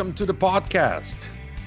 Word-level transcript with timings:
welcome 0.00 0.14
to 0.14 0.24
the 0.24 0.32
podcast. 0.32 1.26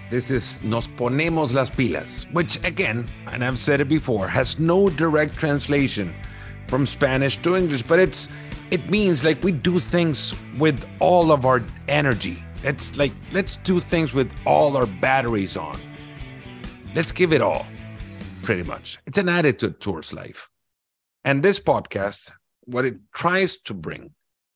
This 0.09 0.31
is 0.31 0.59
Nos 0.63 0.87
Ponemos 0.87 1.53
las 1.53 1.69
Pilas, 1.69 2.25
which, 2.33 2.57
again, 2.63 3.05
and 3.27 3.45
I've 3.45 3.59
said 3.59 3.79
it 3.79 3.87
before, 3.87 4.27
has 4.27 4.57
no 4.57 4.89
direct 4.89 5.35
translation 5.35 6.15
from 6.67 6.87
Spanish 6.87 7.39
to 7.43 7.55
English, 7.55 7.83
but 7.83 7.99
it's 7.99 8.27
it 8.71 8.89
means 8.89 9.23
like 9.23 9.43
we 9.43 9.51
do 9.51 9.77
things 9.77 10.33
with 10.57 10.83
all 10.99 11.31
of 11.31 11.45
our 11.45 11.61
energy. 11.87 12.43
It's 12.63 12.97
like 12.97 13.11
let's 13.33 13.57
do 13.57 13.79
things 13.79 14.15
with 14.15 14.33
all 14.47 14.77
our 14.77 14.87
batteries 14.87 15.55
on. 15.55 15.79
Let's 16.95 17.11
give 17.11 17.33
it 17.33 17.41
all, 17.43 17.67
pretty 18.41 18.63
much. 18.63 18.97
It's 19.05 19.19
an 19.19 19.29
attitude 19.29 19.79
towards 19.79 20.11
life. 20.11 20.49
And 21.23 21.43
this 21.43 21.59
podcast, 21.59 22.31
what 22.61 22.83
it 22.83 22.95
tries 23.13 23.57
to 23.65 23.75
bring 23.75 24.15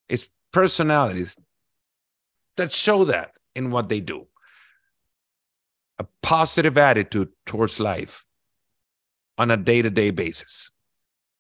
is 0.09 0.27
personalities 0.51 1.37
that 2.55 2.71
show 2.71 3.05
that 3.05 3.36
in 3.57 3.71
what 3.71 3.89
they 3.89 3.99
do. 3.99 4.27
A 5.99 6.05
positive 6.21 6.77
attitude 6.77 7.29
towards 7.45 7.79
life 7.79 8.23
on 9.37 9.51
a 9.51 9.57
day 9.57 9.81
to 9.81 9.89
day 9.89 10.11
basis. 10.11 10.71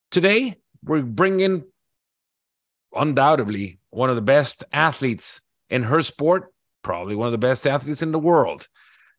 Today, 0.09 0.57
we're 0.83 1.03
bringing 1.03 1.63
undoubtedly 2.95 3.79
one 3.91 4.09
of 4.09 4.15
the 4.15 4.21
best 4.21 4.63
athletes 4.73 5.41
in 5.69 5.83
her 5.83 6.01
sport, 6.01 6.53
probably 6.83 7.15
one 7.15 7.27
of 7.27 7.33
the 7.33 7.37
best 7.37 7.67
athletes 7.67 8.01
in 8.01 8.11
the 8.11 8.19
world. 8.19 8.67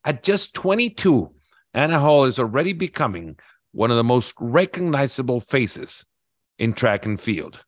At 0.05 0.25
just 0.25 0.55
22, 0.55 1.33
Anna 1.75 2.01
Hall 2.01 2.25
is 2.25 2.39
already 2.39 2.73
becoming 2.73 3.37
one 3.73 3.91
of 3.91 3.97
the 3.97 4.05
most 4.05 4.35
recognizable 4.41 5.41
faces 5.41 6.05
in 6.59 6.73
track 6.73 7.07
and 7.07 7.21
field. 7.21 7.61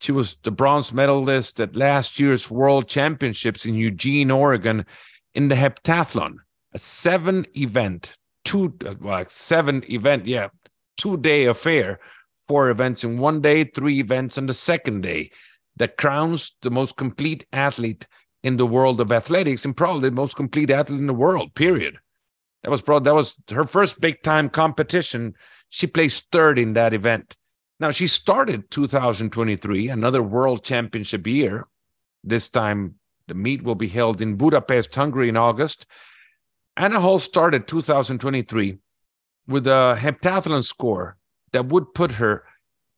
She 0.00 0.12
was 0.12 0.36
the 0.42 0.50
bronze 0.50 0.92
medalist 0.92 1.60
at 1.60 1.76
last 1.76 2.20
year's 2.20 2.50
World 2.50 2.88
Championships 2.88 3.64
in 3.64 3.74
Eugene, 3.74 4.30
Oregon, 4.30 4.84
in 5.34 5.48
the 5.48 5.54
heptathlon, 5.54 6.36
a 6.72 6.78
seven 6.78 7.46
event, 7.56 8.16
two, 8.44 8.76
well, 9.00 9.24
seven 9.28 9.84
event, 9.90 10.26
yeah, 10.26 10.48
two 10.96 11.16
day 11.16 11.46
affair, 11.46 11.98
four 12.48 12.70
events 12.70 13.04
in 13.04 13.18
one 13.18 13.40
day, 13.40 13.64
three 13.64 13.98
events 13.98 14.38
on 14.38 14.46
the 14.46 14.54
second 14.54 15.02
day, 15.02 15.30
that 15.76 15.96
crowns 15.96 16.54
the 16.62 16.70
most 16.70 16.96
complete 16.96 17.46
athlete 17.52 18.06
in 18.42 18.56
the 18.56 18.66
world 18.66 19.00
of 19.00 19.12
athletics 19.12 19.64
and 19.64 19.76
probably 19.76 20.08
the 20.08 20.14
most 20.14 20.36
complete 20.36 20.70
athlete 20.70 21.00
in 21.00 21.06
the 21.06 21.12
world, 21.12 21.54
period. 21.54 21.98
That 22.62 22.70
was 22.70 22.82
probably, 22.82 23.04
that 23.04 23.14
was 23.14 23.34
her 23.50 23.66
first 23.66 24.00
big 24.00 24.22
time 24.22 24.48
competition. 24.48 25.34
She 25.68 25.86
placed 25.86 26.30
third 26.32 26.58
in 26.58 26.72
that 26.72 26.94
event. 26.94 27.35
Now, 27.78 27.90
she 27.90 28.06
started 28.06 28.70
2023, 28.70 29.88
another 29.88 30.22
world 30.22 30.64
championship 30.64 31.26
year. 31.26 31.64
This 32.24 32.48
time, 32.48 32.94
the 33.28 33.34
meet 33.34 33.62
will 33.62 33.74
be 33.74 33.88
held 33.88 34.22
in 34.22 34.36
Budapest, 34.36 34.94
Hungary 34.94 35.28
in 35.28 35.36
August. 35.36 35.86
Anna 36.76 37.00
Hall 37.00 37.18
started 37.18 37.68
2023 37.68 38.78
with 39.46 39.66
a 39.66 39.96
heptathlon 39.98 40.64
score 40.64 41.18
that 41.52 41.66
would 41.66 41.92
put 41.94 42.12
her 42.12 42.44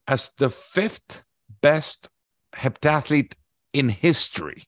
as 0.06 0.30
the 0.38 0.48
fifth 0.48 1.22
best 1.60 2.08
heptathlete 2.54 3.34
in 3.72 3.88
history. 3.88 4.64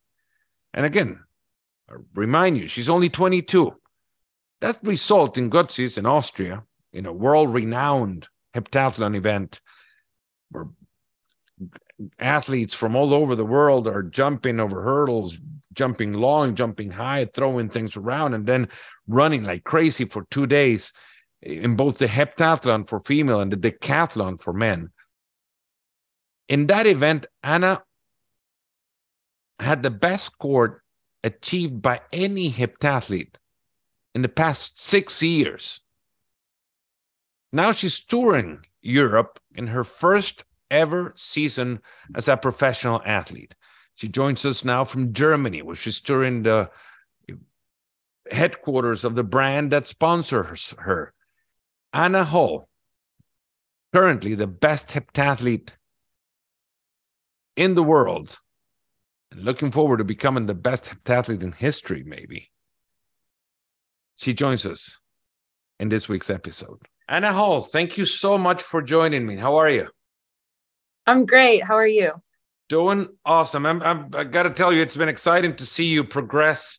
And 0.74 0.84
again, 0.84 1.20
I 1.88 1.94
remind 2.14 2.58
you, 2.58 2.66
she's 2.66 2.90
only 2.90 3.08
22. 3.08 3.74
That 4.60 4.78
result 4.82 5.38
in 5.38 5.50
Götzis 5.50 5.98
in 5.98 6.04
Austria, 6.04 6.64
in 6.92 7.06
a 7.06 7.12
world 7.12 7.54
renowned 7.54 8.28
heptathlon 8.54 9.16
event, 9.16 9.60
where 10.50 10.66
athletes 12.18 12.74
from 12.74 12.96
all 12.96 13.12
over 13.12 13.34
the 13.34 13.44
world 13.44 13.86
are 13.86 14.02
jumping 14.02 14.60
over 14.60 14.82
hurdles, 14.82 15.38
jumping 15.74 16.12
long, 16.12 16.54
jumping 16.54 16.90
high, 16.90 17.26
throwing 17.26 17.68
things 17.68 17.96
around, 17.96 18.34
and 18.34 18.46
then 18.46 18.68
running 19.06 19.44
like 19.44 19.64
crazy 19.64 20.04
for 20.04 20.26
two 20.30 20.46
days 20.46 20.92
in 21.42 21.76
both 21.76 21.98
the 21.98 22.06
heptathlon 22.06 22.88
for 22.88 23.00
female 23.00 23.40
and 23.40 23.52
the 23.52 23.56
decathlon 23.56 24.40
for 24.40 24.52
men. 24.52 24.90
In 26.48 26.66
that 26.66 26.86
event, 26.86 27.26
Anna 27.42 27.82
had 29.58 29.82
the 29.82 29.90
best 29.90 30.26
score 30.26 30.82
achieved 31.22 31.82
by 31.82 32.00
any 32.12 32.50
heptathlete 32.50 33.34
in 34.14 34.22
the 34.22 34.28
past 34.28 34.80
six 34.80 35.22
years. 35.22 35.80
Now 37.52 37.72
she's 37.72 38.00
touring 38.00 38.64
Europe 38.82 39.38
in 39.54 39.66
her 39.68 39.84
first 39.84 40.44
ever 40.70 41.12
season 41.16 41.80
as 42.14 42.28
a 42.28 42.36
professional 42.36 43.02
athlete. 43.04 43.54
She 43.94 44.08
joins 44.08 44.44
us 44.44 44.64
now 44.64 44.84
from 44.84 45.12
Germany, 45.12 45.62
where 45.62 45.76
she's 45.76 46.00
touring 46.00 46.42
the 46.42 46.70
headquarters 48.30 49.04
of 49.04 49.14
the 49.14 49.24
brand 49.24 49.72
that 49.72 49.86
sponsors 49.86 50.74
her. 50.78 51.12
Anna 51.92 52.24
Hall, 52.24 52.68
currently 53.92 54.34
the 54.34 54.46
best 54.46 54.88
heptathlete 54.88 55.70
in 57.56 57.74
the 57.74 57.82
world, 57.82 58.38
and 59.32 59.42
looking 59.42 59.70
forward 59.72 59.98
to 59.98 60.04
becoming 60.04 60.46
the 60.46 60.54
best 60.54 60.84
heptathlete 60.84 61.42
in 61.42 61.52
history, 61.52 62.04
maybe. 62.04 62.50
She 64.16 64.34
joins 64.34 64.64
us 64.64 64.98
in 65.78 65.88
this 65.88 66.08
week's 66.08 66.30
episode. 66.30 66.80
Anna 67.10 67.32
Hall, 67.32 67.62
thank 67.62 67.98
you 67.98 68.04
so 68.04 68.38
much 68.38 68.62
for 68.62 68.80
joining 68.80 69.26
me. 69.26 69.36
How 69.36 69.56
are 69.56 69.68
you? 69.68 69.88
I'm 71.08 71.26
great. 71.26 71.64
How 71.64 71.74
are 71.74 71.84
you? 71.84 72.12
Doing 72.68 73.08
awesome. 73.24 73.66
I'm, 73.66 73.82
I'm 73.82 74.10
I 74.14 74.22
got 74.22 74.44
to 74.44 74.50
tell 74.50 74.72
you, 74.72 74.80
it's 74.80 74.94
been 74.94 75.08
exciting 75.08 75.56
to 75.56 75.66
see 75.66 75.86
you 75.86 76.04
progress 76.04 76.78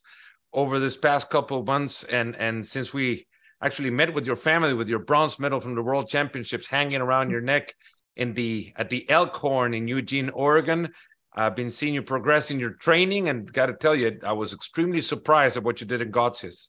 over 0.53 0.79
this 0.79 0.95
past 0.95 1.29
couple 1.29 1.59
of 1.59 1.67
months, 1.67 2.05
and 2.05 2.33
and 2.37 2.65
since 2.65 2.93
we 2.93 3.27
actually 3.61 3.89
met 3.89 4.13
with 4.13 4.25
your 4.25 4.37
family 4.37 4.73
with 4.73 4.87
your 4.87 4.99
bronze 4.99 5.37
medal 5.37 5.59
from 5.59 5.75
the 5.75 5.81
World 5.81 6.07
Championships 6.07 6.65
hanging 6.65 7.01
around 7.01 7.29
your 7.29 7.41
neck 7.41 7.75
in 8.15 8.33
the 8.33 8.71
at 8.77 8.89
the 8.89 9.09
Elkhorn 9.09 9.73
in 9.73 9.89
Eugene, 9.89 10.29
Oregon. 10.29 10.93
I've 11.35 11.57
been 11.57 11.71
seeing 11.71 11.93
you 11.93 12.03
progress 12.03 12.51
in 12.51 12.57
your 12.57 12.71
training, 12.71 13.27
and 13.27 13.51
got 13.51 13.65
to 13.65 13.73
tell 13.73 13.95
you, 13.95 14.17
I 14.23 14.31
was 14.31 14.53
extremely 14.53 15.01
surprised 15.01 15.57
at 15.57 15.63
what 15.63 15.81
you 15.81 15.87
did 15.87 16.01
in 16.01 16.13
Götzis. 16.13 16.67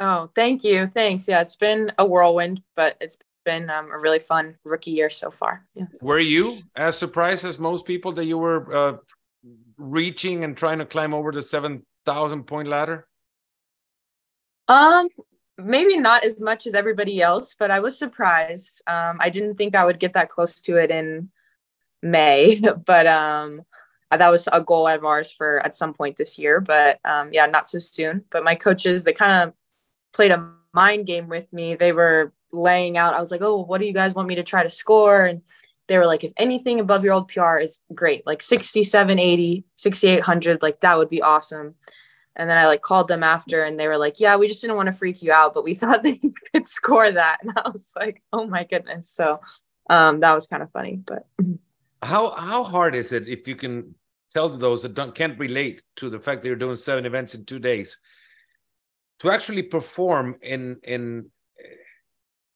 Oh, 0.00 0.30
thank 0.34 0.64
you. 0.64 0.86
Thanks. 0.86 1.28
Yeah, 1.28 1.40
it's 1.40 1.56
been 1.56 1.92
a 1.98 2.04
whirlwind, 2.04 2.62
but 2.74 2.96
it's 3.00 3.16
been 3.44 3.70
um, 3.70 3.90
a 3.92 3.98
really 3.98 4.18
fun 4.18 4.56
rookie 4.64 4.90
year 4.90 5.10
so 5.10 5.30
far. 5.30 5.66
Yeah. 5.74 5.86
Were 6.02 6.18
you 6.18 6.62
as 6.76 6.98
surprised 6.98 7.44
as 7.44 7.58
most 7.58 7.84
people 7.84 8.12
that 8.12 8.24
you 8.24 8.38
were 8.38 8.74
uh, 8.74 8.96
reaching 9.76 10.44
and 10.44 10.56
trying 10.56 10.78
to 10.78 10.86
climb 10.86 11.14
over 11.14 11.30
the 11.30 11.42
7,000 11.42 12.44
point 12.44 12.68
ladder? 12.68 13.06
Um, 14.66 15.08
maybe 15.58 15.96
not 15.98 16.24
as 16.24 16.40
much 16.40 16.66
as 16.66 16.74
everybody 16.74 17.20
else, 17.22 17.54
but 17.58 17.70
I 17.70 17.80
was 17.80 17.98
surprised. 17.98 18.82
Um, 18.86 19.18
I 19.20 19.30
didn't 19.30 19.56
think 19.56 19.76
I 19.76 19.84
would 19.84 20.00
get 20.00 20.14
that 20.14 20.28
close 20.28 20.60
to 20.62 20.76
it 20.76 20.90
in 20.90 21.30
May, 22.02 22.60
but 22.86 23.06
um, 23.06 23.62
that 24.10 24.30
was 24.30 24.48
a 24.52 24.60
goal 24.60 24.88
of 24.88 25.04
ours 25.04 25.30
for 25.30 25.64
at 25.64 25.76
some 25.76 25.94
point 25.94 26.16
this 26.16 26.38
year. 26.38 26.60
But 26.60 26.98
um, 27.04 27.30
yeah, 27.32 27.46
not 27.46 27.68
so 27.68 27.78
soon. 27.78 28.24
But 28.30 28.44
my 28.44 28.54
coaches, 28.54 29.04
they 29.04 29.12
kind 29.12 29.48
of 29.48 29.54
played 30.14 30.30
a 30.30 30.50
mind 30.72 31.06
game 31.06 31.28
with 31.28 31.52
me. 31.52 31.74
They 31.74 31.92
were 31.92 32.32
laying 32.52 32.96
out, 32.96 33.14
I 33.14 33.20
was 33.20 33.30
like, 33.30 33.42
oh, 33.42 33.62
what 33.62 33.80
do 33.80 33.86
you 33.86 33.92
guys 33.92 34.14
want 34.14 34.28
me 34.28 34.36
to 34.36 34.42
try 34.42 34.62
to 34.62 34.70
score? 34.70 35.26
And 35.26 35.42
they 35.88 35.98
were 35.98 36.06
like, 36.06 36.24
if 36.24 36.32
anything 36.36 36.80
above 36.80 37.04
your 37.04 37.12
old 37.12 37.28
PR 37.28 37.58
is 37.58 37.80
great, 37.94 38.26
like 38.26 38.40
67, 38.40 39.18
80, 39.18 39.64
6,800, 39.76 40.62
like 40.62 40.80
that 40.80 40.96
would 40.96 41.10
be 41.10 41.20
awesome. 41.20 41.74
And 42.36 42.48
then 42.48 42.56
I 42.56 42.66
like 42.66 42.82
called 42.82 43.08
them 43.08 43.22
after 43.22 43.62
and 43.62 43.78
they 43.78 43.86
were 43.86 43.98
like, 43.98 44.18
yeah, 44.18 44.36
we 44.36 44.48
just 44.48 44.60
didn't 44.60 44.76
want 44.76 44.86
to 44.86 44.92
freak 44.92 45.22
you 45.22 45.32
out, 45.32 45.54
but 45.54 45.64
we 45.64 45.74
thought 45.74 46.04
you 46.04 46.32
could 46.52 46.66
score 46.66 47.10
that. 47.10 47.38
And 47.42 47.52
I 47.56 47.68
was 47.68 47.92
like, 47.94 48.22
oh 48.32 48.46
my 48.46 48.64
goodness. 48.64 49.10
So 49.10 49.40
um, 49.90 50.20
that 50.20 50.32
was 50.32 50.46
kind 50.46 50.62
of 50.62 50.70
funny, 50.72 50.96
but. 51.04 51.26
How, 52.02 52.32
how 52.32 52.64
hard 52.64 52.94
is 52.94 53.12
it 53.12 53.28
if 53.28 53.48
you 53.48 53.56
can 53.56 53.94
tell 54.30 54.50
those 54.50 54.82
that 54.82 54.92
don't, 54.92 55.14
can't 55.14 55.38
relate 55.38 55.82
to 55.96 56.10
the 56.10 56.20
fact 56.20 56.42
that 56.42 56.48
you're 56.48 56.56
doing 56.56 56.76
seven 56.76 57.06
events 57.06 57.34
in 57.34 57.46
two 57.46 57.58
days 57.58 57.96
to 59.24 59.32
actually 59.32 59.62
perform 59.62 60.36
in, 60.42 60.76
in 60.82 61.30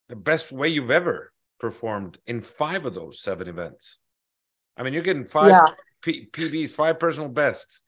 the 0.09 0.17
best 0.17 0.53
way 0.53 0.69
you've 0.69 0.91
ever 0.91 1.33
performed 1.59 2.19
in 2.27 2.43
five 2.43 2.85
of 2.85 2.95
those 2.95 3.23
seven 3.23 3.49
events. 3.49 3.99
I 4.77 4.83
mean, 4.83 4.93
you're 4.93 5.03
getting 5.03 5.25
five 5.25 5.49
yeah. 5.49 5.65
P- 6.03 6.29
PBs, 6.31 6.71
five 6.71 7.01
personal 7.01 7.31
bests 7.31 7.83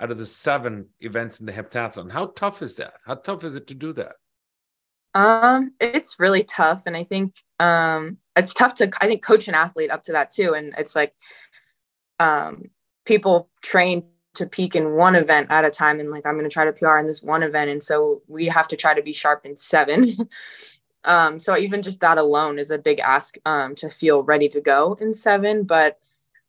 out 0.00 0.10
of 0.10 0.18
the 0.18 0.26
seven 0.26 0.88
events 1.00 1.40
in 1.40 1.46
the 1.46 1.52
heptathlon. 1.52 2.10
How 2.10 2.26
tough 2.26 2.62
is 2.62 2.76
that? 2.76 2.94
How 3.04 3.14
tough 3.16 3.44
is 3.44 3.54
it 3.54 3.66
to 3.66 3.74
do 3.74 3.92
that? 3.92 4.14
Um, 5.14 5.74
it's 5.78 6.18
really 6.18 6.42
tough, 6.42 6.84
and 6.86 6.96
I 6.96 7.04
think 7.04 7.34
um, 7.60 8.16
it's 8.34 8.54
tough 8.54 8.74
to 8.76 8.90
I 8.98 9.06
think 9.06 9.22
coach 9.22 9.46
an 9.46 9.54
athlete 9.54 9.90
up 9.90 10.04
to 10.04 10.12
that 10.12 10.30
too. 10.30 10.54
And 10.54 10.74
it's 10.78 10.96
like 10.96 11.12
um, 12.18 12.70
people 13.04 13.50
train 13.60 14.04
to 14.34 14.46
peak 14.46 14.74
in 14.74 14.94
one 14.94 15.14
event 15.14 15.50
at 15.50 15.64
a 15.64 15.70
time, 15.70 16.00
and 16.00 16.10
like 16.10 16.26
I'm 16.26 16.34
going 16.34 16.48
to 16.48 16.52
try 16.52 16.64
to 16.64 16.72
PR 16.72 16.98
in 16.98 17.06
this 17.06 17.22
one 17.22 17.42
event, 17.42 17.70
and 17.70 17.82
so 17.82 18.22
we 18.28 18.46
have 18.46 18.68
to 18.68 18.76
try 18.76 18.94
to 18.94 19.02
be 19.02 19.12
sharp 19.12 19.44
in 19.46 19.56
seven. 19.56 20.08
Um, 21.04 21.40
so 21.40 21.56
even 21.56 21.82
just 21.82 21.98
that 22.00 22.16
alone 22.16 22.60
is 22.60 22.70
a 22.70 22.78
big 22.78 23.00
ask 23.00 23.36
um, 23.44 23.74
to 23.74 23.90
feel 23.90 24.22
ready 24.22 24.48
to 24.50 24.60
go 24.60 24.96
in 25.00 25.14
seven. 25.14 25.64
But 25.64 25.98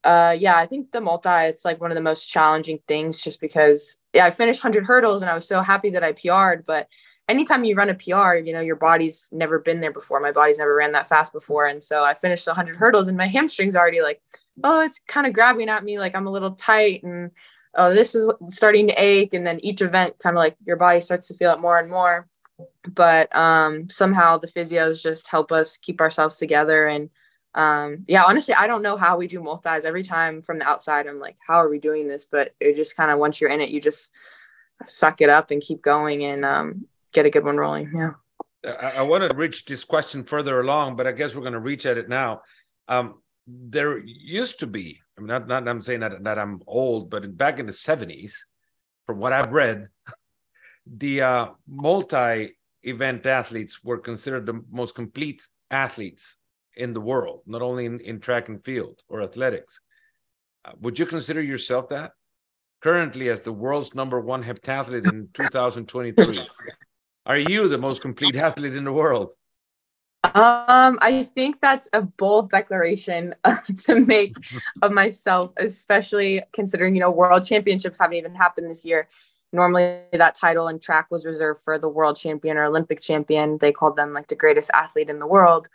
Uh, 0.04 0.36
yeah, 0.38 0.58
I 0.58 0.66
think 0.66 0.92
the 0.92 1.00
multi, 1.00 1.30
it's 1.30 1.64
like 1.64 1.80
one 1.80 1.90
of 1.92 1.96
the 1.96 2.02
most 2.02 2.28
challenging 2.28 2.80
things 2.88 3.22
just 3.22 3.40
because, 3.40 4.02
yeah, 4.14 4.26
I 4.26 4.32
finished 4.32 4.62
100 4.64 4.86
hurdles 4.86 5.22
and 5.22 5.32
I 5.32 5.36
was 5.36 5.48
so 5.48 5.62
happy 5.62 5.90
that 5.92 6.04
I 6.04 6.12
PR'd. 6.12 6.66
But 6.66 6.90
anytime 7.30 7.64
you 7.64 7.76
run 7.76 7.90
a 7.90 7.96
PR, 7.96 8.36
you 8.36 8.52
know, 8.54 8.60
your 8.60 8.76
body's 8.76 9.30
never 9.32 9.60
been 9.60 9.80
there 9.80 9.94
before. 9.94 10.20
My 10.20 10.34
body's 10.34 10.58
never 10.60 10.76
ran 10.76 10.92
that 10.92 11.08
fast 11.08 11.32
before. 11.32 11.68
And 11.68 11.82
so 11.82 12.04
I 12.04 12.14
finished 12.16 12.46
100 12.48 12.76
hurdles 12.76 13.08
and 13.08 13.18
my 13.18 13.28
hamstring's 13.28 13.78
already 13.78 14.02
like, 14.02 14.22
oh, 14.64 14.82
it's 14.82 15.00
kind 15.08 15.26
of 15.26 15.34
grabbing 15.34 15.70
at 15.70 15.86
me. 15.86 15.98
Like 16.00 16.16
I'm 16.16 16.28
a 16.28 16.32
little 16.32 16.52
tight 16.52 17.04
and 17.04 17.32
oh, 17.76 17.94
this 17.94 18.16
is 18.16 18.32
starting 18.50 18.88
to 18.88 18.94
ache. 18.94 19.34
And 19.34 19.46
then 19.46 19.60
each 19.64 19.82
event 19.82 20.20
kind 20.20 20.36
of 20.36 20.40
like 20.40 20.56
your 20.64 20.78
body 20.78 21.02
starts 21.02 21.28
to 21.30 21.34
feel 21.36 21.54
it 21.54 21.60
more 21.60 21.80
and 21.80 21.90
more. 21.90 22.28
But 22.88 23.36
um, 23.36 23.90
somehow 23.90 24.38
the 24.38 24.48
physios 24.48 25.02
just 25.02 25.28
help 25.28 25.52
us 25.52 25.78
keep 25.78 26.02
ourselves 26.02 26.38
together. 26.38 26.88
And 26.88 27.10
um 27.56 28.04
yeah 28.08 28.24
honestly 28.24 28.54
i 28.56 28.66
don't 28.66 28.82
know 28.82 28.98
how 28.98 29.16
we 29.16 29.28
do 29.28 29.40
multis 29.40 29.86
every 29.86 30.04
time 30.04 30.42
from 30.42 30.58
the 30.58 30.68
outside 30.68 31.06
i'm 31.06 31.20
like 31.20 31.38
how 31.46 31.56
are 31.56 31.70
we 31.70 31.78
doing 31.78 32.08
this? 32.08 32.26
But 32.26 32.56
it 32.60 32.76
just 32.76 32.98
kind 32.98 33.12
of 33.12 33.20
once 33.20 33.40
you're 33.40 33.52
in 33.52 33.62
it 33.62 33.70
you 33.70 33.80
just 33.80 34.12
suck 34.86 35.22
it 35.22 35.30
up 35.30 35.52
and 35.52 35.62
keep 35.62 35.82
going 35.82 36.24
and 36.24 36.44
um 36.44 36.88
get 37.14 37.26
a 37.26 37.30
good 37.30 37.46
one 37.46 37.58
rolling. 37.58 37.92
Yeah. 37.94 38.14
I, 38.66 38.98
I 38.98 39.02
want 39.04 39.30
to 39.30 39.36
reach 39.36 39.66
this 39.66 39.84
question 39.84 40.24
further 40.24 40.60
along 40.62 40.96
but 40.96 41.06
i 41.06 41.12
guess 41.12 41.36
we're 41.36 41.42
going 41.42 41.54
to 41.54 41.60
reach 41.60 41.86
at 41.86 41.98
it 41.98 42.10
now. 42.10 42.42
Um 42.88 43.22
there 43.48 44.00
used 44.00 44.60
to 44.60 44.68
be 44.68 45.00
i 45.18 45.22
mean 45.22 45.28
not, 45.28 45.48
not 45.48 45.68
i'm 45.68 45.82
saying 45.82 46.00
that, 46.00 46.24
that 46.24 46.40
i'm 46.40 46.62
old 46.66 47.10
but 47.10 47.38
back 47.38 47.60
in 47.60 47.66
the 47.66 47.72
70s 47.72 48.34
from 49.06 49.20
what 49.20 49.34
i've 49.34 49.52
read 49.52 49.88
the 50.98 51.22
uh 51.22 51.48
multi 51.68 52.56
event 52.84 53.26
athletes 53.26 53.84
were 53.84 53.98
considered 53.98 54.46
the 54.46 54.62
most 54.72 54.96
complete 54.96 55.42
athletes 55.72 56.38
in 56.76 56.94
the 56.94 57.02
world, 57.02 57.42
not 57.46 57.62
only 57.62 57.86
in, 57.86 58.00
in 58.00 58.20
track 58.20 58.50
and 58.50 58.64
field 58.64 59.02
or 59.08 59.22
athletics. 59.22 59.82
Uh, 60.66 60.72
would 60.82 60.98
you 60.98 61.06
consider 61.06 61.42
yourself 61.42 61.90
that? 61.90 62.12
Currently, 62.82 63.30
as 63.30 63.42
the 63.42 63.52
world's 63.52 63.96
number 63.96 64.20
one 64.20 64.44
heptathlete 64.44 65.08
in 65.12 65.30
2023, 65.34 66.48
are 67.26 67.38
you 67.38 67.68
the 67.68 67.78
most 67.78 68.02
complete 68.02 68.36
athlete 68.36 68.76
in 68.76 68.84
the 68.84 68.92
world? 68.92 69.30
Um, 70.24 70.98
I 71.02 71.24
think 71.24 71.60
that's 71.60 71.90
a 71.92 72.02
bold 72.02 72.50
declaration 72.50 73.36
uh, 73.44 73.58
to 73.86 74.00
make 74.00 74.36
of 74.82 74.94
myself, 74.94 75.54
especially 75.58 76.42
considering 76.54 76.96
you 76.96 77.02
know 77.02 77.12
world 77.12 77.46
championships 77.46 78.00
haven't 78.00 78.18
even 78.18 78.36
happened 78.36 78.70
this 78.70 78.86
year. 78.86 79.10
Normally, 79.52 80.00
that 80.14 80.36
title 80.36 80.68
in 80.68 80.80
track 80.80 81.12
was 81.12 81.26
reserved 81.26 81.62
for 81.62 81.78
the 81.78 81.90
world 81.90 82.16
champion 82.16 82.58
or 82.58 82.64
Olympic 82.64 83.00
champion. 83.00 83.60
They 83.60 83.72
called 83.72 83.96
them 83.96 84.14
like 84.14 84.28
the 84.28 84.36
greatest 84.36 84.72
athlete 84.74 85.10
in 85.10 85.20
the 85.20 85.28
world. 85.28 85.68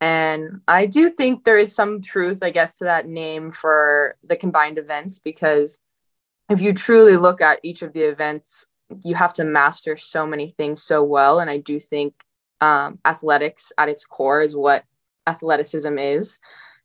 And 0.00 0.62
I 0.68 0.86
do 0.86 1.10
think 1.10 1.44
there 1.44 1.58
is 1.58 1.74
some 1.74 2.02
truth, 2.02 2.42
I 2.42 2.50
guess, 2.50 2.78
to 2.78 2.84
that 2.84 3.08
name 3.08 3.50
for 3.50 4.16
the 4.22 4.36
combined 4.36 4.78
events 4.78 5.18
because 5.18 5.80
if 6.50 6.60
you 6.60 6.72
truly 6.74 7.16
look 7.16 7.40
at 7.40 7.60
each 7.62 7.82
of 7.82 7.94
the 7.94 8.02
events, 8.02 8.66
you 9.02 9.14
have 9.14 9.32
to 9.34 9.44
master 9.44 9.96
so 9.96 10.26
many 10.26 10.50
things 10.50 10.82
so 10.82 11.02
well. 11.02 11.40
And 11.40 11.50
I 11.50 11.58
do 11.58 11.80
think 11.80 12.14
um, 12.60 12.98
athletics 13.04 13.72
at 13.78 13.88
its 13.88 14.04
core 14.04 14.42
is 14.42 14.56
what 14.56 14.84
athleticism 15.26 15.98
is. 15.98 16.38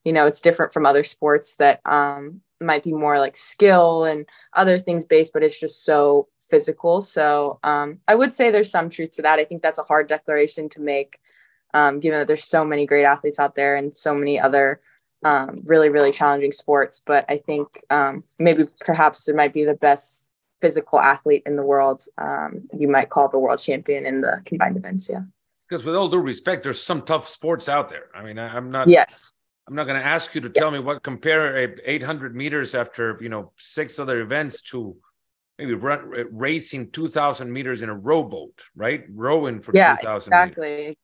You 0.04 0.14
know, 0.14 0.28
it's 0.28 0.42
different 0.42 0.74
from 0.74 0.86
other 0.86 1.04
sports 1.04 1.58
that 1.58 1.80
um, 1.86 2.42
might 2.60 2.84
be 2.84 2.94
more 2.94 3.20
like 3.20 3.36
skill 3.36 4.06
and 4.06 4.26
other 4.54 4.78
things 4.80 5.06
based, 5.06 5.34
but 5.34 5.44
it's 5.44 5.60
just 5.60 5.84
so 5.84 6.28
physical. 6.50 7.02
So 7.02 7.60
um, 7.64 8.00
I 8.08 8.16
would 8.16 8.34
say 8.34 8.52
there's 8.52 8.72
some 8.72 8.90
truth 8.90 9.12
to 9.12 9.22
that. 9.22 9.40
I 9.40 9.44
think 9.44 9.62
that's 9.62 9.80
a 9.80 9.84
hard 9.84 10.08
declaration 10.08 10.70
to 10.70 10.82
make 10.82 11.18
um, 11.74 12.00
given 12.00 12.20
that 12.20 12.28
there's 12.28 12.44
so 12.44 12.66
many 12.66 12.86
great 12.86 13.06
athletes 13.06 13.40
out 13.40 13.56
there 13.56 13.76
and 13.76 13.96
so 13.96 14.14
many 14.14 14.40
other 14.40 14.82
um, 15.24 15.58
really, 15.66 15.90
really 15.90 16.12
challenging 16.12 16.52
sports. 16.52 17.02
But 17.06 17.26
I 17.30 17.38
think 17.38 17.68
um, 17.90 18.24
maybe 18.40 18.66
perhaps 18.82 19.28
it 19.28 19.36
might 19.36 19.54
be 19.54 19.66
the 19.66 19.76
best 19.76 20.28
physical 20.62 21.00
athlete 21.00 21.44
in 21.46 21.56
the 21.56 21.64
world. 21.64 22.04
Um, 22.18 22.68
you 22.78 22.88
might 22.88 23.10
call 23.10 23.30
the 23.30 23.40
world 23.40 23.60
champion 23.60 24.06
in 24.06 24.22
the 24.22 24.42
combined 24.46 24.78
events. 24.78 25.10
Yeah. 25.10 25.22
Because 25.72 25.86
with 25.86 25.96
all 25.96 26.10
due 26.10 26.18
respect, 26.18 26.64
there's 26.64 26.84
some 26.84 27.04
tough 27.04 27.30
sports 27.30 27.70
out 27.70 27.90
there. 27.90 28.08
I 28.14 28.22
mean, 28.24 28.38
I, 28.38 28.58
am 28.58 28.72
not. 28.72 28.90
Yes. 28.90 29.34
I'm 29.70 29.74
not 29.74 29.86
going 29.86 29.98
to 29.98 30.06
ask 30.06 30.36
you 30.36 30.42
to 30.42 30.50
tell 30.50 30.70
me 30.70 30.80
what 30.80 31.02
compare 31.02 31.80
800 31.86 32.36
meters 32.36 32.76
after 32.76 33.18
you 33.22 33.30
know 33.30 33.54
six 33.58 33.98
other 33.98 34.20
events 34.20 34.64
to 34.64 34.98
maybe 35.58 35.74
run, 35.76 36.12
racing 36.30 36.92
2,000 36.92 37.50
meters 37.50 37.84
in 37.84 37.88
a 37.88 37.96
rowboat, 37.96 38.62
right? 38.76 39.06
Rowing 39.14 39.62
for 39.62 39.72
yeah, 39.74 39.96
2,000 39.96 40.34
exactly. 40.34 40.98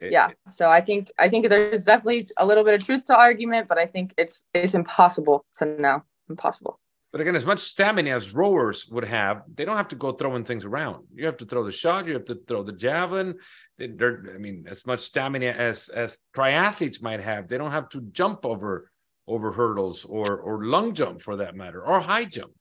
Yeah 0.00 0.30
so 0.48 0.68
i 0.68 0.80
think 0.80 1.12
i 1.16 1.28
think 1.28 1.48
there's 1.48 1.84
definitely 1.84 2.26
a 2.36 2.44
little 2.44 2.64
bit 2.64 2.74
of 2.74 2.84
truth 2.84 3.04
to 3.04 3.16
argument 3.16 3.68
but 3.68 3.78
i 3.78 3.86
think 3.86 4.12
it's 4.18 4.42
it's 4.52 4.74
impossible 4.74 5.44
to 5.54 5.64
know 5.80 6.02
impossible 6.28 6.80
but 7.12 7.20
again 7.20 7.36
as 7.36 7.44
much 7.44 7.60
stamina 7.60 8.10
as 8.10 8.34
rowers 8.34 8.88
would 8.90 9.04
have 9.04 9.42
they 9.54 9.64
don't 9.64 9.76
have 9.76 9.88
to 9.88 9.96
go 9.96 10.12
throwing 10.12 10.44
things 10.44 10.64
around 10.64 11.04
you 11.14 11.26
have 11.26 11.36
to 11.36 11.46
throw 11.46 11.64
the 11.64 11.72
shot 11.72 12.06
you 12.06 12.14
have 12.14 12.24
to 12.24 12.38
throw 12.48 12.62
the 12.62 12.72
javelin 12.72 13.34
they're, 13.78 14.24
i 14.34 14.38
mean 14.38 14.64
as 14.68 14.86
much 14.86 15.00
stamina 15.00 15.46
as 15.46 15.88
as 15.90 16.18
triathletes 16.36 17.02
might 17.02 17.20
have 17.20 17.48
they 17.48 17.58
don't 17.58 17.72
have 17.72 17.88
to 17.88 18.00
jump 18.12 18.44
over 18.44 18.90
over 19.28 19.52
hurdles 19.52 20.04
or 20.04 20.38
or 20.38 20.64
long 20.64 20.94
jump 20.94 21.22
for 21.22 21.36
that 21.36 21.54
matter 21.54 21.84
or 21.84 22.00
high 22.00 22.24
jump 22.24 22.52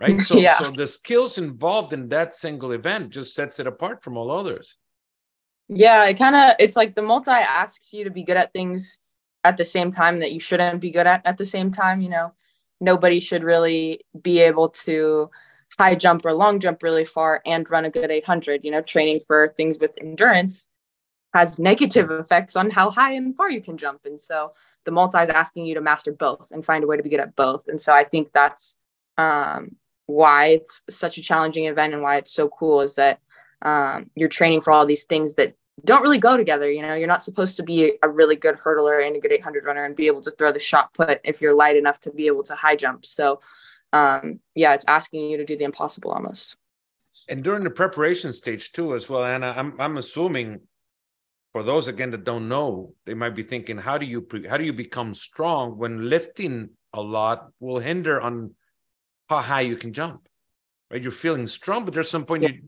right 0.00 0.20
so 0.28 0.36
yeah. 0.36 0.58
so 0.58 0.70
the 0.70 0.86
skills 0.86 1.38
involved 1.38 1.92
in 1.92 2.08
that 2.08 2.34
single 2.34 2.72
event 2.72 3.10
just 3.10 3.34
sets 3.34 3.60
it 3.60 3.66
apart 3.66 4.02
from 4.02 4.16
all 4.16 4.30
others 4.30 4.76
yeah, 5.74 6.04
it 6.04 6.18
kind 6.18 6.36
of 6.36 6.56
it's 6.58 6.76
like 6.76 6.94
the 6.94 7.02
multi 7.02 7.30
asks 7.30 7.92
you 7.92 8.04
to 8.04 8.10
be 8.10 8.24
good 8.24 8.36
at 8.36 8.52
things 8.52 8.98
at 9.44 9.56
the 9.56 9.64
same 9.64 9.90
time 9.90 10.20
that 10.20 10.32
you 10.32 10.40
shouldn't 10.40 10.80
be 10.80 10.90
good 10.90 11.06
at 11.06 11.22
at 11.24 11.38
the 11.38 11.46
same 11.46 11.70
time, 11.70 12.00
you 12.00 12.08
know. 12.08 12.32
Nobody 12.82 13.20
should 13.20 13.44
really 13.44 14.04
be 14.20 14.40
able 14.40 14.68
to 14.70 15.30
high 15.78 15.94
jump 15.94 16.26
or 16.26 16.34
long 16.34 16.60
jump 16.60 16.82
really 16.82 17.04
far 17.04 17.40
and 17.46 17.70
run 17.70 17.84
a 17.84 17.90
good 17.90 18.10
800, 18.10 18.64
you 18.64 18.70
know, 18.70 18.82
training 18.82 19.20
for 19.26 19.54
things 19.56 19.78
with 19.78 19.92
endurance 20.00 20.68
has 21.34 21.58
negative 21.58 22.10
effects 22.10 22.56
on 22.56 22.70
how 22.70 22.90
high 22.90 23.12
and 23.12 23.34
far 23.36 23.50
you 23.50 23.60
can 23.60 23.78
jump. 23.78 24.00
And 24.04 24.20
so 24.20 24.52
the 24.84 24.90
multi 24.90 25.18
is 25.18 25.30
asking 25.30 25.66
you 25.66 25.74
to 25.74 25.80
master 25.80 26.12
both 26.12 26.50
and 26.50 26.64
find 26.64 26.84
a 26.84 26.86
way 26.86 26.96
to 26.96 27.02
be 27.02 27.08
good 27.08 27.20
at 27.20 27.36
both. 27.36 27.68
And 27.68 27.80
so 27.80 27.92
I 27.92 28.04
think 28.04 28.32
that's 28.32 28.76
um, 29.16 29.76
why 30.06 30.48
it's 30.48 30.82
such 30.90 31.18
a 31.18 31.22
challenging 31.22 31.66
event 31.66 31.94
and 31.94 32.02
why 32.02 32.16
it's 32.16 32.32
so 32.32 32.48
cool 32.48 32.80
is 32.82 32.96
that 32.96 33.20
um, 33.62 34.10
you're 34.14 34.28
training 34.28 34.60
for 34.60 34.72
all 34.72 34.84
these 34.84 35.04
things 35.04 35.36
that 35.36 35.54
don't 35.84 36.02
really 36.02 36.18
go 36.18 36.36
together. 36.36 36.70
You 36.70 36.82
know, 36.82 36.94
you're 36.94 37.08
not 37.08 37.22
supposed 37.22 37.56
to 37.56 37.62
be 37.62 37.94
a 38.02 38.08
really 38.08 38.36
good 38.36 38.56
hurdler 38.56 39.06
and 39.06 39.16
a 39.16 39.20
good 39.20 39.32
800 39.32 39.64
runner 39.64 39.84
and 39.84 39.96
be 39.96 40.06
able 40.06 40.22
to 40.22 40.30
throw 40.30 40.52
the 40.52 40.58
shot 40.58 40.92
put 40.94 41.20
if 41.24 41.40
you're 41.40 41.54
light 41.54 41.76
enough 41.76 42.00
to 42.02 42.12
be 42.12 42.26
able 42.26 42.42
to 42.44 42.54
high 42.54 42.76
jump. 42.76 43.06
So, 43.06 43.40
um, 43.92 44.40
yeah, 44.54 44.74
it's 44.74 44.84
asking 44.86 45.30
you 45.30 45.38
to 45.38 45.44
do 45.44 45.56
the 45.56 45.64
impossible 45.64 46.12
almost. 46.12 46.56
And 47.28 47.42
during 47.42 47.64
the 47.64 47.70
preparation 47.70 48.32
stage 48.32 48.72
too, 48.72 48.94
as 48.94 49.08
well, 49.08 49.24
Anna, 49.24 49.54
I'm 49.56 49.80
I'm 49.80 49.96
assuming 49.96 50.60
for 51.52 51.62
those 51.62 51.88
again 51.88 52.10
that 52.10 52.24
don't 52.24 52.48
know, 52.48 52.94
they 53.04 53.14
might 53.14 53.34
be 53.34 53.42
thinking, 53.42 53.76
how 53.76 53.98
do 53.98 54.06
you 54.06 54.22
pre- 54.22 54.46
how 54.46 54.56
do 54.56 54.64
you 54.64 54.72
become 54.72 55.14
strong 55.14 55.76
when 55.78 56.08
lifting 56.08 56.70
a 56.92 57.00
lot 57.00 57.48
will 57.60 57.78
hinder 57.78 58.20
on 58.20 58.54
how 59.28 59.38
high 59.38 59.60
you 59.60 59.76
can 59.76 59.92
jump? 59.92 60.26
Right, 60.90 61.02
you're 61.02 61.12
feeling 61.12 61.46
strong, 61.46 61.84
but 61.84 61.94
there's 61.94 62.10
some 62.10 62.26
point 62.26 62.42
yeah. 62.42 62.50
you 62.50 62.62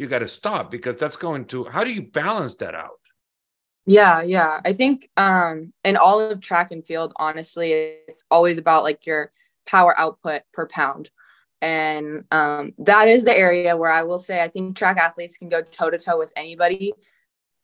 you 0.00 0.06
got 0.06 0.20
to 0.20 0.26
stop 0.26 0.70
because 0.70 0.96
that's 0.96 1.16
going 1.16 1.44
to 1.44 1.64
how 1.64 1.84
do 1.84 1.92
you 1.92 2.02
balance 2.02 2.54
that 2.54 2.74
out? 2.74 2.98
Yeah 3.84 4.22
yeah. 4.22 4.60
I 4.64 4.72
think 4.72 5.08
um 5.18 5.74
in 5.84 5.96
all 5.98 6.20
of 6.20 6.40
track 6.40 6.72
and 6.72 6.84
field 6.84 7.12
honestly 7.16 7.72
it's 8.08 8.24
always 8.30 8.56
about 8.56 8.82
like 8.82 9.04
your 9.04 9.30
power 9.66 9.98
output 10.00 10.42
per 10.54 10.66
pound. 10.66 11.10
And 11.62 12.24
um, 12.30 12.72
that 12.78 13.08
is 13.08 13.24
the 13.24 13.36
area 13.36 13.76
where 13.76 13.90
i 13.90 14.02
will 14.02 14.18
say 14.18 14.42
i 14.42 14.48
think 14.48 14.74
track 14.74 14.96
athletes 14.96 15.36
can 15.36 15.50
go 15.50 15.60
toe 15.60 15.90
to 15.90 15.98
toe 15.98 16.18
with 16.18 16.32
anybody 16.34 16.94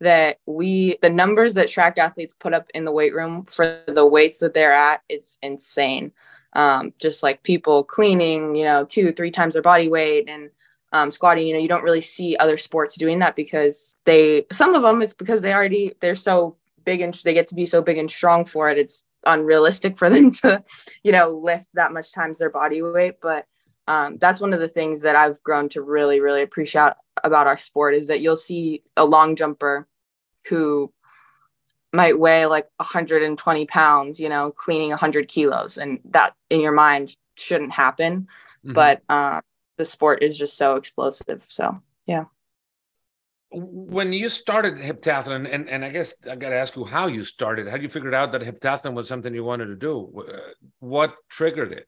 that 0.00 0.40
we 0.44 0.98
the 1.00 1.08
numbers 1.08 1.54
that 1.54 1.70
track 1.70 1.96
athletes 1.96 2.34
put 2.38 2.52
up 2.52 2.66
in 2.74 2.84
the 2.84 2.92
weight 2.92 3.14
room 3.14 3.46
for 3.46 3.82
the 3.86 4.04
weights 4.04 4.40
that 4.40 4.52
they're 4.52 4.74
at 4.74 5.00
it's 5.08 5.38
insane. 5.42 6.12
Um, 6.52 6.92
just 7.00 7.22
like 7.22 7.42
people 7.42 7.82
cleaning 7.84 8.54
you 8.54 8.64
know 8.64 8.84
two 8.84 9.12
three 9.12 9.30
times 9.30 9.54
their 9.54 9.62
body 9.62 9.88
weight 9.88 10.28
and 10.28 10.50
um, 10.92 11.10
squatting, 11.10 11.46
you 11.46 11.54
know, 11.54 11.60
you 11.60 11.68
don't 11.68 11.82
really 11.82 12.00
see 12.00 12.36
other 12.36 12.56
sports 12.56 12.96
doing 12.96 13.18
that 13.18 13.36
because 13.36 13.96
they, 14.04 14.46
some 14.52 14.74
of 14.74 14.82
them, 14.82 15.02
it's 15.02 15.14
because 15.14 15.42
they 15.42 15.52
already, 15.52 15.92
they're 16.00 16.14
so 16.14 16.56
big 16.84 17.00
and 17.00 17.14
they 17.24 17.34
get 17.34 17.48
to 17.48 17.54
be 17.54 17.66
so 17.66 17.82
big 17.82 17.98
and 17.98 18.10
strong 18.10 18.44
for 18.44 18.70
it. 18.70 18.78
It's 18.78 19.04
unrealistic 19.24 19.98
for 19.98 20.08
them 20.10 20.30
to, 20.30 20.62
you 21.02 21.12
know, 21.12 21.30
lift 21.30 21.68
that 21.74 21.92
much 21.92 22.12
times 22.12 22.38
their 22.38 22.50
body 22.50 22.82
weight. 22.82 23.20
But 23.20 23.46
um, 23.88 24.18
that's 24.18 24.40
one 24.40 24.52
of 24.52 24.60
the 24.60 24.68
things 24.68 25.02
that 25.02 25.16
I've 25.16 25.42
grown 25.42 25.68
to 25.70 25.82
really, 25.82 26.20
really 26.20 26.42
appreciate 26.42 26.92
about 27.22 27.46
our 27.46 27.58
sport 27.58 27.94
is 27.94 28.08
that 28.08 28.20
you'll 28.20 28.36
see 28.36 28.82
a 28.96 29.04
long 29.04 29.36
jumper 29.36 29.86
who 30.48 30.92
might 31.92 32.18
weigh 32.18 32.46
like 32.46 32.68
120 32.76 33.66
pounds, 33.66 34.20
you 34.20 34.28
know, 34.28 34.50
cleaning 34.50 34.90
100 34.90 35.28
kilos. 35.28 35.78
And 35.78 36.00
that 36.10 36.34
in 36.50 36.60
your 36.60 36.72
mind 36.72 37.16
shouldn't 37.36 37.72
happen. 37.72 38.28
Mm-hmm. 38.64 38.72
But 38.72 39.02
um, 39.08 39.42
the 39.76 39.84
sport 39.84 40.22
is 40.22 40.38
just 40.38 40.56
so 40.56 40.76
explosive. 40.76 41.46
So 41.48 41.80
yeah. 42.06 42.24
when 43.50 44.12
you 44.12 44.28
started 44.28 44.74
heptathlon, 44.74 45.52
and, 45.52 45.68
and 45.68 45.84
I 45.84 45.90
guess 45.90 46.14
I 46.30 46.36
got 46.36 46.50
to 46.50 46.56
ask 46.56 46.76
you 46.76 46.84
how 46.84 47.06
you 47.06 47.22
started. 47.22 47.68
How 47.68 47.76
you 47.76 47.88
figured 47.88 48.14
out 48.14 48.32
that 48.32 48.42
heptathlon 48.42 48.94
was 48.94 49.08
something 49.08 49.34
you 49.34 49.44
wanted 49.44 49.66
to 49.66 49.76
do? 49.76 50.24
What 50.80 51.14
triggered 51.28 51.72
it? 51.72 51.86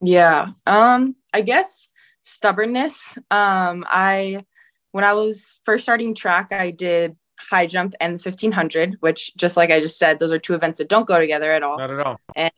Yeah, 0.00 0.48
um, 0.66 1.14
I 1.32 1.42
guess 1.42 1.88
stubbornness. 2.22 3.16
Um, 3.30 3.84
I 3.88 4.44
when 4.90 5.04
I 5.04 5.14
was 5.14 5.60
first 5.64 5.84
starting 5.84 6.14
track, 6.14 6.52
I 6.52 6.70
did 6.70 7.16
high 7.38 7.66
jump 7.66 7.94
and 8.00 8.18
the 8.18 8.22
1500, 8.22 8.96
which 9.00 9.34
just 9.36 9.56
like 9.56 9.70
I 9.70 9.80
just 9.80 9.98
said, 9.98 10.18
those 10.18 10.32
are 10.32 10.38
two 10.38 10.54
events 10.54 10.78
that 10.78 10.88
don't 10.88 11.06
go 11.06 11.18
together 11.18 11.52
at 11.52 11.62
all. 11.62 11.78
Not 11.78 11.90
at 11.90 12.00
all. 12.00 12.20
And 12.36 12.52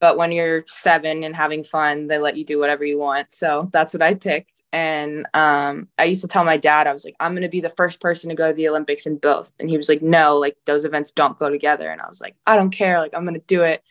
but 0.00 0.16
when 0.16 0.32
you're 0.32 0.64
seven 0.66 1.22
and 1.24 1.36
having 1.36 1.62
fun, 1.62 2.06
they 2.06 2.18
let 2.18 2.36
you 2.36 2.44
do 2.44 2.58
whatever 2.58 2.84
you 2.84 2.98
want. 2.98 3.32
So 3.32 3.68
that's 3.70 3.92
what 3.92 4.02
I 4.02 4.14
picked. 4.14 4.64
And 4.72 5.28
um, 5.34 5.88
I 5.98 6.04
used 6.04 6.22
to 6.22 6.28
tell 6.28 6.42
my 6.42 6.56
dad, 6.56 6.86
I 6.86 6.94
was 6.94 7.04
like, 7.04 7.16
I'm 7.20 7.32
going 7.32 7.42
to 7.42 7.48
be 7.48 7.60
the 7.60 7.68
first 7.70 8.00
person 8.00 8.30
to 8.30 8.34
go 8.34 8.48
to 8.48 8.54
the 8.54 8.68
Olympics 8.68 9.06
in 9.06 9.18
both. 9.18 9.52
And 9.60 9.68
he 9.68 9.76
was 9.76 9.90
like, 9.90 10.00
no, 10.00 10.38
like 10.38 10.56
those 10.64 10.86
events 10.86 11.12
don't 11.12 11.38
go 11.38 11.50
together. 11.50 11.90
And 11.90 12.00
I 12.00 12.08
was 12.08 12.20
like, 12.20 12.34
I 12.46 12.56
don't 12.56 12.70
care. 12.70 12.98
Like, 12.98 13.12
I'm 13.14 13.24
going 13.24 13.34
to 13.34 13.46
do 13.46 13.62
it. 13.62 13.82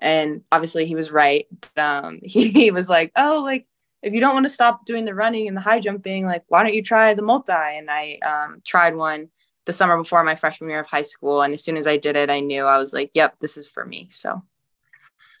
And 0.00 0.42
obviously 0.50 0.86
he 0.86 0.96
was 0.96 1.12
right. 1.12 1.46
But, 1.74 2.04
um, 2.04 2.20
he, 2.24 2.50
he 2.50 2.70
was 2.72 2.88
like, 2.88 3.12
oh, 3.14 3.42
like, 3.44 3.66
if 4.02 4.12
you 4.12 4.20
don't 4.20 4.34
want 4.34 4.44
to 4.44 4.50
stop 4.50 4.84
doing 4.84 5.04
the 5.04 5.14
running 5.14 5.46
and 5.46 5.56
the 5.56 5.62
high 5.62 5.80
jumping, 5.80 6.26
like, 6.26 6.42
why 6.48 6.64
don't 6.64 6.74
you 6.74 6.82
try 6.82 7.14
the 7.14 7.22
multi? 7.22 7.52
And 7.52 7.88
I 7.90 8.18
um, 8.26 8.60
tried 8.64 8.96
one 8.96 9.30
the 9.66 9.72
summer 9.72 9.96
before 9.96 10.22
my 10.24 10.34
freshman 10.34 10.68
year 10.68 10.80
of 10.80 10.86
high 10.86 11.02
school. 11.02 11.42
And 11.42 11.54
as 11.54 11.62
soon 11.62 11.76
as 11.76 11.86
I 11.86 11.96
did 11.96 12.16
it, 12.16 12.28
I 12.28 12.40
knew 12.40 12.64
I 12.64 12.76
was 12.76 12.92
like, 12.92 13.12
yep, 13.14 13.38
this 13.38 13.56
is 13.56 13.68
for 13.68 13.84
me. 13.84 14.08
So 14.10 14.42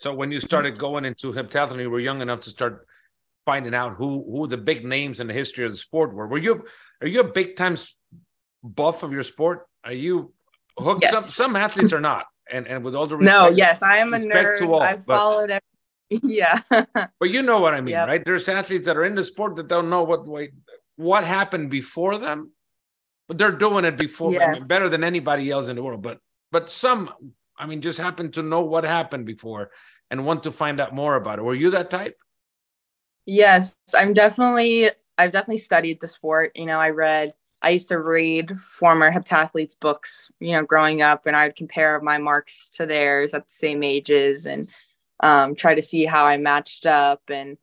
so 0.04 0.12
when 0.12 0.30
you 0.30 0.38
started 0.38 0.78
going 0.78 1.06
into 1.06 1.32
heptathlon, 1.32 1.80
you 1.80 1.88
were 1.88 1.98
young 1.98 2.20
enough 2.20 2.42
to 2.42 2.50
start 2.50 2.86
finding 3.46 3.74
out 3.74 3.94
who 3.96 4.22
who 4.30 4.46
the 4.46 4.58
big 4.58 4.84
names 4.84 5.18
in 5.18 5.26
the 5.28 5.32
history 5.32 5.64
of 5.64 5.72
the 5.72 5.78
sport 5.78 6.12
were. 6.12 6.26
Were 6.28 6.36
you 6.36 6.66
are 7.00 7.06
you 7.06 7.20
a 7.20 7.32
big 7.32 7.56
time 7.56 7.78
buff 8.62 9.02
of 9.02 9.12
your 9.12 9.22
sport? 9.22 9.66
Are 9.82 9.94
you 9.94 10.34
hooked? 10.78 11.04
Yes. 11.04 11.12
Some 11.12 11.22
some 11.22 11.56
athletes 11.56 11.94
are 11.94 12.02
not, 12.02 12.26
and 12.52 12.68
and 12.68 12.84
with 12.84 12.94
all 12.94 13.06
the 13.06 13.16
respect, 13.16 13.34
no, 13.34 13.48
yes, 13.48 13.80
I 13.80 13.96
am 13.96 14.12
a 14.12 14.18
nerd. 14.18 14.60
All, 14.68 14.82
I've 14.82 15.06
but, 15.06 15.16
followed 15.16 15.50
every 15.50 15.62
yeah. 16.22 16.60
but 16.68 17.30
you 17.30 17.40
know 17.40 17.60
what 17.60 17.72
I 17.72 17.80
mean, 17.80 17.92
yep. 17.92 18.06
right? 18.06 18.22
There's 18.22 18.46
athletes 18.46 18.84
that 18.84 18.98
are 18.98 19.06
in 19.06 19.14
the 19.14 19.24
sport 19.24 19.56
that 19.56 19.68
don't 19.68 19.88
know 19.88 20.02
what 20.02 20.26
what 20.96 21.24
happened 21.24 21.70
before 21.70 22.18
them, 22.18 22.52
but 23.26 23.38
they're 23.38 23.52
doing 23.52 23.86
it 23.86 23.96
before 23.96 24.32
yes. 24.32 24.42
I 24.42 24.52
mean, 24.52 24.66
better 24.66 24.90
than 24.90 25.02
anybody 25.02 25.50
else 25.50 25.68
in 25.68 25.76
the 25.76 25.82
world. 25.82 26.02
But 26.02 26.18
but 26.52 26.68
some 26.68 27.10
I 27.56 27.64
mean, 27.66 27.80
just 27.80 27.98
happen 27.98 28.32
to 28.32 28.42
know 28.42 28.60
what 28.60 28.84
happened 28.84 29.24
before 29.24 29.70
and 30.10 30.26
want 30.26 30.42
to 30.44 30.52
find 30.52 30.80
out 30.80 30.94
more 30.94 31.16
about 31.16 31.38
it. 31.38 31.42
Were 31.42 31.54
you 31.54 31.70
that 31.70 31.90
type? 31.90 32.18
Yes, 33.26 33.76
I'm 33.96 34.12
definitely. 34.12 34.90
I've 35.16 35.30
definitely 35.30 35.58
studied 35.58 36.00
the 36.00 36.08
sport. 36.08 36.52
You 36.54 36.66
know, 36.66 36.78
I 36.78 36.90
read. 36.90 37.34
I 37.62 37.70
used 37.70 37.88
to 37.88 37.98
read 37.98 38.60
former 38.60 39.10
heptathletes 39.10 39.78
books. 39.78 40.30
You 40.40 40.52
know, 40.52 40.64
growing 40.64 41.02
up, 41.02 41.26
and 41.26 41.34
I'd 41.34 41.56
compare 41.56 42.00
my 42.00 42.18
marks 42.18 42.70
to 42.70 42.86
theirs 42.86 43.34
at 43.34 43.46
the 43.46 43.54
same 43.54 43.82
ages, 43.82 44.46
and 44.46 44.68
um, 45.20 45.54
try 45.54 45.74
to 45.74 45.82
see 45.82 46.04
how 46.04 46.26
I 46.26 46.36
matched 46.36 46.86
up. 46.86 47.22
And 47.28 47.56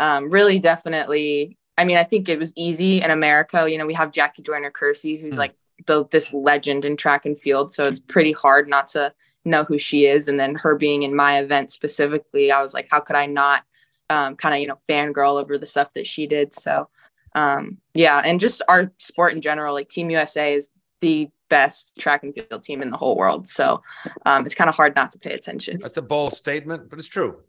um, 0.00 0.30
really, 0.30 0.58
definitely. 0.58 1.58
I 1.76 1.84
mean, 1.84 1.96
I 1.96 2.04
think 2.04 2.28
it 2.28 2.38
was 2.38 2.52
easy 2.56 3.02
in 3.02 3.10
America. 3.10 3.68
You 3.68 3.78
know, 3.78 3.86
we 3.86 3.94
have 3.94 4.12
Jackie 4.12 4.42
Joyner 4.42 4.70
Kersee, 4.70 5.20
who's 5.20 5.34
mm. 5.34 5.38
like 5.38 5.54
the, 5.86 6.06
this 6.10 6.32
legend 6.32 6.84
in 6.84 6.96
track 6.96 7.26
and 7.26 7.38
field. 7.38 7.72
So 7.72 7.86
it's 7.86 8.00
pretty 8.00 8.32
hard 8.32 8.68
not 8.68 8.88
to 8.88 9.12
know 9.44 9.64
who 9.64 9.78
she 9.78 10.06
is. 10.06 10.28
And 10.28 10.38
then 10.38 10.54
her 10.56 10.76
being 10.76 11.02
in 11.02 11.14
my 11.14 11.38
event 11.38 11.70
specifically, 11.70 12.50
I 12.50 12.62
was 12.62 12.74
like, 12.74 12.88
how 12.90 13.00
could 13.00 13.16
I 13.16 13.26
not 13.26 13.62
um, 14.10 14.36
kind 14.36 14.54
of, 14.54 14.60
you 14.60 14.66
know, 14.66 14.78
fangirl 14.88 15.40
over 15.40 15.58
the 15.58 15.66
stuff 15.66 15.92
that 15.94 16.06
she 16.06 16.26
did? 16.26 16.54
So, 16.54 16.88
um, 17.34 17.78
yeah. 17.94 18.20
And 18.24 18.40
just 18.40 18.62
our 18.68 18.92
sport 18.98 19.34
in 19.34 19.40
general, 19.40 19.74
like 19.74 19.88
Team 19.88 20.10
USA 20.10 20.54
is 20.54 20.70
the 21.00 21.30
best 21.50 21.92
track 21.98 22.22
and 22.22 22.34
field 22.34 22.62
team 22.62 22.82
in 22.82 22.90
the 22.90 22.96
whole 22.96 23.16
world. 23.16 23.46
So 23.46 23.82
um, 24.24 24.44
it's 24.44 24.54
kind 24.54 24.70
of 24.70 24.76
hard 24.76 24.94
not 24.96 25.12
to 25.12 25.18
pay 25.18 25.34
attention. 25.34 25.78
That's 25.80 25.98
a 25.98 26.02
bold 26.02 26.34
statement, 26.34 26.88
but 26.88 26.98
it's 26.98 27.08
true. 27.08 27.40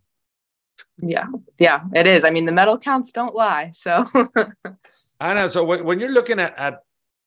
Yeah. 1.01 1.27
Yeah, 1.57 1.81
it 1.93 2.05
is. 2.05 2.25
I 2.25 2.29
mean, 2.29 2.45
the 2.45 2.51
medal 2.51 2.77
counts 2.77 3.11
don't 3.11 3.33
lie. 3.33 3.71
So 3.73 4.05
I 5.19 5.33
know. 5.33 5.47
So 5.47 5.63
when, 5.63 5.85
when 5.85 5.99
you're 5.99 6.11
looking 6.11 6.39
at, 6.39 6.57
at 6.57 6.83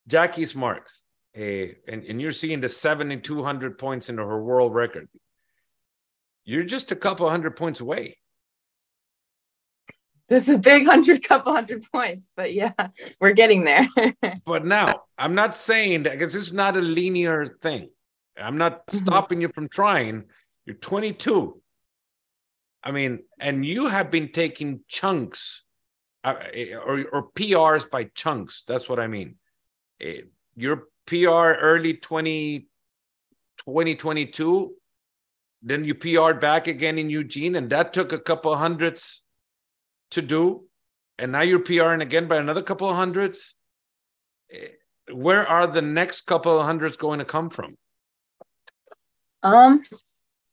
Jackie's 0.06 0.54
marks, 0.54 1.02
and, 1.34 2.04
and 2.04 2.20
you're 2.20 2.32
seeing 2.32 2.60
the 2.60 2.68
7,200 2.68 3.78
points 3.78 4.08
into 4.08 4.22
her 4.22 4.42
world 4.42 4.74
record, 4.74 5.08
you're 6.44 6.64
just 6.64 6.92
a 6.92 6.96
couple 6.96 7.28
hundred 7.28 7.56
points 7.56 7.80
away. 7.80 8.18
This 10.28 10.42
is 10.42 10.54
a 10.54 10.58
big 10.58 10.86
hundred, 10.86 11.22
couple 11.24 11.52
hundred 11.52 11.84
points, 11.90 12.32
but 12.36 12.52
yeah, 12.52 12.72
we're 13.20 13.32
getting 13.32 13.64
there. 13.64 13.86
but 14.44 14.64
now, 14.64 15.02
I'm 15.16 15.34
not 15.34 15.54
saying 15.54 16.02
that 16.02 16.18
because 16.18 16.34
it's 16.34 16.52
not 16.52 16.76
a 16.76 16.80
linear 16.80 17.56
thing. 17.62 17.90
I'm 18.36 18.58
not 18.58 18.86
mm-hmm. 18.86 18.98
stopping 18.98 19.40
you 19.40 19.48
from 19.48 19.68
trying. 19.68 20.24
You're 20.66 20.76
22. 20.76 21.60
I 22.82 22.90
mean, 22.92 23.20
and 23.40 23.64
you 23.64 23.88
have 23.88 24.10
been 24.10 24.30
taking 24.32 24.80
chunks 24.86 25.62
uh, 26.24 26.34
or, 26.84 27.04
or 27.12 27.30
PRs 27.32 27.90
by 27.90 28.04
chunks. 28.14 28.64
That's 28.68 28.88
what 28.88 29.00
I 29.00 29.06
mean. 29.06 29.36
Eh, 30.00 30.22
you're 30.56 30.84
PR 31.08 31.56
early 31.60 31.94
20, 31.94 32.68
2022. 33.64 34.74
Then 35.62 35.84
you 35.84 35.94
PR'd 35.94 36.40
back 36.40 36.68
again 36.68 36.98
in 36.98 37.10
Eugene, 37.10 37.56
and 37.56 37.70
that 37.70 37.92
took 37.92 38.12
a 38.12 38.18
couple 38.18 38.54
hundreds 38.54 39.22
to 40.12 40.22
do. 40.22 40.64
And 41.18 41.32
now 41.32 41.40
you're 41.40 41.58
PRing 41.58 42.02
again 42.02 42.28
by 42.28 42.36
another 42.36 42.62
couple 42.62 42.88
of 42.88 42.94
hundreds. 42.94 43.54
Eh, 44.52 44.68
where 45.12 45.46
are 45.46 45.66
the 45.66 45.82
next 45.82 46.26
couple 46.26 46.60
of 46.60 46.66
hundreds 46.66 46.96
going 46.96 47.18
to 47.18 47.24
come 47.24 47.50
from? 47.50 47.76
Um, 49.42 49.82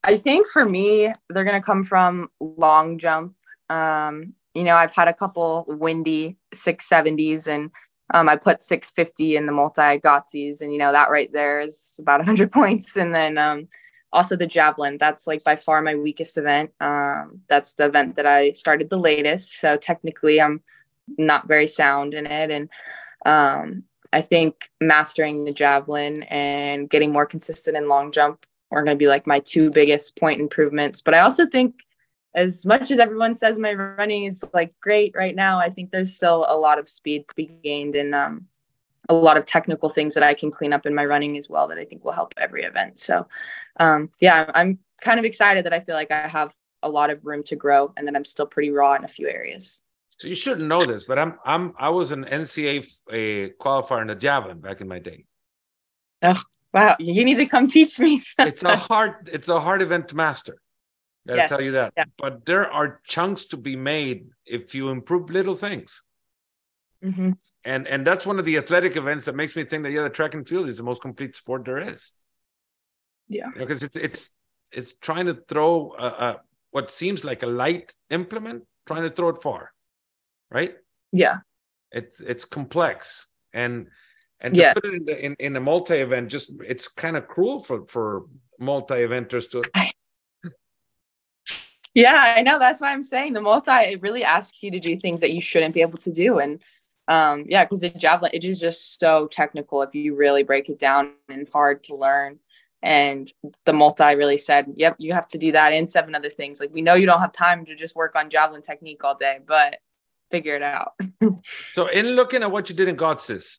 I 0.04 0.16
think 0.16 0.48
for 0.48 0.66
me, 0.66 1.14
they're 1.30 1.44
going 1.44 1.62
to 1.62 1.66
come 1.66 1.84
from 1.84 2.30
long 2.40 2.98
jump. 2.98 3.36
Um, 3.70 4.34
you 4.54 4.64
know, 4.64 4.76
I've 4.76 4.96
had 4.96 5.10
a 5.10 5.14
couple 5.14 5.66
windy 5.68 6.38
670s 6.54 7.48
and 7.48 7.72
um, 8.14 8.30
I 8.30 8.36
put 8.36 8.62
650 8.62 9.36
in 9.36 9.46
the 9.46 9.52
multi 9.52 10.00
Götzis, 10.00 10.62
and 10.62 10.72
you 10.72 10.78
know 10.78 10.92
that 10.92 11.10
right 11.10 11.32
there 11.32 11.62
is 11.62 11.96
about 12.00 12.20
100 12.22 12.52
points. 12.52 12.96
And 12.98 13.14
then 13.14 13.38
um, 13.38 13.68
also 14.14 14.36
the 14.36 14.48
javelin, 14.48 14.98
that's 14.98 15.28
like 15.28 15.44
by 15.44 15.56
far 15.56 15.82
my 15.82 15.96
weakest 15.96 16.38
event. 16.38 16.72
Um, 16.80 17.42
that's 17.50 17.76
the 17.76 17.86
event 17.86 18.16
that 18.16 18.26
I 18.26 18.52
started 18.52 18.90
the 18.90 19.00
latest, 19.00 19.60
so 19.60 19.78
technically 19.78 20.40
I'm 20.40 20.62
not 21.18 21.48
very 21.48 21.68
sound 21.68 22.14
in 22.14 22.26
it. 22.26 22.52
And 22.52 22.70
um, 23.26 23.84
I 24.14 24.22
think 24.22 24.70
mastering 24.80 25.46
the 25.46 25.52
javelin 25.52 26.24
and 26.24 26.90
getting 26.90 27.12
more 27.12 27.26
consistent 27.26 27.76
in 27.76 27.90
long 27.90 28.12
jump 28.12 28.46
are 28.72 28.84
going 28.84 28.96
to 28.96 29.00
be 29.00 29.08
like 29.08 29.28
my 29.28 29.40
two 29.40 29.70
biggest 29.72 30.18
point 30.18 30.40
improvements. 30.40 31.02
But 31.02 31.14
I 31.14 31.20
also 31.20 31.46
think 31.46 31.76
as 32.36 32.66
much 32.66 32.92
as 32.92 33.00
everyone 33.00 33.34
says 33.34 33.58
my 33.58 33.74
running 33.74 34.26
is 34.26 34.44
like 34.54 34.74
great 34.82 35.16
right 35.16 35.36
now, 35.36 35.58
I 35.58 35.70
think 35.70 35.92
there's 35.92 36.14
still 36.14 36.46
a 36.48 36.58
lot 36.58 36.78
of 36.78 36.90
speed 36.90 37.28
to 37.30 37.36
be 37.36 37.50
gained 37.64 37.96
and 37.96 38.14
um, 38.14 38.48
a 39.08 39.14
lot 39.14 39.38
of 39.38 39.46
technical 39.46 39.90
things 39.90 40.14
that 40.16 40.24
I 40.24 40.34
can 40.34 40.52
clean 40.52 40.74
up 40.74 40.86
in 40.86 40.94
my 40.94 41.06
running 41.06 41.38
as 41.38 41.50
well 41.50 41.70
that 41.70 41.78
I 41.78 41.86
think 41.86 42.04
will 42.04 42.12
help 42.12 42.34
every 42.38 42.64
event. 42.64 43.00
So, 43.00 43.28
um, 43.80 44.10
yeah, 44.20 44.52
I'm 44.54 44.80
kind 45.02 45.18
of 45.18 45.26
excited 45.26 45.66
that 45.66 45.74
I 45.74 45.80
feel 45.80 45.96
like 45.96 46.12
I 46.12 46.28
have 46.28 46.54
a 46.84 46.90
lot 46.90 47.10
of 47.10 47.26
room 47.26 47.42
to 47.44 47.56
grow 47.56 47.94
and 47.96 48.06
that 48.06 48.16
I'm 48.16 48.26
still 48.26 48.46
pretty 48.46 48.70
raw 48.70 48.96
in 48.96 49.06
a 49.06 49.08
few 49.08 49.30
areas. 49.30 49.82
So 50.18 50.28
you 50.28 50.36
shouldn't 50.36 50.68
know 50.68 50.86
this, 50.86 51.06
but 51.06 51.18
I'm 51.18 51.38
I'm 51.46 51.74
I 51.78 51.90
was 51.90 52.12
an 52.12 52.26
NCAA 52.26 52.88
a 53.12 53.50
qualifier 53.62 54.02
in 54.02 54.08
the 54.08 54.16
javelin 54.16 54.60
back 54.60 54.82
in 54.82 54.88
my 54.88 55.00
day. 55.00 55.26
Oh 56.22 56.42
wow! 56.74 56.96
You 57.00 57.26
need 57.26 57.36
to 57.36 57.46
come 57.46 57.68
teach 57.68 58.00
me. 58.00 58.22
it's 58.40 58.64
a 58.64 58.78
hard 58.78 59.30
it's 59.32 59.50
a 59.50 59.60
hard 59.60 59.82
event 59.82 60.08
to 60.10 60.16
master. 60.16 60.62
I'll 61.30 61.36
yes. 61.36 61.50
tell 61.50 61.62
you 61.62 61.72
that. 61.72 61.94
Yeah. 61.98 62.06
But 62.18 62.46
there 62.46 62.72
are 62.72 63.02
chunks 63.08 63.46
to 63.46 63.58
be 63.58 63.76
made 63.76 64.28
if 64.46 64.76
you 64.76 64.90
improve 64.90 65.30
little 65.30 65.56
things. 65.56 66.02
Mm-hmm. 67.04 67.32
And 67.64 67.88
and 67.88 68.06
that's 68.06 68.26
one 68.26 68.40
of 68.40 68.46
the 68.46 68.58
athletic 68.58 68.96
events 68.96 69.26
that 69.26 69.36
makes 69.36 69.56
me 69.56 69.66
think 69.66 69.84
that 69.84 69.92
yeah, 69.92 70.04
the 70.04 70.10
track 70.10 70.34
and 70.34 70.48
field 70.48 70.70
is 70.70 70.78
the 70.78 70.84
most 70.84 71.02
complete 71.02 71.36
sport 71.36 71.66
there 71.66 71.80
is. 71.80 72.12
Yeah, 73.28 73.50
because 73.56 73.82
you 73.82 73.88
know, 73.88 73.90
it's 73.94 73.96
it's 73.96 74.30
it's 74.72 74.94
trying 75.02 75.26
to 75.28 75.38
throw 75.48 75.94
a, 75.98 76.06
a, 76.06 76.42
what 76.72 76.90
seems 76.92 77.24
like 77.24 77.44
a 77.44 77.48
light 77.48 77.94
implement, 78.10 78.64
trying 78.88 79.04
to 79.04 79.10
throw 79.10 79.30
it 79.30 79.42
far, 79.44 79.72
right? 80.50 80.76
Yeah, 81.12 81.40
it's 81.92 82.22
it's 82.22 82.46
complex 82.46 83.28
and 83.54 83.88
and 84.40 84.56
yeah. 84.56 84.74
put 84.74 84.86
it 84.86 84.94
in, 84.94 85.06
the, 85.06 85.26
in, 85.26 85.36
in 85.40 85.56
a 85.56 85.60
multi 85.60 85.96
event, 85.96 86.30
just 86.30 86.52
it's 86.68 86.88
kind 86.88 87.18
of 87.18 87.28
cruel 87.28 87.64
for 87.64 87.86
for 87.88 88.26
multi 88.60 88.96
eventers 88.96 89.50
to 89.52 89.64
yeah, 91.96 92.34
I 92.38 92.42
know. 92.42 92.60
That's 92.60 92.82
why 92.82 92.92
I'm 92.92 93.04
saying 93.04 93.34
the 93.34 93.42
multi 93.42 93.72
it 93.72 94.02
really 94.02 94.24
asks 94.24 94.62
you 94.62 94.70
to 94.72 94.80
do 94.80 95.00
things 95.00 95.22
that 95.22 95.32
you 95.32 95.42
shouldn't 95.42 95.74
be 95.74 95.82
able 95.82 95.98
to 96.00 96.12
do. 96.12 96.40
And 96.40 96.62
um, 97.08 97.46
yeah, 97.48 97.64
because 97.64 97.80
the 97.80 97.90
javelin 97.90 98.32
it 98.34 98.44
is 98.44 98.60
just 98.60 99.00
so 99.00 99.28
technical 99.28 99.82
if 99.82 99.96
you 99.96 100.16
really 100.16 100.44
break 100.44 100.70
it 100.70 100.78
down 100.78 101.14
and 101.30 101.48
hard 101.50 101.84
to 101.86 101.96
learn. 101.96 102.40
And 102.84 103.32
the 103.66 103.74
multi 103.74 104.14
really 104.16 104.38
said, 104.38 104.68
Yep, 104.76 104.98
you 105.00 105.14
have 105.14 105.28
to 105.28 105.38
do 105.38 105.54
that 105.54 105.72
and 105.74 105.90
seven 105.90 106.14
other 106.14 106.30
things. 106.30 106.60
Like 106.60 106.74
we 106.74 106.82
know 106.82 106.96
you 106.96 107.06
don't 107.06 107.22
have 107.22 107.32
time 107.32 107.66
to 107.66 107.76
just 107.76 107.96
work 107.96 108.16
on 108.16 108.30
javelin 108.30 108.62
technique 108.62 109.04
all 109.04 109.16
day, 109.16 109.40
but 109.46 109.78
figure 110.32 110.56
it 110.56 110.64
out. 110.64 110.94
so 111.74 111.88
in 111.88 112.08
looking 112.08 112.44
at 112.44 112.52
what 112.52 112.70
you 112.70 112.76
did 112.76 112.90
in 112.90 112.98
Götzis, 112.98 113.58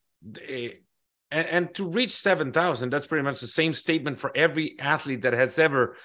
and, 1.31 1.47
and 1.49 1.75
to 1.75 1.88
reach 1.88 2.12
7,000, 2.12 2.90
that's 2.90 3.07
pretty 3.07 3.25
much 3.25 3.40
the 3.40 3.47
same 3.47 3.73
statement 3.73 4.21
for 4.21 4.31
every 4.37 4.78
athlete 4.78 5.23
that 5.23 5.33
has 5.33 5.59
ever 5.59 5.97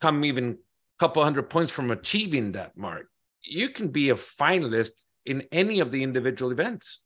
come 0.00 0.24
even 0.24 0.58
couple 0.98 1.22
hundred 1.22 1.50
points 1.50 1.72
from 1.72 1.90
achieving 1.90 2.52
that 2.52 2.76
mark. 2.76 3.06
You 3.42 3.68
can 3.68 3.88
be 3.88 4.10
a 4.10 4.14
finalist 4.14 4.92
in 5.24 5.44
any 5.52 5.80
of 5.80 5.90
the 5.92 6.02
individual 6.02 6.50
events. 6.50 7.00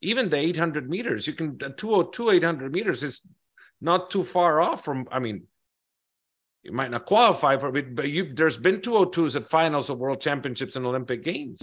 Even 0.00 0.28
the 0.28 0.38
800 0.38 0.88
meters, 0.88 1.26
you 1.26 1.32
can, 1.32 1.58
202, 1.58 2.30
800 2.30 2.72
meters 2.72 3.02
is 3.02 3.20
not 3.80 4.10
too 4.10 4.24
far 4.24 4.60
off 4.60 4.84
from, 4.84 5.08
I 5.10 5.18
mean, 5.18 5.44
you 6.62 6.72
might 6.72 6.90
not 6.90 7.06
qualify 7.06 7.56
for 7.56 7.74
it, 7.76 7.94
but 7.94 8.08
you 8.08 8.34
there's 8.34 8.56
been 8.58 8.80
202s 8.80 9.36
at 9.36 9.48
finals 9.48 9.90
of 9.90 9.98
world 9.98 10.20
championships 10.20 10.76
and 10.76 10.84
Olympic 10.84 11.22
games. 11.24 11.62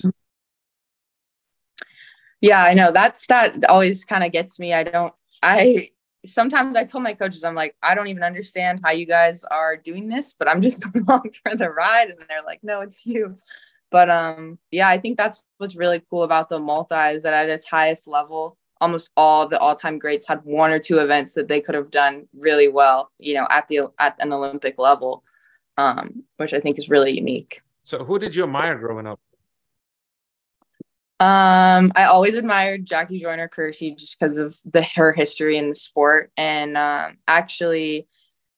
Yeah, 2.41 2.63
I 2.63 2.73
know. 2.73 2.91
That's 2.91 3.27
that 3.27 3.63
always 3.69 4.05
kind 4.05 4.23
of 4.23 4.31
gets 4.31 4.59
me. 4.59 4.73
I 4.73 4.83
don't 4.83 5.13
I 5.43 5.91
sometimes 6.25 6.75
I 6.75 6.83
told 6.83 7.03
my 7.03 7.13
coaches, 7.13 7.43
I'm 7.43 7.55
like, 7.55 7.75
I 7.81 7.95
don't 7.95 8.07
even 8.07 8.23
understand 8.23 8.81
how 8.83 8.91
you 8.91 9.05
guys 9.05 9.43
are 9.45 9.77
doing 9.77 10.07
this, 10.07 10.33
but 10.37 10.49
I'm 10.49 10.61
just 10.61 10.83
along 10.95 11.31
for 11.43 11.55
the 11.55 11.69
ride. 11.69 12.09
And 12.09 12.19
they're 12.27 12.43
like, 12.43 12.59
no, 12.63 12.81
it's 12.81 13.05
you. 13.05 13.35
But 13.91 14.09
um, 14.09 14.59
yeah, 14.71 14.89
I 14.89 14.97
think 14.97 15.17
that's 15.17 15.41
what's 15.57 15.75
really 15.75 16.01
cool 16.09 16.23
about 16.23 16.49
the 16.49 16.59
multi 16.59 16.95
is 16.95 17.23
that 17.23 17.33
at 17.33 17.49
its 17.49 17.65
highest 17.65 18.07
level, 18.07 18.57
almost 18.81 19.11
all 19.15 19.47
the 19.47 19.59
all-time 19.59 19.99
greats 19.99 20.27
had 20.27 20.41
one 20.43 20.71
or 20.71 20.79
two 20.79 20.99
events 20.99 21.33
that 21.33 21.47
they 21.47 21.61
could 21.61 21.75
have 21.75 21.91
done 21.91 22.27
really 22.37 22.67
well, 22.67 23.11
you 23.19 23.35
know, 23.35 23.47
at 23.49 23.67
the 23.67 23.87
at 23.99 24.15
an 24.19 24.33
Olympic 24.33 24.77
level, 24.77 25.23
um, 25.77 26.23
which 26.37 26.53
I 26.53 26.59
think 26.59 26.77
is 26.77 26.89
really 26.89 27.13
unique. 27.13 27.61
So, 27.85 28.03
who 28.03 28.19
did 28.19 28.35
you 28.35 28.43
admire 28.43 28.77
growing 28.77 29.07
up? 29.07 29.19
Um, 31.19 31.93
I 31.95 32.05
always 32.05 32.35
admired 32.35 32.85
Jackie 32.85 33.19
Joyner 33.19 33.47
Kersee 33.47 33.97
just 33.97 34.19
because 34.19 34.37
of 34.37 34.57
the 34.65 34.83
her 34.95 35.13
history 35.13 35.57
in 35.57 35.69
the 35.69 35.75
sport, 35.75 36.31
and 36.35 36.77
um, 36.77 37.17
actually, 37.27 38.07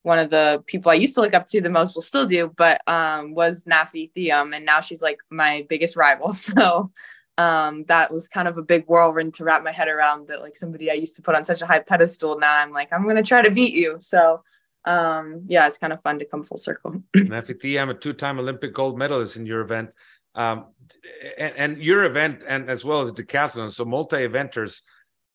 one 0.01 0.17
of 0.17 0.31
the 0.31 0.63
people 0.65 0.91
I 0.91 0.95
used 0.95 1.13
to 1.15 1.21
look 1.21 1.35
up 1.35 1.45
to 1.47 1.61
the 1.61 1.69
most, 1.69 1.93
will 1.93 2.01
still 2.01 2.25
do, 2.25 2.51
but 2.57 2.81
um, 2.87 3.35
was 3.35 3.65
Nafi 3.65 4.11
Thiam, 4.11 4.55
and 4.55 4.65
now 4.65 4.81
she's 4.81 5.03
like 5.03 5.19
my 5.29 5.65
biggest 5.69 5.95
rival. 5.95 6.33
So 6.33 6.91
um, 7.37 7.85
that 7.87 8.11
was 8.11 8.27
kind 8.27 8.47
of 8.47 8.57
a 8.57 8.63
big 8.63 8.85
whirlwind 8.87 9.35
to 9.35 9.43
wrap 9.43 9.63
my 9.63 9.71
head 9.71 9.87
around 9.87 10.27
that 10.27 10.41
like 10.41 10.57
somebody 10.57 10.89
I 10.89 10.95
used 10.95 11.15
to 11.17 11.21
put 11.21 11.35
on 11.35 11.45
such 11.45 11.61
a 11.61 11.67
high 11.67 11.79
pedestal. 11.79 12.39
Now 12.39 12.61
I'm 12.61 12.71
like, 12.71 12.91
I'm 12.91 13.07
to 13.07 13.21
try 13.21 13.43
to 13.43 13.51
beat 13.51 13.75
you. 13.75 13.97
So 13.99 14.41
um, 14.85 15.43
yeah, 15.47 15.67
it's 15.67 15.77
kind 15.77 15.93
of 15.93 16.01
fun 16.01 16.17
to 16.19 16.25
come 16.25 16.43
full 16.43 16.57
circle. 16.57 17.03
Nafi 17.15 17.61
Thiam 17.61 17.89
a 17.89 17.93
two-time 17.93 18.39
Olympic 18.39 18.73
gold 18.73 18.97
medalist 18.97 19.35
in 19.35 19.45
your 19.45 19.61
event. 19.61 19.91
Um, 20.37 20.67
and, 21.39 21.53
and, 21.57 21.83
your 21.83 22.05
event 22.05 22.43
and 22.47 22.69
as 22.69 22.85
well 22.85 23.01
as 23.01 23.11
the 23.11 23.23
decathlon, 23.23 23.73
so 23.73 23.83
multi-eventers, 23.83 24.81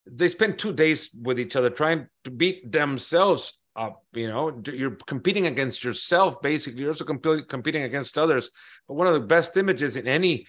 they 0.07 0.29
spend 0.29 0.59
two 0.59 0.73
days 0.73 1.11
with 1.21 1.41
each 1.41 1.57
other 1.57 1.71
trying 1.71 2.07
to 2.23 2.31
beat 2.31 2.71
themselves 2.71 3.59
up. 3.75 4.05
You 4.13 4.29
know, 4.29 4.63
you're 4.73 4.97
competing 5.09 5.49
against 5.49 5.83
yourself 5.83 6.41
basically. 6.41 6.83
You're 6.83 6.91
also 6.91 7.05
comp- 7.05 7.49
competing 7.49 7.83
against 7.83 8.17
others. 8.17 8.49
But 8.87 8.95
one 8.95 9.09
of 9.09 9.15
the 9.15 9.27
best 9.27 9.57
images 9.57 9.97
in 9.97 10.07
any 10.07 10.47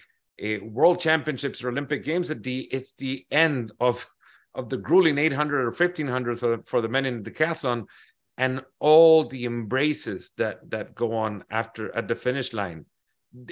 world 0.62 1.00
championships 1.00 1.62
or 1.62 1.68
Olympic 1.68 2.04
Games 2.04 2.30
at 2.30 2.42
the 2.42 2.60
it's 2.72 2.94
the 2.94 3.26
end 3.30 3.72
of 3.80 4.06
of 4.54 4.68
the 4.68 4.76
grueling 4.76 5.18
800 5.18 5.62
or 5.62 5.70
1500 5.70 6.38
for, 6.38 6.58
for 6.66 6.80
the 6.80 6.88
men 6.88 7.06
in 7.06 7.22
the 7.22 7.30
decathlon 7.30 7.86
and 8.36 8.62
all 8.78 9.28
the 9.28 9.46
embraces 9.46 10.32
that 10.36 10.70
that 10.70 10.94
go 10.94 11.16
on 11.16 11.44
after 11.50 11.94
at 11.96 12.08
the 12.08 12.14
finish 12.14 12.52
line 12.52 12.84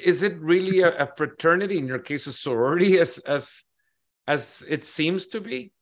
is 0.02 0.22
it 0.22 0.38
really 0.38 0.80
a, 0.80 0.96
a 0.96 1.12
fraternity 1.16 1.78
in 1.78 1.86
your 1.86 1.98
case 1.98 2.26
a 2.26 2.32
sorority 2.32 2.98
as 3.04 3.18
as 3.18 3.62
as 4.26 4.64
it 4.68 4.84
seems 4.84 5.26
to 5.28 5.40
be? 5.40 5.72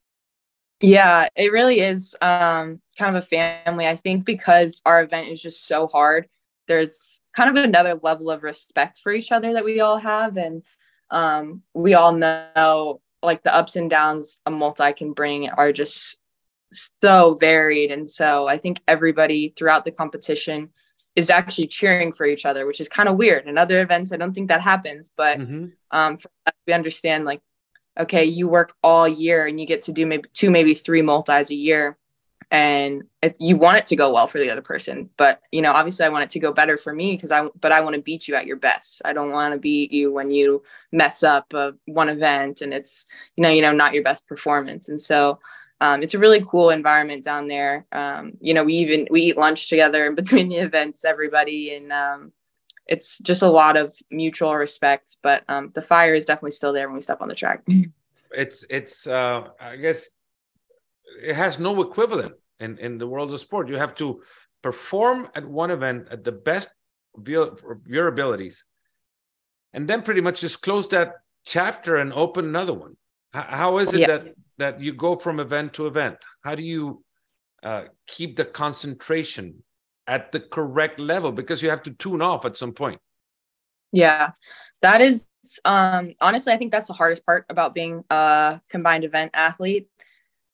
Yeah 0.81 1.29
it 1.37 1.53
really 1.53 1.81
is 1.81 2.15
um 2.21 2.81
kind 2.99 3.17
of 3.17 3.23
a 3.23 3.27
family. 3.27 3.87
I 3.87 3.97
think 3.97 4.25
because 4.25 4.81
our 4.85 5.03
event 5.03 5.29
is 5.29 5.43
just 5.43 5.67
so 5.67 5.87
hard 5.87 6.29
there's 6.71 7.21
kind 7.35 7.51
of 7.59 7.65
another 7.65 7.99
level 8.01 8.31
of 8.31 8.45
respect 8.45 9.01
for 9.03 9.13
each 9.13 9.33
other 9.33 9.55
that 9.55 9.65
we 9.65 9.81
all 9.81 9.99
have. 9.99 10.37
And 10.37 10.63
um, 11.11 11.63
we 11.75 11.95
all 11.95 12.13
know 12.13 13.01
like 13.25 13.43
the 13.43 13.53
ups 13.53 13.75
and 13.75 13.91
downs 13.91 14.39
a 14.47 14.53
multi 14.53 14.93
can 14.93 15.13
bring 15.13 15.51
are 15.51 15.73
just 15.73 16.21
so 17.03 17.35
varied. 17.35 17.91
And 17.91 18.09
so 18.09 18.47
I 18.47 18.57
think 18.57 18.81
everybody 18.87 19.53
throughout 19.57 19.85
the 19.85 19.91
competition 19.91 20.71
is 21.17 21.31
actually 21.31 21.67
cheering 21.67 22.13
for 22.13 22.27
each 22.27 22.47
other, 22.47 22.67
which 22.67 22.81
is 22.81 22.89
kind 22.89 23.09
of 23.09 23.17
weird. 23.17 23.47
In 23.47 23.59
other 23.59 23.81
events, 23.81 24.13
I 24.13 24.17
don't 24.17 24.33
think 24.33 24.49
that 24.49 24.61
happens, 24.61 25.13
but 25.17 25.39
mm-hmm. 25.39 25.67
um, 25.91 26.19
we 26.67 26.73
understand 26.73 27.25
like, 27.25 27.41
okay, 27.99 28.25
you 28.25 28.49
work 28.49 28.75
all 28.83 29.09
year 29.09 29.47
and 29.47 29.59
you 29.59 29.67
get 29.67 29.83
to 29.83 29.93
do 29.93 30.07
maybe 30.07 30.29
two, 30.33 30.51
maybe 30.51 30.75
three 30.75 31.03
multis 31.03 31.51
a 31.51 31.55
year 31.55 31.99
and 32.51 33.05
it, 33.23 33.37
you 33.39 33.57
want 33.57 33.79
it 33.79 33.87
to 33.87 33.97
go 33.97 34.13
well 34.13 34.27
for 34.27 34.39
the 34.39 34.51
other 34.51 34.63
person 34.63 35.09
but 35.17 35.41
you 35.53 35.63
know 35.63 35.73
obviously 35.73 36.05
i 36.05 36.09
want 36.09 36.25
it 36.25 36.31
to 36.31 36.41
go 36.41 36.53
better 36.53 36.77
for 36.77 36.93
me 36.93 37.15
because 37.15 37.31
i 37.31 37.47
but 37.61 37.71
i 37.71 37.81
want 37.81 37.95
to 37.95 38.03
beat 38.03 38.27
you 38.27 38.35
at 38.35 38.47
your 38.47 38.57
best 38.57 39.01
i 39.05 39.13
don't 39.13 39.31
want 39.31 39.55
to 39.55 39.59
beat 39.59 39.93
you 39.93 40.13
when 40.13 40.31
you 40.31 40.63
mess 40.91 41.23
up 41.23 41.53
a, 41.55 41.75
one 41.87 42.09
event 42.09 42.61
and 42.61 42.75
it's 42.75 43.07
you 43.37 43.43
know 43.43 43.51
you 43.51 43.63
know 43.63 43.73
not 43.73 43.95
your 43.95 44.03
best 44.03 44.27
performance 44.27 44.89
and 44.89 45.01
so 45.01 45.39
um, 45.81 46.03
it's 46.03 46.15
a 46.15 46.19
really 46.19 46.45
cool 46.47 46.71
environment 46.71 47.25
down 47.25 47.49
there 47.49 47.87
um, 47.93 48.33
you 48.41 48.55
know 48.55 48.65
we 48.65 48.75
even 48.75 49.07
we 49.11 49.23
eat 49.23 49.37
lunch 49.37 49.69
together 49.69 50.07
in 50.07 50.15
between 50.23 50.49
the 50.49 50.57
events 50.57 51.05
everybody 51.05 51.75
and 51.75 51.93
um, 51.93 52.33
it's 52.87 53.19
just 53.19 53.43
a 53.43 53.51
lot 53.51 53.77
of 53.77 53.95
mutual 54.11 54.55
respect 54.55 55.17
but 55.23 55.43
um, 55.49 55.71
the 55.75 55.83
fire 55.83 56.15
is 56.15 56.27
definitely 56.27 56.51
still 56.51 56.73
there 56.73 56.89
when 56.89 56.97
we 56.97 57.03
step 57.03 57.21
on 57.21 57.29
the 57.29 57.35
track 57.35 57.63
it's 58.33 58.65
it's 58.71 59.07
uh, 59.07 59.43
i 59.61 59.77
guess 59.77 60.11
it 61.23 61.35
has 61.35 61.59
no 61.59 61.81
equivalent 61.83 62.35
in, 62.61 62.79
in 62.79 62.99
the 62.99 63.07
world 63.07 63.33
of 63.33 63.41
sport. 63.41 63.69
You 63.69 63.77
have 63.77 63.95
to 63.97 64.23
perform 64.63 65.29
at 65.35 65.47
one 65.47 65.71
event 65.71 66.09
at 66.11 66.25
the 66.25 66.33
best 66.33 66.69
of 67.17 67.27
your, 67.29 68.07
abilities, 68.07 68.65
and 69.73 69.89
then 69.89 70.03
pretty 70.03 70.21
much 70.21 70.43
just 70.43 70.63
close 70.63 70.87
that 70.89 71.15
chapter 71.45 71.97
and 71.97 72.13
open 72.13 72.45
another 72.45 72.75
one. 72.75 72.97
How, 73.33 73.43
how 73.43 73.79
is 73.79 73.93
it 73.93 74.01
yeah. 74.01 74.07
that 74.09 74.35
that 74.61 74.81
you 74.81 74.93
go 74.93 75.17
from 75.17 75.41
event 75.41 75.75
to 75.75 75.87
event? 75.87 76.17
How 76.43 76.55
do 76.55 76.63
you 76.63 77.05
uh, 77.63 77.85
keep 78.07 78.37
the 78.37 78.45
concentration 78.45 79.63
at 80.07 80.33
the 80.33 80.41
correct 80.41 81.01
level? 81.01 81.33
Because 81.33 81.63
you 81.63 81.71
have 81.71 81.83
to 81.85 81.91
tune 81.91 82.23
off 82.23 82.45
at 82.45 82.57
some 82.57 82.73
point. 82.73 83.01
Yeah, 83.93 84.31
that 84.83 85.01
is 85.01 85.27
um 85.65 86.13
honestly 86.21 86.53
i 86.53 86.59
think 86.59 86.71
that's 86.71 86.87
the 86.87 86.93
hardest 86.93 87.25
part 87.25 87.47
about 87.49 87.75
being 87.75 88.05
a 88.11 88.61
combined 88.69 89.05
event 89.05 89.31
athlete 89.33 89.89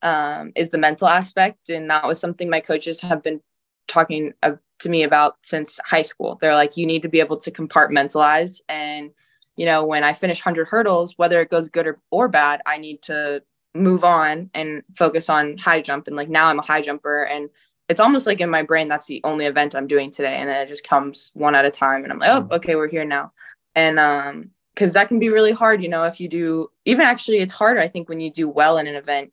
um, 0.03 0.53
is 0.55 0.71
the 0.71 0.79
mental 0.79 1.09
aspect. 1.09 1.69
And 1.71 1.91
that 1.91 2.07
was 2.07 2.21
something 2.21 2.49
my 2.49 2.61
coaches 2.61 3.01
have 3.01 3.23
been 3.23 3.41
talking 3.89 4.33
to 4.43 4.89
me 4.89 5.03
about 5.03 5.37
since 5.43 5.81
high 5.85 6.03
school. 6.03 6.39
They're 6.41 6.55
like, 6.55 6.77
you 6.77 6.87
need 6.87 7.03
to 7.03 7.09
be 7.09 7.21
able 7.21 7.39
to 7.39 7.51
compartmentalize. 7.51 8.61
And, 8.69 9.11
you 9.57 9.67
know, 9.67 9.85
when 9.85 10.05
I 10.05 10.13
finish 10.13 10.45
100 10.45 10.69
hurdles, 10.69 11.15
whether 11.17 11.41
it 11.41 11.51
goes 11.51 11.69
good 11.69 11.87
or, 11.87 11.99
or 12.11 12.29
bad, 12.29 12.63
I 12.67 12.79
need 12.79 13.03
to 13.03 13.43
move 13.83 14.05
on 14.05 14.51
and 14.55 14.83
focus 14.97 15.29
on 15.29 15.59
high 15.59 15.81
jump. 15.81 16.07
And 16.07 16.17
like 16.17 16.29
now 16.29 16.49
I'm 16.49 16.59
a 16.59 16.63
high 16.63 16.83
jumper 16.83 17.23
and 17.23 17.51
it's 17.89 18.01
almost 18.01 18.27
like 18.27 18.41
in 18.41 18.51
my 18.51 18.63
brain 18.63 18.89
that's 18.89 19.07
the 19.07 19.21
only 19.23 19.47
event 19.47 19.75
I'm 19.75 19.87
doing 19.87 20.11
today. 20.11 20.37
And 20.37 20.49
then 20.49 20.63
it 20.63 20.69
just 20.69 20.87
comes 20.87 21.31
one 21.35 21.55
at 21.55 21.65
a 21.65 21.71
time. 21.71 22.03
And 22.03 22.13
I'm 22.13 22.19
like, 22.19 22.31
oh, 22.31 22.57
okay, 22.57 22.75
we're 22.75 22.89
here 22.89 23.05
now. 23.05 23.33
And 23.75 23.99
um, 23.99 24.51
because 24.75 24.93
that 24.95 25.09
can 25.09 25.19
be 25.19 25.29
really 25.29 25.53
hard, 25.53 25.83
you 25.83 25.89
know, 25.89 26.05
if 26.05 26.21
you 26.21 26.29
do 26.29 26.71
even 26.85 27.07
actually 27.07 27.39
it's 27.39 27.53
harder, 27.53 27.81
I 27.81 27.89
think, 27.89 28.09
when 28.09 28.21
you 28.21 28.31
do 28.31 28.49
well 28.49 28.79
in 28.79 28.87
an 28.87 28.95
event 28.95 29.33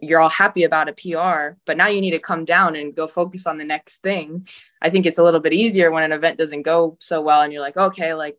you're 0.00 0.20
all 0.20 0.28
happy 0.28 0.64
about 0.64 0.88
a 0.88 0.92
PR, 0.92 1.56
but 1.66 1.76
now 1.76 1.86
you 1.86 2.00
need 2.00 2.12
to 2.12 2.18
come 2.18 2.44
down 2.44 2.76
and 2.76 2.94
go 2.94 3.06
focus 3.06 3.46
on 3.46 3.58
the 3.58 3.64
next 3.64 3.98
thing. 3.98 4.48
I 4.80 4.90
think 4.90 5.06
it's 5.06 5.18
a 5.18 5.22
little 5.22 5.40
bit 5.40 5.52
easier 5.52 5.90
when 5.90 6.02
an 6.02 6.12
event 6.12 6.38
doesn't 6.38 6.62
go 6.62 6.96
so 7.00 7.20
well 7.20 7.42
and 7.42 7.52
you're 7.52 7.62
like, 7.62 7.76
okay, 7.76 8.14
like 8.14 8.36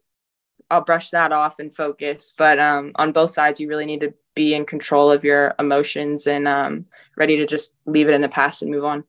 I'll 0.70 0.84
brush 0.84 1.10
that 1.12 1.32
off 1.32 1.60
and 1.60 1.76
focus. 1.76 2.34
But 2.38 2.60
um, 2.60 2.92
on 2.96 3.12
both 3.12 3.32
sides, 3.32 3.60
you 3.60 3.68
really 3.68 3.86
need 3.86 4.02
to 4.02 4.14
be 4.36 4.54
in 4.54 4.66
control 4.66 5.12
of 5.12 5.24
your 5.24 5.54
emotions 5.60 6.28
and 6.28 6.48
um, 6.48 6.86
ready 7.16 7.38
to 7.38 7.46
just 7.46 7.76
leave 7.86 8.08
it 8.08 8.14
in 8.14 8.22
the 8.22 8.30
past 8.30 8.62
and 8.62 8.72
move 8.72 8.86
on. 8.86 9.04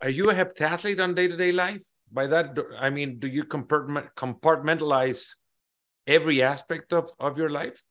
Are 0.00 0.10
you 0.10 0.30
a 0.30 0.34
heptathlete 0.34 1.00
on 1.00 1.14
day 1.14 1.28
to 1.28 1.36
day 1.36 1.52
life? 1.52 1.82
By 2.12 2.26
that, 2.28 2.56
I 2.78 2.90
mean, 2.90 3.18
do 3.18 3.26
you 3.26 3.44
compartmentalize 3.44 5.34
every 6.06 6.42
aspect 6.42 6.92
of, 6.92 7.10
of 7.18 7.36
your 7.36 7.50
life? 7.50 7.82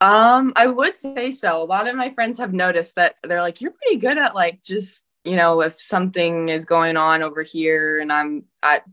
Um, 0.00 0.52
I 0.56 0.68
would 0.68 0.96
say 0.96 1.32
so. 1.32 1.62
A 1.62 1.64
lot 1.64 1.88
of 1.88 1.96
my 1.96 2.10
friends 2.10 2.38
have 2.38 2.52
noticed 2.52 2.94
that 2.96 3.16
they're 3.24 3.42
like, 3.42 3.60
you're 3.60 3.72
pretty 3.72 3.96
good 3.96 4.16
at 4.16 4.34
like 4.34 4.62
just, 4.62 5.06
you 5.24 5.36
know, 5.36 5.60
if 5.60 5.80
something 5.80 6.48
is 6.48 6.64
going 6.64 6.96
on 6.96 7.22
over 7.22 7.42
here 7.42 7.98
and 7.98 8.12
I'm 8.12 8.44
at 8.62 8.84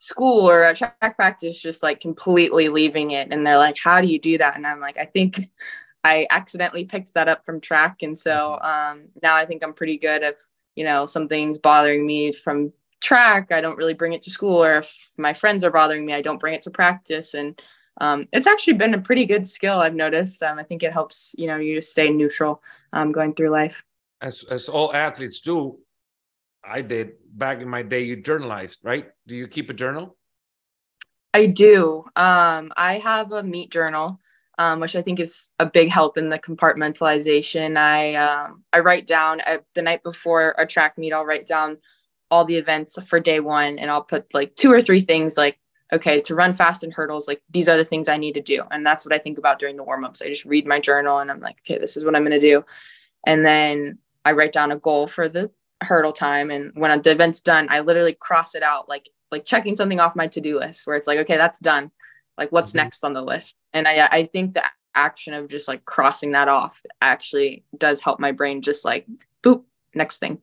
school 0.00 0.48
or 0.48 0.64
at 0.64 0.76
track 0.76 1.16
practice, 1.16 1.60
just 1.60 1.82
like 1.82 2.00
completely 2.00 2.68
leaving 2.70 3.10
it. 3.10 3.28
And 3.30 3.46
they're 3.46 3.58
like, 3.58 3.76
how 3.82 4.00
do 4.00 4.08
you 4.08 4.18
do 4.18 4.38
that? 4.38 4.56
And 4.56 4.66
I'm 4.66 4.80
like, 4.80 4.96
I 4.96 5.04
think 5.04 5.50
I 6.02 6.26
accidentally 6.30 6.86
picked 6.86 7.14
that 7.14 7.28
up 7.28 7.44
from 7.44 7.60
track. 7.60 8.02
And 8.02 8.18
so 8.18 8.58
mm-hmm. 8.62 8.98
um, 9.00 9.08
now 9.22 9.36
I 9.36 9.44
think 9.44 9.62
I'm 9.62 9.74
pretty 9.74 9.98
good 9.98 10.22
if, 10.22 10.36
you 10.74 10.84
know, 10.84 11.04
something's 11.04 11.58
bothering 11.58 12.06
me 12.06 12.32
from 12.32 12.72
track, 13.00 13.52
I 13.52 13.60
don't 13.60 13.76
really 13.76 13.94
bring 13.94 14.14
it 14.14 14.22
to 14.22 14.30
school. 14.30 14.64
Or 14.64 14.78
if 14.78 15.10
my 15.18 15.34
friends 15.34 15.64
are 15.64 15.70
bothering 15.70 16.06
me, 16.06 16.14
I 16.14 16.22
don't 16.22 16.40
bring 16.40 16.54
it 16.54 16.62
to 16.62 16.70
practice. 16.70 17.34
And 17.34 17.60
um, 18.00 18.26
it's 18.32 18.46
actually 18.46 18.74
been 18.74 18.94
a 18.94 19.00
pretty 19.00 19.26
good 19.26 19.46
skill 19.46 19.80
I've 19.80 19.94
noticed. 19.94 20.42
Um, 20.42 20.58
I 20.58 20.62
think 20.62 20.82
it 20.82 20.92
helps, 20.92 21.34
you 21.36 21.46
know, 21.46 21.56
you 21.56 21.76
just 21.76 21.90
stay 21.90 22.08
neutral 22.08 22.62
um, 22.94 23.12
going 23.12 23.34
through 23.34 23.50
life. 23.50 23.84
As, 24.22 24.44
as 24.44 24.68
all 24.68 24.94
athletes 24.94 25.40
do, 25.40 25.78
I 26.70 26.82
did 26.82 27.14
back 27.32 27.60
in 27.60 27.68
my 27.68 27.82
day, 27.82 28.02
you 28.02 28.16
journalized, 28.16 28.78
right? 28.82 29.06
Do 29.26 29.34
you 29.34 29.48
keep 29.48 29.70
a 29.70 29.74
journal? 29.74 30.16
I 31.34 31.46
do. 31.46 32.04
Um, 32.16 32.72
I 32.76 32.98
have 33.02 33.32
a 33.32 33.42
meet 33.42 33.70
journal, 33.70 34.20
um, 34.58 34.78
which 34.78 34.94
I 34.94 35.02
think 35.02 35.18
is 35.18 35.50
a 35.58 35.66
big 35.66 35.88
help 35.88 36.16
in 36.16 36.28
the 36.28 36.38
compartmentalization. 36.38 37.76
I 37.76 38.14
um, 38.14 38.64
I 38.72 38.80
write 38.80 39.06
down 39.06 39.40
I, 39.44 39.58
the 39.74 39.82
night 39.82 40.02
before 40.04 40.54
a 40.58 40.66
track 40.66 40.96
meet. 40.96 41.12
I'll 41.12 41.24
write 41.24 41.46
down 41.46 41.78
all 42.30 42.44
the 42.44 42.56
events 42.56 42.96
for 43.08 43.18
day 43.18 43.40
one, 43.40 43.78
and 43.78 43.90
I'll 43.90 44.02
put 44.02 44.32
like 44.32 44.54
two 44.54 44.72
or 44.72 44.80
three 44.80 45.00
things 45.00 45.36
like 45.36 45.58
okay 45.92 46.20
to 46.20 46.36
run 46.36 46.54
fast 46.54 46.84
in 46.84 46.90
hurdles 46.92 47.26
like 47.26 47.42
these 47.50 47.68
are 47.68 47.76
the 47.76 47.84
things 47.84 48.08
i 48.08 48.16
need 48.16 48.34
to 48.34 48.40
do 48.40 48.62
and 48.70 48.86
that's 48.86 49.04
what 49.04 49.12
i 49.12 49.18
think 49.18 49.38
about 49.38 49.58
during 49.58 49.76
the 49.76 49.82
warm-ups 49.82 50.22
i 50.22 50.28
just 50.28 50.44
read 50.44 50.64
my 50.64 50.78
journal 50.78 51.18
and 51.18 51.32
i'm 51.32 51.40
like 51.40 51.56
okay 51.66 51.78
this 51.80 51.96
is 51.96 52.04
what 52.04 52.14
i'm 52.14 52.22
going 52.22 52.30
to 52.30 52.38
do 52.38 52.64
and 53.26 53.44
then 53.44 53.98
i 54.24 54.30
write 54.30 54.52
down 54.52 54.70
a 54.70 54.78
goal 54.78 55.08
for 55.08 55.28
the 55.28 55.50
hurdle 55.82 56.12
time. 56.12 56.50
And 56.50 56.72
when 56.74 57.02
the 57.02 57.10
event's 57.10 57.40
done 57.40 57.68
i 57.70 57.80
literally 57.80 58.14
cross 58.18 58.54
it 58.54 58.62
out 58.62 58.88
like 58.88 59.08
like 59.30 59.44
checking 59.44 59.76
something 59.76 60.00
off 60.00 60.16
my 60.16 60.26
to-do 60.26 60.58
list 60.58 60.86
where 60.86 60.96
it's 60.96 61.06
like 61.06 61.18
okay 61.20 61.36
that's 61.36 61.60
done. 61.60 61.90
Like 62.36 62.50
what's 62.52 62.70
mm-hmm. 62.70 62.78
next 62.78 63.04
on 63.04 63.12
the 63.12 63.22
list? 63.22 63.56
And 63.72 63.86
i 63.86 64.06
i 64.10 64.24
think 64.24 64.54
the 64.54 64.64
action 64.94 65.34
of 65.34 65.48
just 65.48 65.68
like 65.68 65.84
crossing 65.84 66.32
that 66.32 66.48
off 66.48 66.82
actually 67.00 67.64
does 67.76 68.00
help 68.00 68.18
my 68.18 68.32
brain 68.32 68.60
just 68.60 68.84
like 68.84 69.06
boop 69.42 69.62
next 69.94 70.18
thing. 70.18 70.38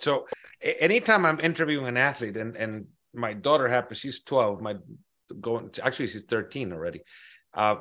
So 0.00 0.26
anytime 0.62 1.26
i'm 1.26 1.40
interviewing 1.40 1.86
an 1.86 1.96
athlete 1.96 2.36
and 2.36 2.56
and 2.56 2.86
my 3.12 3.32
daughter 3.34 3.68
happens 3.68 3.98
she's 3.98 4.22
12 4.22 4.60
my 4.60 4.74
going 5.40 5.70
actually 5.82 6.08
she's 6.08 6.24
13 6.24 6.72
already. 6.72 7.00
Uh, 7.52 7.76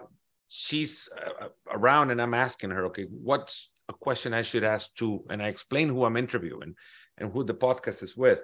she's 0.48 1.10
uh, 1.18 1.48
around 1.72 2.12
and 2.12 2.22
i'm 2.22 2.34
asking 2.34 2.70
her 2.70 2.86
okay 2.86 3.04
what's 3.04 3.70
a 3.90 3.94
question 3.94 4.34
i 4.34 4.42
should 4.42 4.64
ask 4.64 4.94
to 4.96 5.24
and 5.30 5.42
i 5.42 5.48
explain 5.48 5.90
who 5.90 6.06
i'm 6.06 6.18
interviewing 6.18 6.76
and 7.18 7.32
who 7.32 7.44
the 7.44 7.54
podcast 7.54 8.04
is 8.04 8.16
with 8.16 8.40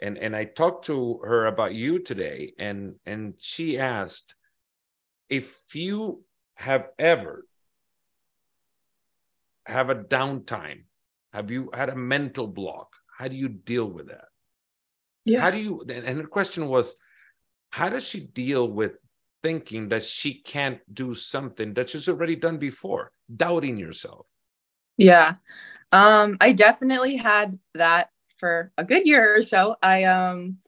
and 0.00 0.18
and 0.18 0.36
i 0.36 0.44
talked 0.44 0.86
to 0.86 1.18
her 1.24 1.46
about 1.46 1.74
you 1.74 1.98
today 1.98 2.52
and 2.58 2.94
and 3.06 3.34
she 3.38 3.78
asked 3.78 4.34
if 5.28 5.74
you 5.74 6.22
have 6.54 6.88
ever 6.98 7.44
have 9.66 9.90
a 9.90 9.94
downtime 9.94 10.84
have 11.32 11.50
you 11.50 11.70
had 11.72 11.88
a 11.88 11.96
mental 11.96 12.46
block 12.46 12.88
how 13.18 13.28
do 13.28 13.36
you 13.36 13.48
deal 13.48 13.86
with 13.86 14.08
that 14.08 14.26
yeah. 15.24 15.40
How 15.40 15.50
do 15.50 15.58
you? 15.58 15.84
And 15.88 16.18
the 16.18 16.26
question 16.26 16.68
was, 16.68 16.96
how 17.70 17.88
does 17.88 18.04
she 18.04 18.20
deal 18.20 18.68
with 18.68 18.92
thinking 19.42 19.88
that 19.88 20.04
she 20.04 20.40
can't 20.42 20.80
do 20.92 21.14
something 21.14 21.74
that 21.74 21.90
she's 21.90 22.08
already 22.08 22.36
done 22.36 22.58
before, 22.58 23.12
doubting 23.34 23.76
yourself? 23.76 24.26
Yeah, 24.96 25.34
um, 25.92 26.36
I 26.40 26.52
definitely 26.52 27.16
had 27.16 27.58
that 27.74 28.10
for 28.38 28.72
a 28.78 28.84
good 28.84 29.06
year 29.06 29.36
or 29.36 29.42
so. 29.42 29.76
I 29.82 30.04
um, 30.04 30.58